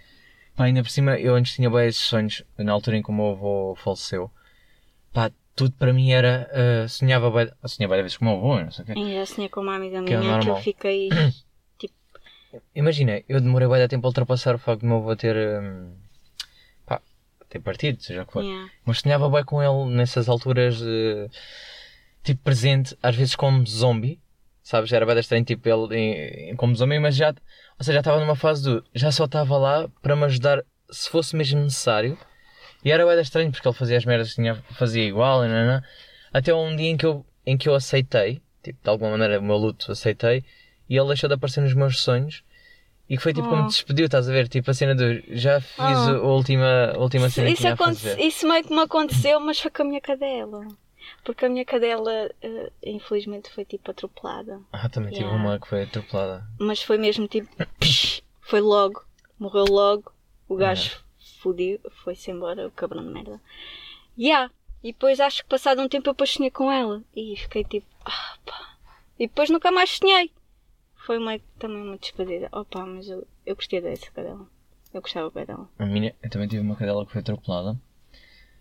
[0.54, 3.12] pá, ainda por cima, eu antes tinha bem esses sonhos, na altura em que o
[3.12, 4.30] meu avô faleceu.
[5.12, 6.48] Pá, tudo para mim era.
[6.52, 7.50] ah, sonhava bem.
[7.66, 8.92] Sonhava bem vezes com o meu avô, não sei o quê.
[8.96, 11.08] E já sonhei com uma amiga Que é minha que eu fiquei.
[12.76, 15.34] Imagina, eu demorei bem tempo a ultrapassar o facto de meu avô ter.
[15.34, 16.01] pá,
[17.52, 18.42] ter partido, seja o que for.
[18.42, 18.70] Yeah.
[18.84, 21.28] Mas sonhava bem com ele nessas alturas, eh,
[22.22, 24.20] tipo presente, às vezes como zombie,
[24.62, 24.92] sabes?
[24.92, 28.20] Era bem estranho, tipo ele em- em- como zombie, mas já, ou seja, já estava
[28.20, 32.16] numa fase do, já só estava lá para me ajudar se fosse mesmo necessário.
[32.84, 35.82] E era bem estranho porque ele fazia as merdas que fazia igual, e nanã.
[36.32, 39.42] até um dia em que eu, em que eu aceitei, tipo, de alguma maneira o
[39.42, 40.44] meu luto aceitei,
[40.88, 42.42] e ele deixou de aparecer nos meus sonhos.
[43.12, 43.64] E que foi tipo como Oh.
[43.64, 44.48] me despediu, estás a ver?
[44.48, 46.16] Tipo a cena do já fiz Oh.
[46.16, 48.20] a última, a última Isso, cena que isso, a aconte- fazer.
[48.20, 50.66] isso meio que me aconteceu, mas foi com a minha cadela.
[51.22, 54.60] Porque a minha cadela, eh, infelizmente, foi tipo atropelada.
[54.72, 55.42] Ah, também tive Yeah.
[55.44, 56.42] uma que foi atropelada.
[56.58, 57.48] Mas foi mesmo tipo.
[57.80, 59.04] psh, foi logo.
[59.38, 60.10] Morreu logo.
[60.48, 60.96] O gajo
[61.42, 61.78] fodiu.
[62.02, 63.40] Foi-se embora, o cabrão de merda.
[64.18, 64.50] Yeah.
[64.82, 67.02] E depois acho que passado um tempo eu depois sonhei com ela.
[67.14, 67.86] E fiquei tipo.
[68.06, 68.70] Ah, pá.
[69.18, 70.30] E depois nunca mais sonhei.
[71.06, 72.48] Foi que também uma despedida.
[72.52, 74.46] Opa, mas eu, eu gostei dessa cadela.
[74.94, 75.68] Eu gostava bem dela.
[75.78, 77.80] A minha, eu também tive uma cadela que foi atropelada,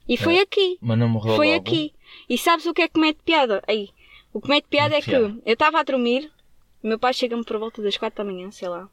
[0.07, 0.77] E foi aqui.
[0.81, 1.59] mas não morreu Foi logo.
[1.59, 1.93] aqui.
[2.29, 3.61] E sabes o que é que mete piada?
[3.67, 3.89] Aí.
[4.33, 6.31] O que mete piada é que eu estava a dormir,
[6.81, 8.89] meu pai chega-me por volta das quatro da manhã, sei lá.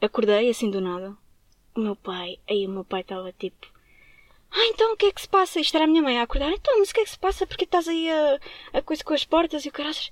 [0.00, 1.16] Acordei assim do nada.
[1.74, 3.66] O meu pai, aí o meu pai estava tipo.
[4.50, 5.60] Ah, então o que é que se passa?
[5.60, 6.52] Isto era a minha mãe a acordar.
[6.52, 7.46] Então, mas o que é que se passa?
[7.46, 8.38] Porque estás aí a,
[8.74, 10.10] a coisa com as portas e o caraças.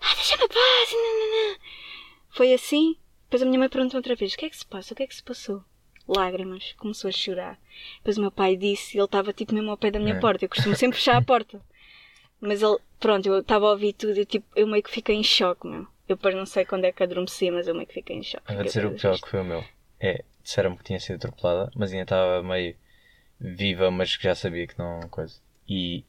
[0.00, 0.92] Ah, deixa-me a paz.
[0.92, 1.58] nananã."
[2.30, 2.96] Foi assim.
[3.24, 4.92] Depois a minha mãe perguntou outra vez: o que é que se passa?
[4.94, 5.62] O que é que se passou?
[6.06, 6.72] Lágrimas.
[6.78, 7.58] Começou a chorar.
[7.98, 10.20] Depois o meu pai disse, ele estava tipo mesmo ao pé da minha É.
[10.20, 10.44] porta.
[10.44, 11.60] Eu costumo sempre fechar a porta.
[12.40, 15.24] Mas ele, pronto, eu estava a ouvir tudo e tipo, eu meio que fiquei em
[15.24, 15.86] choque, meu.
[16.08, 18.44] Eu depois não sei quando é que adormeci, mas eu meio que fiquei em choque.
[18.48, 19.62] Eu vou dizer o pior que foi o meu.
[20.00, 22.74] É, disseram-me que tinha sido atropelada, mas ainda estava meio
[23.40, 25.38] viva, mas que já sabia que não coisa.
[25.68, 26.04] E,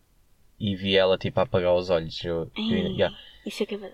[0.60, 2.24] e vi ela tipo a apagar os olhos.
[2.24, 3.16] Eu, eu, yeah.
[3.46, 3.92] Isso é que é.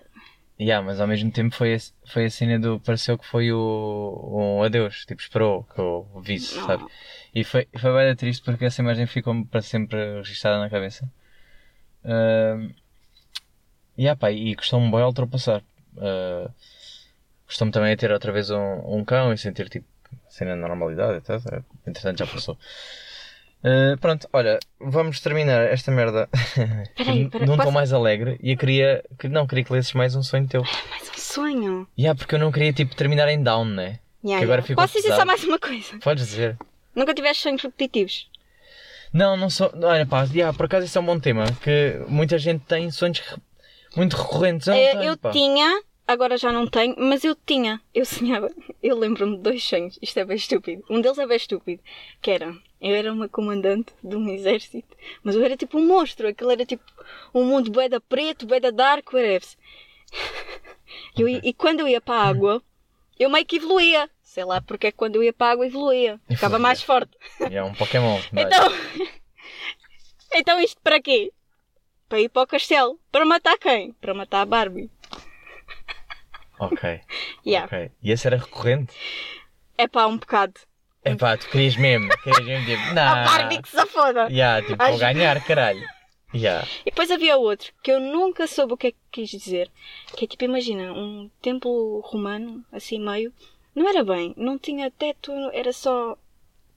[0.58, 2.80] Yeah, mas ao mesmo tempo foi a, foi a cena do.
[2.80, 4.56] Pareceu que foi o.
[4.58, 6.66] um adeus, tipo, esperou que eu visse, Não.
[6.66, 6.84] sabe?
[7.34, 11.10] E foi, foi bem triste porque essa imagem ficou para sempre registada na cabeça.
[12.02, 12.74] Uh,
[13.98, 15.62] yeah, pá, e custou-me bem ultrapassar.
[15.96, 16.50] Uh,
[17.46, 19.86] custou-me também a ter outra vez um, um cão e sentir tipo
[20.28, 21.62] cena de normalidade, etc.
[21.86, 22.58] Entretanto já passou.
[23.66, 26.28] Uh, pronto, olha, vamos terminar esta merda
[26.94, 30.14] Peraí, peraí, tom posso- mais alegre e eu queria que não queria que lesses mais
[30.14, 30.62] um sonho teu.
[30.88, 31.88] Mais um sonho.
[31.98, 33.98] Yeah, porque eu não queria tipo terminar em down, né?
[34.24, 34.74] Yeah, Que agora yeah.
[34.76, 35.98] Posso dizer só mais uma coisa?
[35.98, 36.56] Podes dizer.
[36.94, 38.30] Nunca tiveste sonhos repetitivos?
[39.12, 39.72] Não, não sou.
[39.82, 41.44] Olha, pá, yeah, por acaso isso é um bom tema.
[41.62, 43.36] Que muita gente tem sonhos re-
[43.96, 44.66] muito recorrentes.
[44.68, 45.30] Eu, não Eh, tenho, eu pá.
[45.30, 47.80] tinha, agora já não tenho, mas eu tinha.
[47.94, 48.48] Eu sonhava.
[48.82, 49.98] Eu lembro-me de dois sonhos.
[50.00, 50.84] Isto é bem estúpido.
[50.88, 51.82] Um deles é bem estúpido.
[52.22, 52.54] Que era.
[52.80, 54.96] Eu era uma comandante de um exército.
[55.22, 56.28] Mas eu era tipo um monstro.
[56.28, 56.84] Aquilo era tipo
[57.34, 59.42] um mundo bué da preto, bué da dark, whatever.
[61.18, 62.62] Eu e quando eu ia para a água,
[63.18, 64.08] eu meio que evoluía.
[64.22, 66.20] Sei lá porque é que quando eu ia para a água evoluía.
[66.28, 67.16] Ficava mais forte.
[67.50, 68.18] É um Pokémon.
[68.36, 68.42] é?
[68.42, 68.68] Então.
[70.34, 71.32] então isto para quê?
[72.08, 73.00] Para ir para o castelo.
[73.10, 73.92] Para matar quem?
[73.94, 74.90] Para matar a Barbie.
[76.58, 77.00] Ok.
[77.44, 77.66] Yeah.
[77.66, 77.90] ok.
[78.02, 78.94] E esse era recorrente?
[79.76, 80.60] É pá, um bocado.
[81.12, 82.08] Epá, tu querias mesmo.
[82.22, 82.82] Querias mesmo tipo.
[82.90, 83.24] A Nah.
[83.24, 84.28] Barbie que se foda.
[84.30, 85.86] Yeah, tipo, vou Acho- ganhar, caralho.
[86.34, 86.66] Yeah.
[86.82, 89.70] E depois havia outro que eu nunca soube o que é que quis dizer.
[90.16, 93.32] Que é tipo, imagina, um templo romano, assim meio.
[93.74, 96.16] Não era bem, não tinha teto, era só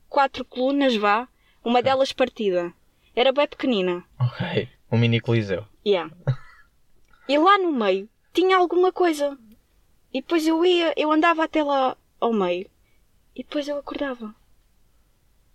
[0.08, 1.28] quatro colunas, vá.
[1.64, 2.72] Uma delas partida.
[3.16, 4.04] Era bem pequenina.
[4.20, 4.70] Ok.
[4.92, 5.66] Um mini coliseu.
[5.86, 6.10] Yeah.
[7.28, 9.38] E lá no meio tinha alguma coisa.
[10.14, 12.70] E depois eu ia, eu andava até lá ao meio.
[13.40, 14.36] E depois eu acordava.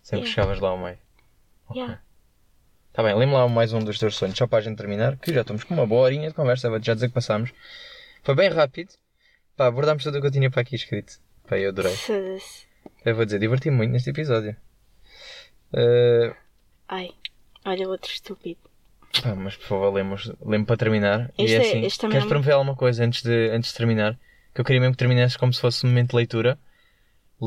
[0.02, 0.34] Sempre Yeah.
[0.34, 0.98] chegavas lá ao meio.
[1.68, 1.82] Ok.
[1.82, 2.00] Yeah.
[2.94, 5.34] Tá bem, lembra lá mais um dos teus sonhos, só para a gente terminar, que
[5.34, 7.52] já estamos com uma boa horinha de conversa, vou-te já dizer que passámos.
[8.22, 8.94] Foi bem rápido.
[9.56, 11.18] Pá, abordámos tudo o que eu tinha para aqui escrito.
[11.46, 11.94] Pá, eu adorei.
[11.94, 12.66] Foda-se.
[13.04, 14.56] Eu vou dizer, diverti-me muito neste episódio.
[15.74, 16.34] Eh,
[16.88, 17.10] Ai,
[17.66, 18.60] olha outro estúpido.
[19.22, 21.30] pá, mas por favor, lemos, lembro para terminar.
[21.36, 23.70] Este e é é- assim, também queres é um- promover alguma coisa antes de, antes
[23.72, 24.18] de terminar?
[24.54, 26.58] Que eu queria mesmo que terminasses como se fosse um momento de leitura.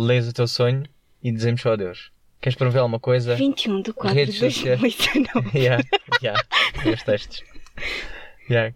[0.05, 0.83] Lês o teu sonho
[1.23, 2.11] e dizemos só adeus.
[2.41, 3.35] Queres promover alguma coisa?
[3.35, 4.79] 21 de 4 Redes de sociais.
[4.79, 5.51] 2019.
[5.57, 5.83] yeah,
[6.21, 6.41] yeah,
[6.85, 7.43] os textos.
[8.49, 8.75] Yeah.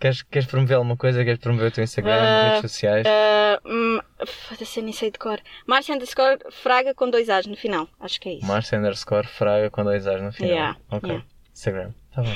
[0.00, 1.24] Queres, queres promover alguma coisa?
[1.24, 3.06] Queres promover o teu Instagram, Ah, redes sociais?
[3.06, 5.38] Ah, hum, Foda-se, nem sei de cor.
[5.66, 7.88] Márcia underscore Fraga com dois As no final.
[8.00, 8.46] Acho que é isso.
[8.46, 10.50] Marcia underscore Fraga com dois A's no final.
[10.50, 11.08] Yeah, ok.
[11.10, 11.26] yeah.
[11.52, 11.92] Instagram.
[12.14, 12.34] Tá bem.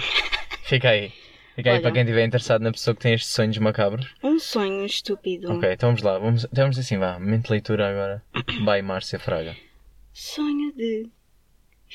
[0.63, 1.13] Fica aí.
[1.59, 1.83] Fica aí Olha.
[1.83, 4.07] para quem estiver interessado na pessoa que tem estes sonhos macabros.
[4.23, 5.53] Um sonho estúpido.
[5.53, 6.17] Ok, então vamos lá.
[6.17, 7.15] Vamos, então vamos assim, vá.
[7.19, 8.23] Momento de leitura agora.
[8.65, 9.57] By Márcia Fraga.
[10.13, 11.09] Sonho de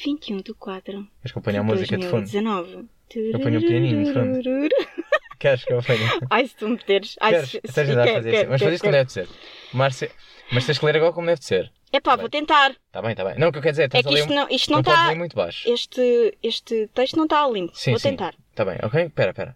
[0.04, 0.92] 21 de 4
[1.22, 2.30] Queres que eu ponha a música de fundo?
[2.30, 2.90] 2019.
[3.16, 4.70] Eu ponho um pianinho de fundo.
[5.40, 6.20] Queres que eu ponha?
[6.30, 7.16] Ai, se tu meteres.
[7.22, 7.50] Ai, Queres?
[7.50, 8.48] se- Estás se- a tentar quero, fazer assim.
[8.50, 9.30] Mas quero, faz isso como deve ser.
[9.74, 10.12] Márcia.
[10.52, 11.72] Mas tens que ler agora como deve ser.
[11.96, 12.22] Epá, Bem.
[12.24, 12.76] vou tentar.
[12.92, 13.38] Tá bem, tá bem.
[13.38, 14.92] Não, o que eu quero dizer, É estás que isto um- não, isto não não
[14.92, 15.08] está.
[15.10, 15.72] ler muito baixo.
[15.72, 17.76] Este, este texto não está limpo.
[17.76, 18.10] Sim, vou sim.
[18.10, 18.34] tentar.
[18.56, 19.04] Tá bem, ok?
[19.06, 19.56] Espera, espera.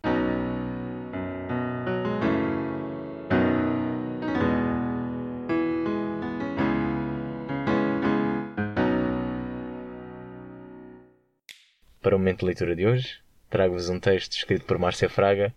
[12.02, 13.20] Para o momento de leitura de hoje,
[13.50, 15.54] trago-vos um texto escrito por Márcia Fraga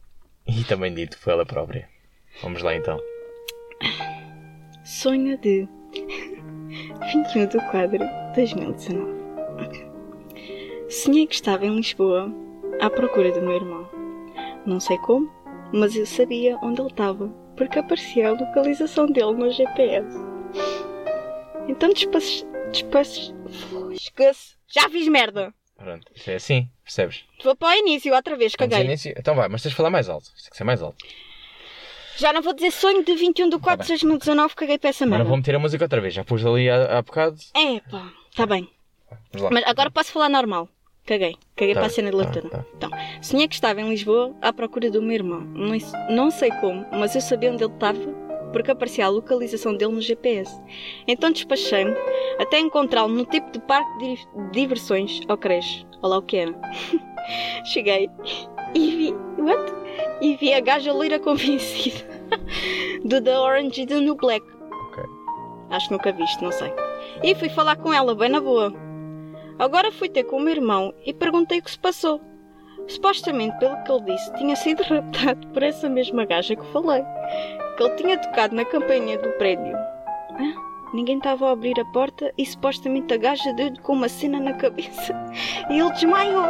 [0.47, 1.89] e também dito por ela própria.
[2.43, 2.99] Vamos lá então.
[4.85, 5.69] Sonho de
[7.01, 9.21] 21 de quadro 2019.
[10.89, 12.33] Sonhei que estava em Lisboa
[12.81, 13.89] à procura do meu irmão.
[14.67, 15.31] Não sei como,
[15.73, 20.17] mas eu sabia onde ele estava, porque aparecia a localização dele no GPS.
[21.69, 22.45] Então despace.
[22.71, 23.35] despace.
[23.93, 24.57] Esquece.
[24.69, 25.55] Já fiz merda!
[25.77, 27.25] Pronto, isto é assim, percebes?
[27.43, 28.85] Vou para o início outra vez, caguei.
[28.85, 29.15] início.
[29.17, 30.25] Então vai, mas tens de falar mais alto.
[30.25, 30.99] Isto tem que ser mais alto.
[32.21, 35.19] Já não vou dizer sonho de 21 de 4 de 2019, caguei para essa Agora
[35.19, 35.29] merda.
[35.29, 36.13] vou meter a música outra vez.
[36.13, 37.37] Já pus ali há, há bocado.
[37.55, 38.69] É pá, tá bem.
[39.51, 40.69] Mas agora posso falar normal.
[41.07, 41.35] Caguei.
[41.57, 42.43] Caguei Tá para a cena de tá leitura.
[42.43, 42.65] bem, tá.
[42.77, 42.91] Então,
[43.23, 45.41] sonhei que estava em Lisboa à procura do meu irmão.
[45.41, 45.77] Não,
[46.11, 47.99] não sei como, mas eu sabia onde ele estava
[48.53, 50.53] porque aparecia a localização dele no GPS.
[51.09, 51.95] Então despachei-me
[52.39, 55.87] até encontrá-lo no tipo de parque de di- diversões ao creche.
[56.03, 56.55] Olha lá o que era.
[57.65, 58.11] Cheguei
[58.75, 59.15] e vi.
[59.41, 59.80] What?
[60.21, 62.05] E vi a gaja loira convencida
[63.05, 64.45] do The Orange e do New Black.
[64.89, 65.05] Ok.
[65.71, 66.73] Acho que nunca viste, não sei.
[67.23, 68.73] E fui falar com ela, bem na boa.
[69.59, 72.21] Agora fui ter com o meu irmão e perguntei o que se passou.
[72.89, 77.03] Supostamente, pelo que ele disse, tinha sido raptado por essa mesma gaja que falei.
[77.77, 79.77] Que ele tinha tocado na campainha do prédio.
[79.77, 80.71] Hã?
[80.93, 84.55] Ninguém estava a abrir a porta e supostamente a gaja deu-lhe com uma cena na
[84.55, 85.15] cabeça
[85.71, 86.47] e ele desmaiou.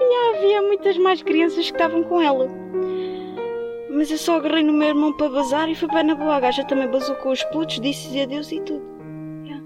[0.00, 2.48] E havia muitas mais crianças que estavam com ela.
[3.90, 6.36] Mas eu só agarrei no meu irmão para bazar e foi bem na boa.
[6.36, 8.84] A gaja também basou com os putos, disse adeus e tudo.
[9.44, 9.64] Yeah.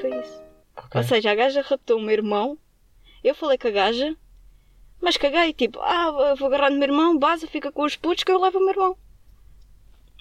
[0.00, 0.42] Foi isso.
[0.76, 1.00] Ok.
[1.00, 2.58] Ou seja, a gaja raptou o meu irmão,
[3.24, 4.16] eu falei com a gaja,
[5.00, 8.30] mas caguei, tipo, ah, vou agarrar no meu irmão, baza, fica com os putos que
[8.30, 8.96] eu levo o meu irmão.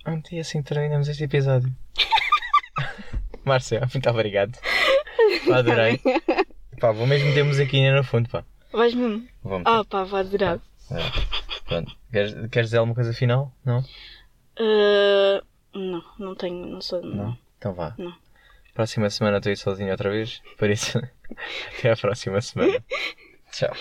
[0.04, 1.72] Pronto, e assim terminamos este episódio.
[3.44, 4.58] Márcia, muito obrigado.
[5.46, 6.00] Pá, adorei.
[6.80, 8.44] Pá, vou mesmo ter musiquinha no fundo, pá.
[8.72, 9.28] Vais mesmo?
[9.44, 9.64] Meter.
[9.66, 10.60] Ah, pá, vou adorar.
[10.92, 10.98] É.
[11.66, 11.96] Pronto.
[12.12, 13.52] Queres, queres dizer alguma coisa final?
[13.66, 13.84] Não?
[14.60, 15.44] Ah,
[15.74, 17.02] não, não tenho, não sou.
[17.02, 17.38] Não?
[17.58, 17.94] Então vá.
[17.98, 18.14] Não.
[18.74, 20.42] Próxima semana estou aí sozinho outra vez.
[20.58, 20.98] Por isso,
[21.78, 22.84] até à próxima semana.
[23.52, 23.74] Tchau.